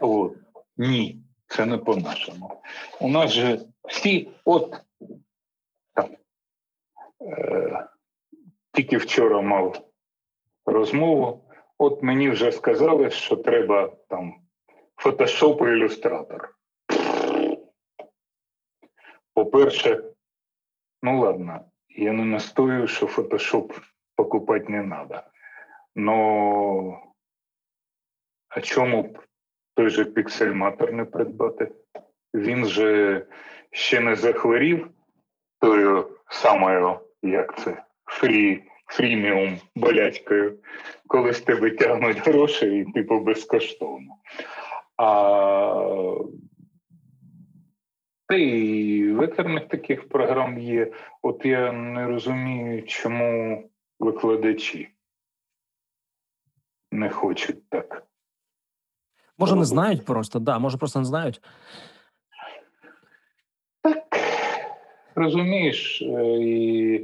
от 0.00 0.36
ні, 0.76 1.22
це 1.46 1.66
не 1.66 1.78
по-нашому. 1.78 2.62
У 3.00 3.08
нас 3.08 3.32
же 3.32 3.60
всі, 3.88 4.28
от 4.44 4.80
там, 5.94 6.08
е, 7.20 7.86
тільки 8.72 8.96
вчора 8.96 9.40
мав 9.40 9.83
розмову. 10.66 11.44
От 11.78 12.02
мені 12.02 12.30
вже 12.30 12.52
сказали, 12.52 13.10
що 13.10 13.36
треба 13.36 13.96
там 14.08 14.34
фотошоп 14.96 15.62
і 15.62 15.64
ілюстратор. 15.64 16.54
По-перше, 19.34 20.04
ну 21.02 21.20
ладно, 21.20 21.60
я 21.88 22.12
не 22.12 22.24
настою, 22.24 22.86
що 22.86 23.06
фотошоп 23.06 23.72
покупати 24.16 24.66
не 24.68 24.82
треба. 24.82 25.30
Но 25.96 27.02
а 28.48 28.60
чому 28.60 29.02
б 29.02 29.18
той 29.74 29.88
же 29.90 30.04
піксельматор 30.04 30.92
не 30.92 31.04
придбати? 31.04 31.72
Він 32.34 32.66
же 32.66 33.26
ще 33.70 34.00
не 34.00 34.16
захворів 34.16 34.90
тою 35.60 36.18
самою, 36.28 37.00
як 37.22 37.58
це, 37.58 37.84
фрі, 38.04 38.64
фріміум 38.86 39.58
болячкою, 39.74 40.58
коли 41.06 41.32
з 41.32 41.40
тебе 41.40 41.70
тягнуть 41.70 42.18
гроші 42.18 42.66
і 42.66 42.92
типу 42.92 43.20
безкоштовно. 43.20 44.16
А 44.96 46.14
та 48.26 48.34
і 48.34 49.12
векторних 49.12 49.68
таких 49.68 50.08
програм 50.08 50.58
є. 50.58 50.92
От 51.22 51.44
я 51.44 51.72
не 51.72 52.06
розумію, 52.06 52.82
чому 52.82 53.62
викладачі 53.98 54.88
не 56.92 57.10
хочуть 57.10 57.68
так. 57.68 58.06
Може, 59.38 59.56
не 59.56 59.64
знають 59.64 60.04
просто, 60.04 60.38
да, 60.38 60.58
може, 60.58 60.78
просто 60.78 60.98
не 60.98 61.04
знають. 61.04 61.42
Так, 63.80 64.18
розумієш, 65.14 66.02
е, 66.02 66.24
і 66.40 66.96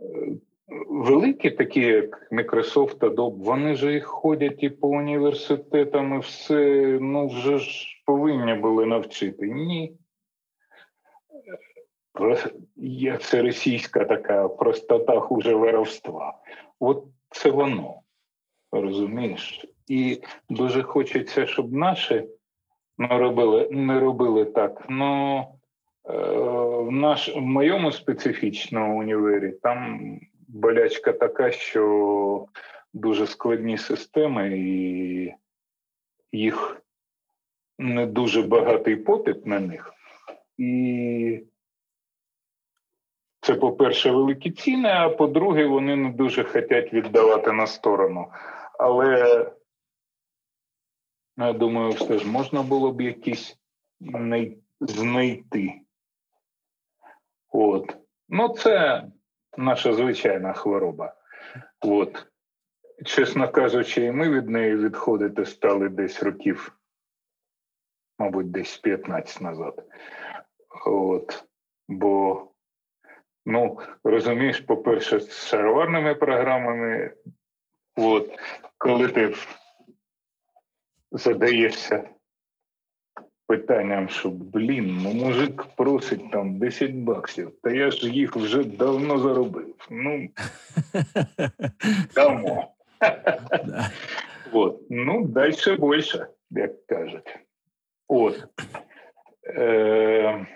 е, 0.00 0.32
великі 0.88 1.50
такі, 1.50 1.80
як 1.80 2.32
Microsoft, 2.32 2.98
Adobe, 2.98 3.42
вони 3.42 3.74
ж 3.74 3.96
і 3.96 4.00
ходять 4.00 4.62
і 4.62 4.70
по 4.70 4.88
університетам, 4.88 6.14
і 6.14 6.18
все, 6.18 6.98
ну 7.00 7.26
вже 7.26 7.58
ж 7.58 8.02
повинні 8.06 8.54
були 8.54 8.86
навчити. 8.86 9.46
Ні. 9.48 9.96
Є 12.76 13.16
це 13.16 13.42
російська 13.42 14.04
така 14.04 14.48
простота 14.48 15.20
хуже 15.20 15.54
воровства. 15.54 16.38
От 16.80 17.04
це 17.30 17.50
воно. 17.50 18.00
Розумієш? 18.72 19.66
І 19.88 20.20
дуже 20.48 20.82
хочеться, 20.82 21.46
щоб 21.46 21.72
наші 21.72 22.24
не 22.98 23.18
робили 23.18 23.68
не 23.70 24.00
робили 24.00 24.44
так. 24.44 24.86
Ну 24.88 25.44
е, 26.08 26.12
в 26.78 26.92
наш 26.92 27.36
в 27.36 27.40
моєму 27.40 27.92
специфічному 27.92 28.98
універі 28.98 29.52
там 29.62 30.00
болячка 30.48 31.12
така, 31.12 31.50
що 31.50 32.46
дуже 32.92 33.26
складні 33.26 33.78
системи, 33.78 34.58
і 34.58 35.34
їх 36.32 36.82
не 37.78 38.06
дуже 38.06 38.42
багатий 38.42 38.96
попит 38.96 39.46
на 39.46 39.60
них. 39.60 39.92
І 40.58 41.44
це, 43.40 43.54
по-перше, 43.54 44.10
великі 44.10 44.50
ціни, 44.50 44.88
а 44.88 45.08
по-друге, 45.08 45.66
вони 45.66 45.96
не 45.96 46.10
дуже 46.10 46.44
хочуть 46.44 46.92
віддавати 46.92 47.52
на 47.52 47.66
сторону. 47.66 48.32
Але 48.78 49.50
я 51.36 51.52
думаю, 51.52 51.90
все 51.90 52.18
ж 52.18 52.28
можна 52.28 52.62
було 52.62 52.92
б 52.92 53.00
якісь 53.00 53.58
знайти. 54.80 55.80
От. 57.48 57.96
Ну, 58.28 58.48
це 58.48 59.04
наша 59.56 59.92
звичайна 59.92 60.52
хвороба. 60.52 61.14
От. 61.80 62.26
Чесно 63.04 63.52
кажучи, 63.52 64.04
і 64.04 64.12
ми 64.12 64.30
від 64.30 64.48
неї 64.48 64.76
відходити 64.76 65.46
стали 65.46 65.88
десь 65.88 66.22
років, 66.22 66.78
мабуть, 68.18 68.50
десь 68.50 68.78
15 68.78 69.40
назад. 69.40 69.84
От. 70.86 71.44
Бо, 71.88 72.46
ну, 73.46 73.78
розумієш, 74.04 74.60
по-перше, 74.60 75.20
з 75.20 75.46
шароварними 75.46 76.14
програмами, 76.14 77.14
от, 77.96 78.30
коли 78.78 79.08
ти 79.08 79.34
задаєшся 81.12 82.08
питанням, 83.46 84.08
що 84.08 84.30
блін, 84.30 85.00
ну 85.02 85.12
мужик 85.12 85.64
просить 85.76 86.30
там 86.30 86.58
10 86.58 86.94
баксів, 86.94 87.52
та 87.62 87.70
я 87.70 87.90
ж 87.90 88.10
їх 88.10 88.36
вже 88.36 88.64
давно 88.64 89.18
заробив. 89.18 89.74
Ну 89.90 90.28
дамо. 92.14 92.74
От. 94.52 94.80
Ну, 94.90 95.26
далі 95.26 95.56
більше, 95.78 96.26
як 96.50 96.86
кажуть. 96.86 97.38
От. 98.08 98.44
Е, 99.46 100.46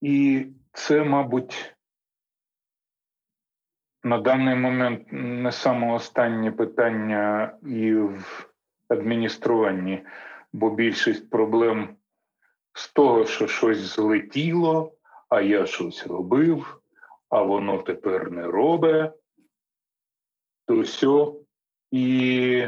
І 0.00 0.46
це, 0.72 1.04
мабуть, 1.04 1.74
на 4.04 4.18
даний 4.18 4.54
момент 4.54 5.06
не 5.12 5.52
саме 5.52 5.92
останнє 5.92 6.52
питання 6.52 7.54
і 7.66 7.94
в 7.94 8.48
адмініструванні 8.88 10.02
бо 10.52 10.70
більшість 10.70 11.30
проблем 11.30 11.96
з 12.72 12.92
того, 12.92 13.26
що 13.26 13.46
щось 13.46 13.78
злетіло, 13.78 14.92
а 15.28 15.40
я 15.40 15.66
щось 15.66 16.06
робив, 16.06 16.80
а 17.28 17.42
воно 17.42 17.82
тепер 17.82 18.30
не 18.30 18.42
робить, 18.42 19.12
то 20.66 20.80
все. 20.80 21.32
І 21.90 22.66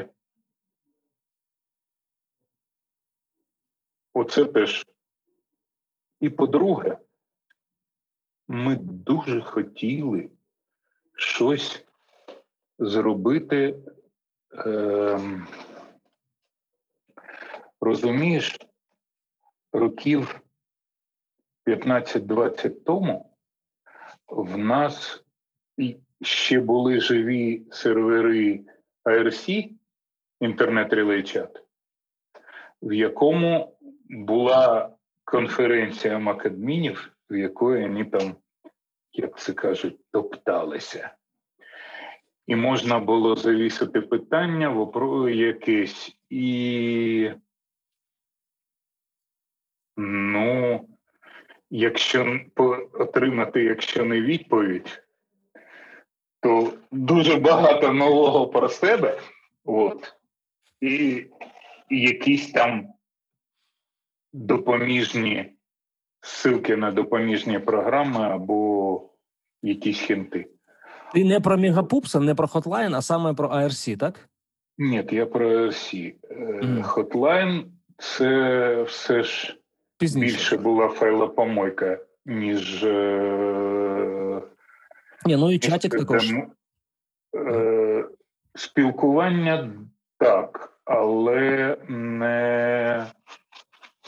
оце 4.13 4.45
теж. 4.45 4.87
І 6.21 6.31
по-друге, 6.31 6.99
ми 8.49 8.77
дуже 8.77 9.41
хотіли 9.41 10.31
щось 11.15 11.85
зробити. 12.79 13.79
Е- 14.53 15.47
Розумієш, 17.85 18.57
років 19.73 20.41
15-20 21.67 22.71
тому 22.85 23.37
в 24.29 24.59
нас 24.59 25.25
ще 26.23 26.61
були 26.61 27.01
живі 27.01 27.63
сервери 27.71 28.61
IRC, 29.05 29.71
інтернет 30.41 30.93
релей 30.93 31.23
чат, 31.23 31.63
в 32.83 32.93
якому 32.93 33.79
була 34.11 34.91
конференція 35.25 36.19
макадмінів, 36.19 37.13
в 37.31 37.37
якої 37.37 37.83
вони 37.83 38.05
там, 38.05 38.37
як 39.13 39.39
це 39.39 39.53
кажуть, 39.53 39.99
топталися. 40.11 41.15
І 42.47 42.57
можна 42.57 42.99
було 42.99 43.37
завісити 43.37 44.01
питання 44.01 44.69
якесь 45.29 46.17
і 46.31 47.31
Ну, 49.97 50.81
якщо 51.71 52.41
отримати, 52.93 53.65
якщо 53.65 54.05
не 54.05 54.21
відповідь, 54.21 55.03
то 56.41 56.73
дуже 56.93 57.37
багато 57.37 57.93
нового 57.93 58.47
про 58.47 58.69
себе, 58.69 59.19
от, 59.65 60.15
і, 60.81 61.27
якісь 61.91 62.53
там 62.53 62.89
допоміжні 64.33 65.53
ссылки 66.21 66.77
на 66.77 66.93
допоміжні 66.93 67.59
програми 67.59 68.21
або 68.21 69.11
якісь 69.63 70.01
хінти. 70.01 70.47
Ти 71.13 71.25
не 71.25 71.41
про 71.41 71.59
Мегапупса, 71.59 72.21
не 72.21 72.35
про 72.35 72.47
Hotline, 72.47 72.97
а 72.97 73.03
саме 73.03 73.35
про 73.35 73.49
ARC, 73.49 73.97
так? 73.97 74.29
Ні, 74.79 75.05
я 75.11 75.27
про 75.27 75.51
ARC. 75.51 76.15
Mm. 76.31 76.85
Hotline– 76.85 77.65
це 77.99 78.83
все 78.83 79.23
ж 79.23 79.59
Пізніше. 80.05 80.37
більше 80.37 80.57
була 80.57 80.89
файлопомойка, 80.89 81.99
ніж. 82.27 82.85
Е... 82.85 84.43
Ні, 85.27 85.37
ну 85.37 85.53
і 85.53 85.59
чатик 85.59 85.99
також. 85.99 86.33
Е... 87.37 88.05
Спілкування 88.55 89.71
так. 90.19 90.81
але 90.85 91.77
не 91.89 93.07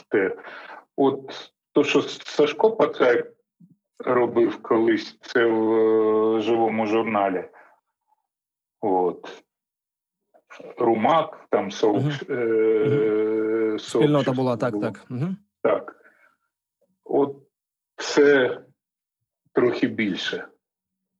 те. 0.09 0.35
От 0.95 1.51
то, 1.71 1.83
що 1.83 2.01
Сашко 2.01 2.71
Пацай 2.71 3.25
робив 3.99 4.61
колись, 4.61 5.17
це 5.21 5.45
в 5.45 5.73
е, 5.73 6.41
живому 6.41 6.87
журналі. 6.87 7.43
От. 8.81 9.43
Румак, 10.77 11.45
там 11.49 11.71
соук, 11.71 12.03
Мгм. 12.03 12.11
е, 12.29 13.79
Спільнота 13.79 14.31
була, 14.31 14.57
так, 14.57 14.79
так. 14.81 15.05
Угу. 15.09 15.35
Так. 15.67 15.95
От 17.03 17.35
це 17.95 18.59
трохи 19.53 19.87
більше 19.87 20.47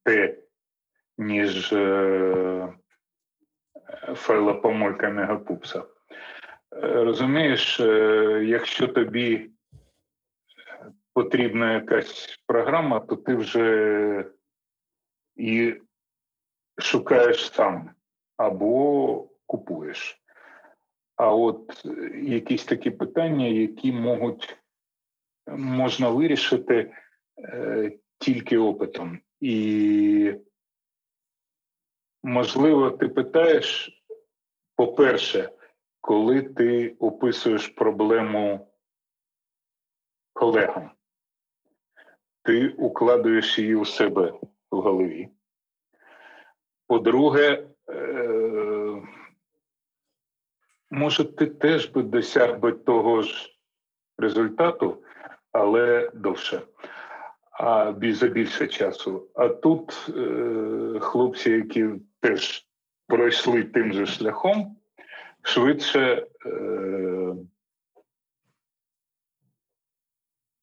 те, 0.04 0.38
ніж 1.18 1.74
е, 1.74 2.74
файла 4.16 4.54
помойка 4.54 5.10
мегапупса. 5.10 5.80
Е, 5.80 5.86
Розумієш, 6.82 7.80
е, 7.80 7.86
якщо 8.46 8.88
тобі 8.88 9.52
потрібна 11.14 11.74
якась 11.74 12.44
програма, 12.46 13.00
то 13.00 13.16
ти 13.16 13.36
вже 13.36 14.26
і 15.36 15.82
шукаєш 16.78 17.54
сам 17.54 17.92
або 18.38 19.30
купуєш. 19.46 20.22
А 21.18 21.36
от 21.36 21.86
е, 21.86 22.20
якісь 22.24 22.66
такі 22.66 22.92
питання, 22.92 23.46
які 23.46 23.92
можуть 23.92 24.58
можна 25.48 26.10
вирішити 26.10 26.94
е, 27.40 27.92
тільки 28.18 28.58
опитом. 28.58 29.20
І, 29.42 30.36
можливо, 32.24 32.92
ти 32.92 33.08
питаєш, 33.08 33.92
по-перше, 34.76 35.50
коли 36.02 36.42
ти 36.42 36.90
описуєш 37.00 37.68
проблему 37.68 38.68
колегам, 40.34 40.92
ти 42.44 42.70
укладуєш 42.70 43.60
її 43.60 43.76
у 43.76 43.86
себе 43.86 44.34
в 44.72 44.82
голові. 44.82 45.30
По-друге, 46.88 47.68
е, 47.90 48.37
може, 50.92 51.24
ти 51.24 51.46
теж 51.46 51.90
би 51.90 52.04
досяг 52.04 52.60
би 52.60 52.72
того 52.72 53.22
ж 53.22 53.50
результату, 54.18 55.04
але 55.52 56.12
довше, 56.14 56.62
а 57.52 57.94
за 58.02 58.28
більше 58.28 58.68
часу. 58.68 59.28
А 59.36 59.48
тут 59.48 60.10
е, 60.10 61.00
хлопці, 61.00 61.52
які 61.52 61.86
теж 62.20 62.68
пройшли 63.08 63.64
тим 63.64 63.94
же 63.94 64.06
шляхом, 64.06 64.78
швидше. 65.42 66.28
Е, 66.46 67.36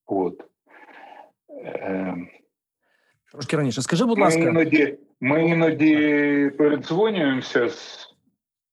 от. 0.06 0.44
Е, 1.50 2.16
Трошки 3.32 3.56
раніше. 3.56 3.82
Скажи, 3.82 4.04
будь 4.04 4.18
ми 4.18 4.24
ласка, 4.24 4.40
іноді, 4.40 4.98
ми 5.20 5.48
іноді 5.48 5.96
передзвонюємося 6.58 7.68
з 7.68 8.03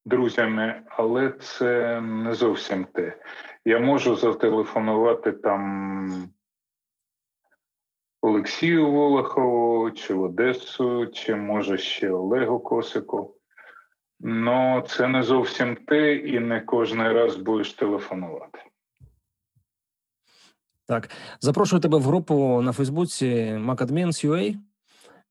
друзями, 0.06 0.84
але 0.90 1.30
це 1.30 2.02
не 2.02 2.34
зовсім 2.34 2.86
те. 2.86 3.18
Я 3.66 3.80
можу 3.80 4.16
зателефонувати 4.16 5.32
там 5.32 6.32
Олексію 8.22 8.92
Волохову, 8.92 9.92
чи 9.92 10.14
в 10.14 10.22
Одесу, 10.22 11.08
чи 11.08 11.36
може 11.36 11.78
ще 11.78 12.12
Олегу 12.12 12.60
Косику. 12.60 13.36
Ну, 14.20 14.84
це 14.88 15.08
не 15.08 15.24
зовсім 15.24 15.76
те, 15.76 16.16
і 16.16 16.40
не 16.40 16.62
кожен 16.62 17.02
раз 17.02 17.36
будеш 17.36 17.74
телефонувати. 17.74 18.60
так, 20.92 21.10
запрошую 21.40 21.82
тебе 21.82 21.98
в 21.98 22.04
групу 22.04 22.62
на 22.62 22.72
Фейсбуці 22.72 23.26
MacAdmins.ua. 23.66 24.56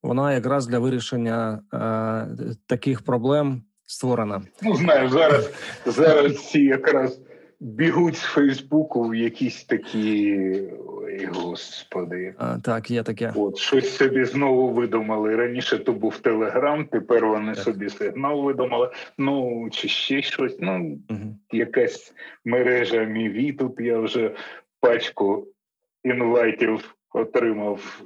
Вона 0.03 0.33
якраз 0.33 0.67
для 0.67 0.79
вирішення 0.79 1.63
е, 1.73 2.57
таких 2.67 3.03
проблем 3.03 3.63
створена. 3.91 4.43
Ну, 4.63 4.75
знаю, 4.75 5.09
зараз, 5.09 5.51
зараз 5.87 6.33
всі 6.33 6.65
якраз 6.65 7.21
бігуть 7.61 8.17
з 8.17 8.21
Фейсбуку 8.23 9.09
в 9.09 9.15
якісь 9.15 9.65
такі. 9.65 10.37
Ой, 10.87 11.25
господи. 11.33 12.35
А, 12.39 12.59
так, 12.59 12.91
є 12.91 13.03
таке. 13.03 13.33
От 13.37 13.59
щось 13.59 13.97
собі 13.97 14.25
знову 14.25 14.69
видумали. 14.69 15.37
Раніше 15.37 15.79
то 15.79 15.93
був 15.93 16.19
Телеграм, 16.19 16.85
тепер 16.85 17.27
вони 17.27 17.55
Так. 17.55 17.65
собі 17.65 17.89
сигнал 17.89 18.43
видумали. 18.45 18.91
Ну 19.19 19.69
чи 19.73 19.89
ще 19.89 20.23
щось. 20.23 20.57
Ну, 20.61 20.99
Угу. 21.11 21.37
якась 21.53 22.15
мережа 22.45 23.05
Міві. 23.05 23.53
Тут 23.53 23.81
я 23.81 23.99
вже 23.99 24.31
пачку 24.81 25.47
інвайтів 26.05 26.95
отримав. 27.13 28.03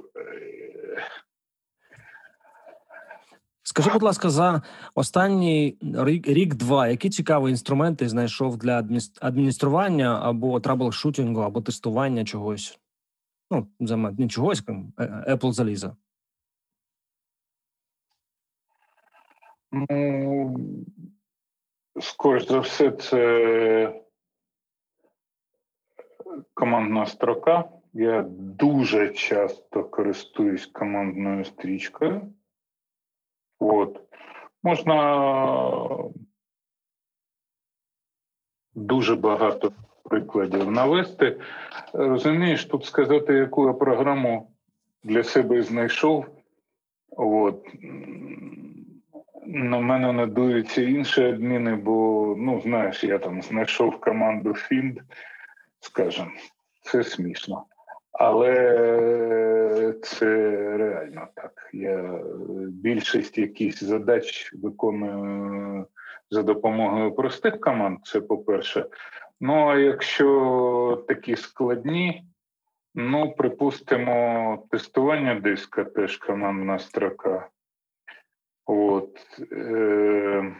Е, 3.65 3.67
Скажи, 3.67 3.89
будь 3.93 4.03
ласка, 4.03 4.29
за 4.29 4.61
останній 4.95 5.77
рік, 5.81 6.27
рік-два, 6.27 6.87
які 6.87 7.09
цікаві 7.09 7.49
інструменти 7.49 8.09
знайшов 8.09 8.57
для 8.57 8.83
адміністрування 9.21 10.19
або 10.23 10.59
troubleshooting'у, 10.59 11.41
або 11.41 11.61
тестування 11.61 12.25
чогось? 12.25 12.79
Ну, 13.51 13.67
за 13.79 13.97
не 13.97 14.27
чогось, 14.27 14.63
е, 14.67 15.25
Apple 15.27 15.51
заліза. 15.51 15.95
Ну, 19.71 20.57
скоріш 21.99 22.47
за 22.47 22.59
все, 22.59 22.91
це 22.91 24.01
командна 26.53 27.05
строка. 27.05 27.69
Я 27.93 28.25
дуже 28.39 29.13
часто 29.13 29.83
користуюсь 29.83 30.65
командною 30.65 31.45
стрічкою. 31.45 32.33
От. 33.59 34.01
Можна 34.63 35.27
дуже 38.73 39.15
багато 39.15 39.71
прикладів 40.03 40.71
навести. 40.71 41.39
Розумієш, 41.93 42.65
тут 42.65 42.85
сказати, 42.85 43.33
яку 43.33 43.67
я 43.67 43.73
програму 43.73 44.51
для 45.03 45.23
себе 45.23 45.63
знайшов. 45.63 46.25
От. 47.17 47.67
На 49.47 49.79
мене 49.79 50.13
надуються 50.13 50.81
інші 50.81 51.23
адміни, 51.23 51.75
бо, 51.75 52.35
ну, 52.37 52.61
знаєш, 52.61 53.03
я 53.03 53.17
там 53.17 53.41
знайшов 53.41 53.99
команду 53.99 54.49
Find, 54.49 55.01
скажімо, 55.79 56.31
це 56.81 57.03
смішно. 57.03 57.65
Але 58.11 58.51
це 60.01 60.25
реально 60.77 61.27
так. 61.35 61.69
Я 61.73 61.99
е, 61.99 62.23
більшість 62.69 63.37
якихось 63.37 63.83
задач 63.83 64.53
виконую 64.53 65.87
за 66.29 66.43
допомогою 66.43 67.15
простих 67.15 67.59
команд, 67.59 67.99
це 68.03 68.21
по-перше. 68.21 68.85
Ну, 69.41 69.67
а 69.67 69.77
якщо 69.77 71.05
такі 71.07 71.35
складні, 71.35 72.23
ну, 72.95 73.31
припустимо, 73.31 74.67
тестування 74.71 75.39
диска 75.39 75.83
теж 75.83 76.17
командна 76.17 76.79
строка. 76.79 77.49
От, 78.65 79.19
е, 79.51 80.55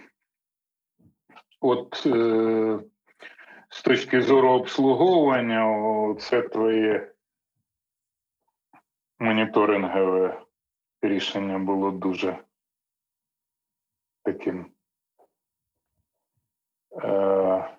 от 1.61 2.03
е, 2.06 2.80
з 3.69 3.81
точки 3.81 4.22
зору 4.22 4.49
обслуговування, 4.49 6.15
це 6.19 6.41
твоє 6.41 7.11
моніторингове 9.19 10.41
рішення 11.01 11.59
було 11.59 11.91
дуже 11.91 12.37
таким 14.23 14.65
е, 17.03 17.69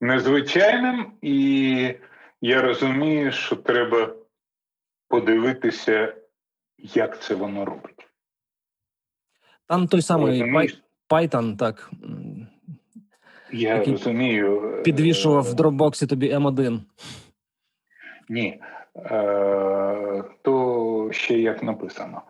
незвичайним, 0.00 1.12
і 1.22 1.94
я 2.40 2.62
розумію, 2.62 3.32
що 3.32 3.56
треба 3.56 4.14
подивитися, 5.08 6.14
як 6.78 7.22
це 7.22 7.34
воно 7.34 7.64
робить. 7.64 8.08
Там 9.66 9.88
той 9.88 10.02
самий 10.02 10.42
Python, 11.08 11.56
так 11.56 11.90
Я 13.52 13.74
який 13.74 13.92
розумію. 13.92 14.74
е, 14.78 14.82
підвішував 14.82 15.44
в 15.44 15.54
дропбоксі 15.54 16.06
тобі 16.06 16.34
М1. 16.34 16.80
Ні. 18.28 18.60
Е, 18.96 20.24
то 20.42 21.08
ще 21.12 21.38
як 21.38 21.62
написано. 21.62 22.22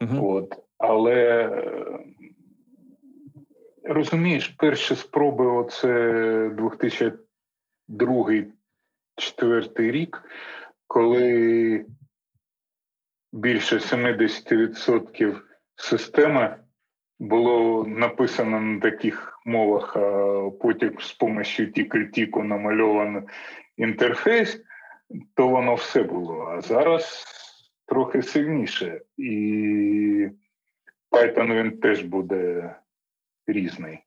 Угу. 0.00 0.34
От. 0.34 0.64
Але 0.78 1.44
е, 1.44 1.98
розумієш, 3.84 4.48
перші 4.48 4.94
спроби, 4.94 5.46
оце 5.46 5.88
2002 6.48 8.44
2004 9.18 9.90
рік, 9.90 10.22
коли 10.86 11.84
більше 13.32 13.76
70% 13.76 15.40
системи 15.76 16.56
було 17.18 17.84
написано 17.84 18.60
на 18.60 18.80
таких 18.80 19.40
мовах, 19.44 19.96
а 19.96 20.50
потім 20.60 20.96
з 21.00 21.12
допомогою 21.12 22.10
тіку 22.12 22.42
намальовано 22.42 23.22
інтерфейс, 23.76 24.62
то 25.34 25.48
воно 25.48 25.74
все 25.74 26.02
було. 26.02 26.42
А 26.42 26.60
зараз 26.60 27.24
трохи 27.86 28.22
сильніше. 28.22 29.00
І 29.16 30.28
Python 31.10 31.54
він 31.54 31.80
теж 31.80 32.02
буде 32.02 32.74
різний. 33.46 33.98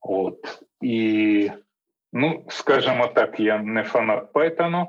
От. 0.00 0.64
І, 0.80 1.50
ну, 2.12 2.44
скажімо 2.48 3.06
так, 3.06 3.40
я 3.40 3.58
не 3.58 3.82
фанат 3.82 4.32
Python. 4.32 4.86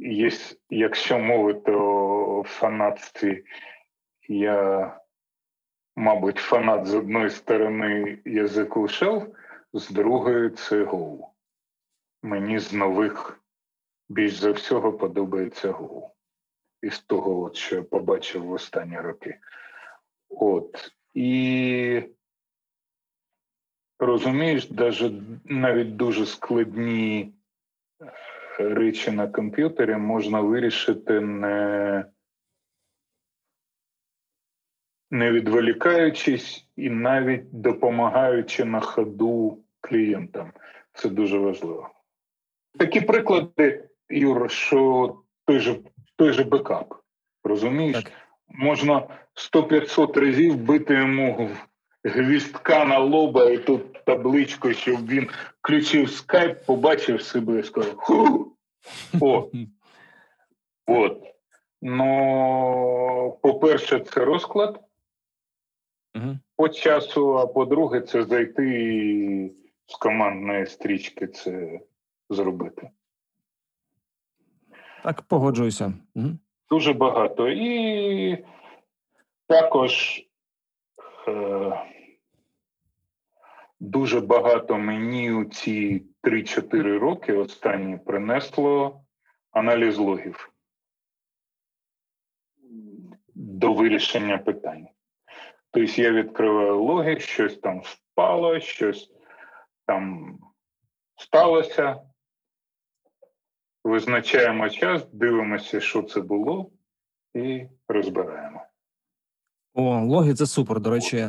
Є, 0.00 0.30
якщо 0.70 1.18
мовити 1.18 1.72
о 1.72 2.44
фанатстві, 2.46 3.44
я, 4.28 4.90
мабуть, 5.96 6.38
фанат 6.38 6.86
з 6.86 6.94
одної 6.94 7.30
сторони 7.30 8.18
язику 8.24 8.82
Shell, 8.82 9.26
з 9.72 9.90
другої 9.90 10.50
це 10.50 10.84
Go. 10.84 11.18
Мені 12.22 12.58
з 12.58 12.72
нових 12.72 13.41
більш 14.12 14.32
за 14.32 14.52
всього 14.52 14.92
подобається 14.92 15.68
Go. 15.68 16.08
Із 16.82 16.98
того, 16.98 17.42
от, 17.42 17.56
що 17.56 17.76
я 17.76 17.82
побачив 17.82 18.44
в 18.44 18.52
останні 18.52 19.00
роки. 19.00 19.38
От. 20.28 20.92
І 21.14 22.02
розумієш, 23.98 24.70
навіть 25.44 25.96
дуже 25.96 26.26
складні 26.26 27.34
речі 28.58 29.10
на 29.10 29.28
комп'ютері 29.28 29.96
можна 29.96 30.40
вирішити 30.40 31.20
не 31.20 32.04
не 35.10 35.32
відволікаючись 35.32 36.68
і 36.76 36.90
навіть 36.90 37.60
допомагаючи 37.60 38.64
на 38.64 38.80
ходу 38.80 39.64
клієнтам. 39.80 40.52
Це 40.92 41.08
дуже 41.08 41.38
важливо. 41.38 41.90
Такі 42.78 43.00
приклади, 43.00 43.88
Юр, 44.10 44.50
що 44.50 45.16
той 45.44 45.60
же 45.60 45.78
той 46.16 46.32
же 46.32 46.44
бекап. 46.44 46.94
Розумієш? 47.44 48.02
Так. 48.02 48.12
Можна 48.48 49.08
100-500 49.54 50.20
разів 50.20 50.56
бити 50.56 50.94
йому 50.94 51.50
гвістка 52.04 52.84
на 52.84 52.98
лоба 52.98 53.50
і 53.50 53.58
тут 53.58 54.04
табличку, 54.04 54.72
щоб 54.72 55.06
він 55.06 55.30
включив 55.62 56.10
скайп, 56.10 56.66
побачив 56.66 57.22
себе 57.22 57.60
і 57.60 57.62
сказав: 57.62 57.96
Ху! 57.96 58.52
О! 59.20 59.48
От. 60.86 61.22
Ну, 61.82 63.38
по-перше, 63.42 64.00
це 64.00 64.24
розклад 64.24 64.80
по 66.56 66.68
часу, 66.68 67.38
а 67.38 67.46
по-друге, 67.46 68.00
це 68.00 68.24
зайти 68.24 69.50
з 69.86 69.96
командної 69.96 70.66
стрічки 70.66 71.26
це 71.26 71.80
зробити. 72.30 72.90
Так, 75.02 75.22
погоджуюся. 75.22 75.92
Угу. 76.14 76.28
Дуже 76.70 76.92
багато. 76.92 77.48
І 77.48 78.44
також 79.46 80.22
е, 81.28 81.82
дуже 83.80 84.20
багато 84.20 84.78
мені 84.78 85.32
у 85.32 85.44
ці 85.44 86.06
3-4 86.22 86.98
роки 86.98 87.32
останні 87.32 87.96
принесло 87.96 89.00
аналіз 89.50 89.98
логів 89.98 90.52
до 93.34 93.72
вирішення 93.72 94.38
питань. 94.38 94.88
Тобто 95.70 96.02
я 96.02 96.12
відкриваю 96.12 96.82
логи, 96.82 97.20
щось 97.20 97.58
там 97.58 97.80
впало, 97.80 98.60
щось 98.60 99.10
там 99.86 100.38
сталося. 101.16 102.00
Визначаємо 103.84 104.70
час, 104.70 105.06
дивимося, 105.12 105.80
що 105.80 106.02
це 106.02 106.20
було, 106.20 106.70
і 107.34 107.62
розбираємо. 107.88 108.62
О, 109.74 110.00
логи 110.00 110.34
це 110.34 110.46
супер. 110.46 110.80
До 110.80 110.90
речі, 110.90 111.28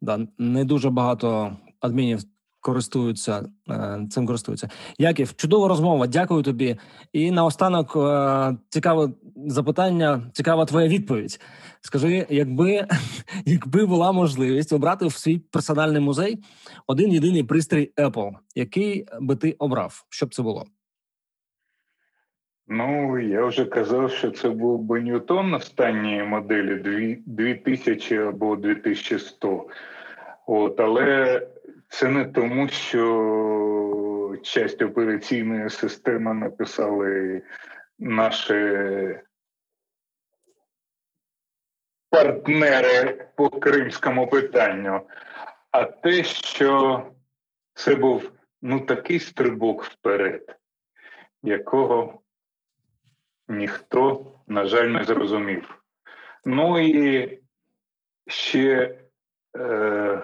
да, 0.00 0.26
не 0.38 0.64
дуже 0.64 0.90
багато 0.90 1.56
адмінів 1.80 2.20
користуються 2.60 3.48
е, 3.70 4.06
цим 4.10 4.26
користуються. 4.26 4.68
Яків, 4.98 5.36
чудова 5.36 5.68
розмова. 5.68 6.06
Дякую 6.06 6.42
тобі. 6.42 6.76
І 7.12 7.30
наостанок 7.30 7.96
е, 7.96 8.56
цікаве 8.68 9.10
запитання, 9.46 10.30
цікава 10.32 10.64
твоя 10.64 10.88
відповідь. 10.88 11.40
Скажи, 11.80 12.26
якби 12.30 12.86
якби 13.46 13.86
була 13.86 14.12
можливість 14.12 14.72
обрати 14.72 15.06
в 15.06 15.12
свій 15.12 15.38
персональний 15.38 16.00
музей 16.00 16.38
один 16.86 17.12
єдиний 17.12 17.44
пристрій 17.44 17.92
Apple, 17.96 18.32
який 18.54 19.06
би 19.20 19.36
ти 19.36 19.52
обрав? 19.58 20.04
Що 20.08 20.26
б 20.26 20.34
це 20.34 20.42
було? 20.42 20.64
Ну, 22.70 23.18
я 23.18 23.44
вже 23.44 23.64
казав, 23.64 24.10
що 24.10 24.30
це 24.30 24.48
був 24.48 24.82
би 24.82 25.00
Ньютон 25.00 25.54
останньої 25.54 26.22
моделі 26.22 26.74
2000 27.26 28.16
або 28.16 28.56
2100. 28.56 29.68
От, 30.46 30.80
Але 30.80 31.40
це 31.88 32.08
не 32.08 32.24
тому, 32.24 32.68
що 32.68 34.36
часть 34.42 34.82
операційної 34.82 35.70
системи 35.70 36.34
написали 36.34 37.42
наші 37.98 38.54
партнери 42.10 43.26
по 43.36 43.50
кримському 43.50 44.26
питанню, 44.26 45.00
а 45.70 45.84
те, 45.84 46.24
що 46.24 47.02
це 47.74 47.94
був 47.94 48.32
ну 48.62 48.80
такий 48.80 49.18
стрибок 49.20 49.84
вперед, 49.84 50.56
якого 51.42 52.20
ніхто, 53.48 54.32
на 54.46 54.66
жаль, 54.66 54.88
не 54.88 55.04
зрозумів. 55.04 55.82
Ну 56.44 56.78
і 56.78 57.38
ще 58.26 58.98
е, 59.56 60.22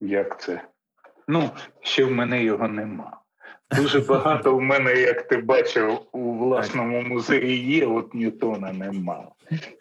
як 0.00 0.40
це? 0.40 0.68
Ну, 1.28 1.50
ще 1.80 2.04
в 2.04 2.10
мене 2.10 2.44
його 2.44 2.68
нема. 2.68 3.20
Дуже 3.76 4.00
багато 4.00 4.56
в 4.56 4.60
мене, 4.60 4.94
як 4.94 5.28
ти 5.28 5.36
бачив, 5.36 6.00
у 6.12 6.38
власному 6.38 7.02
музеї 7.02 7.76
є, 7.76 7.86
от 7.86 8.14
Ньютона 8.14 8.72
нема. 8.72 9.28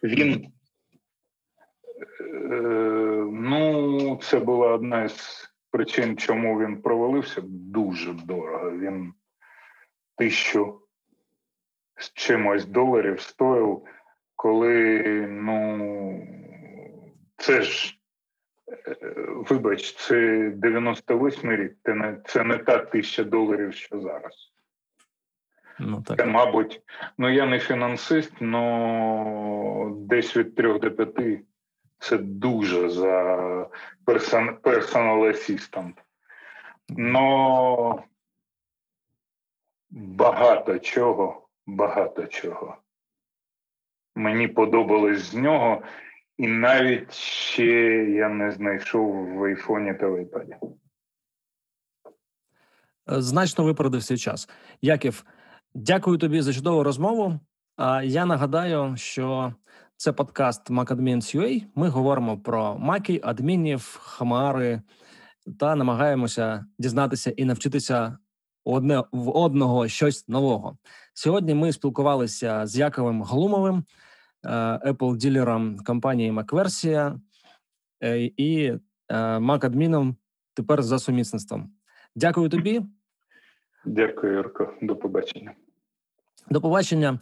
Він, 0.04 0.48
е, 2.22 2.56
ну, 3.32 4.20
це 4.22 4.40
була 4.40 4.74
одна 4.74 5.10
з 5.10 5.50
причин, 5.72 6.18
чому 6.18 6.60
він 6.60 6.82
провалився. 6.82 7.42
Дуже 7.48 8.14
дорого. 8.14 8.72
Він 8.72 9.14
тисячу 10.18 10.85
з 11.98 12.14
чимось 12.14 12.66
доларів 12.66 13.22
стоїв, 13.22 13.82
коли, 14.36 15.02
ну, 15.30 16.28
це 17.38 17.62
ж 17.62 18.00
Вибач, 19.50 19.96
це 19.96 20.50
98 20.56 21.52
рік, 21.52 21.74
це 21.84 21.94
не, 21.94 22.18
це 22.26 22.44
не 22.44 22.58
та 22.58 22.78
тисяча 22.78 23.24
доларів, 23.24 23.74
що 23.74 24.00
зараз. 24.00 24.52
Ну, 25.80 26.02
так. 26.02 26.18
Це, 26.18 26.26
мабуть, 26.26 26.82
ну 27.18 27.30
я 27.30 27.46
не 27.46 27.60
фінансист, 27.60 28.34
але 28.42 29.92
десь 29.96 30.38
від 30.38 30.56
3 30.56 30.80
до 30.80 30.92
5 30.92 31.40
це 32.00 32.18
дуже 32.18 32.90
за 32.90 33.70
person, 34.06 34.58
personal 34.62 35.26
assistant. 35.26 36.04
Но 36.90 38.04
багато 39.90 40.80
чого, 40.80 41.45
багато 41.68 42.28
чого. 42.28 42.78
Мені 44.16 44.48
подобалось 44.48 45.20
з 45.20 45.34
нього. 45.34 45.82
І 46.38 46.48
навіть 46.48 47.14
ще 47.14 47.66
я 48.10 48.30
не 48.30 48.52
знайшов 48.52 49.34
в 49.34 49.44
айфоні 49.44 49.94
та 49.94 50.08
в 50.08 50.16
айпаді. 50.16 50.56
Е, 53.12 53.22
значно 53.22 53.64
випередив 53.64 54.04
свій 54.04 54.18
час. 54.18 54.50
Яків, 54.82 55.26
дякую 55.74 56.18
тобі 56.18 56.42
за 56.42 56.54
чудову 56.54 56.84
розмову. 56.84 57.40
А 57.78 58.04
я 58.04 58.26
нагадаю, 58.26 58.98
що 58.98 59.54
це 59.98 60.14
подкаст 60.14 60.72
MacAdmins.ua. 60.72 61.66
Ми 61.76 61.90
говоримо 61.90 62.38
про 62.38 62.78
маки, 62.78 63.22
адмінів, 63.24 64.00
хмари 64.02 64.82
та 65.60 65.76
намагаємося 65.76 66.66
дізнатися 66.80 67.32
і 67.32 67.46
навчитися 67.46 68.18
одне 68.64 69.04
в 69.12 69.30
одного 69.38 69.88
щось 69.88 70.28
нового. 70.28 70.78
Сьогодні 71.18 71.54
ми 71.54 71.72
спілкувалися 71.72 72.68
з 72.68 72.78
Яковим 72.78 73.24
Глумовим. 73.24 73.84
Е, 74.46 74.50
Apple 74.92 75.18
ділером 75.18 75.78
компанії 75.78 76.32
MacVersia 76.32 77.20
е, 78.04 78.20
і 78.38 78.74
Mac-адміном 79.40 80.10
е, 80.10 80.16
тепер 80.54 80.84
за 80.84 81.00
сумісництвом. 81.00 81.70
Дякую 82.16 82.50
тобі. 82.50 82.82
Дякую, 83.86 84.34
Юрко. 84.34 84.74
До 84.82 84.96
побачення. 84.96 85.54
До 86.50 86.62
побачення. 86.62 87.20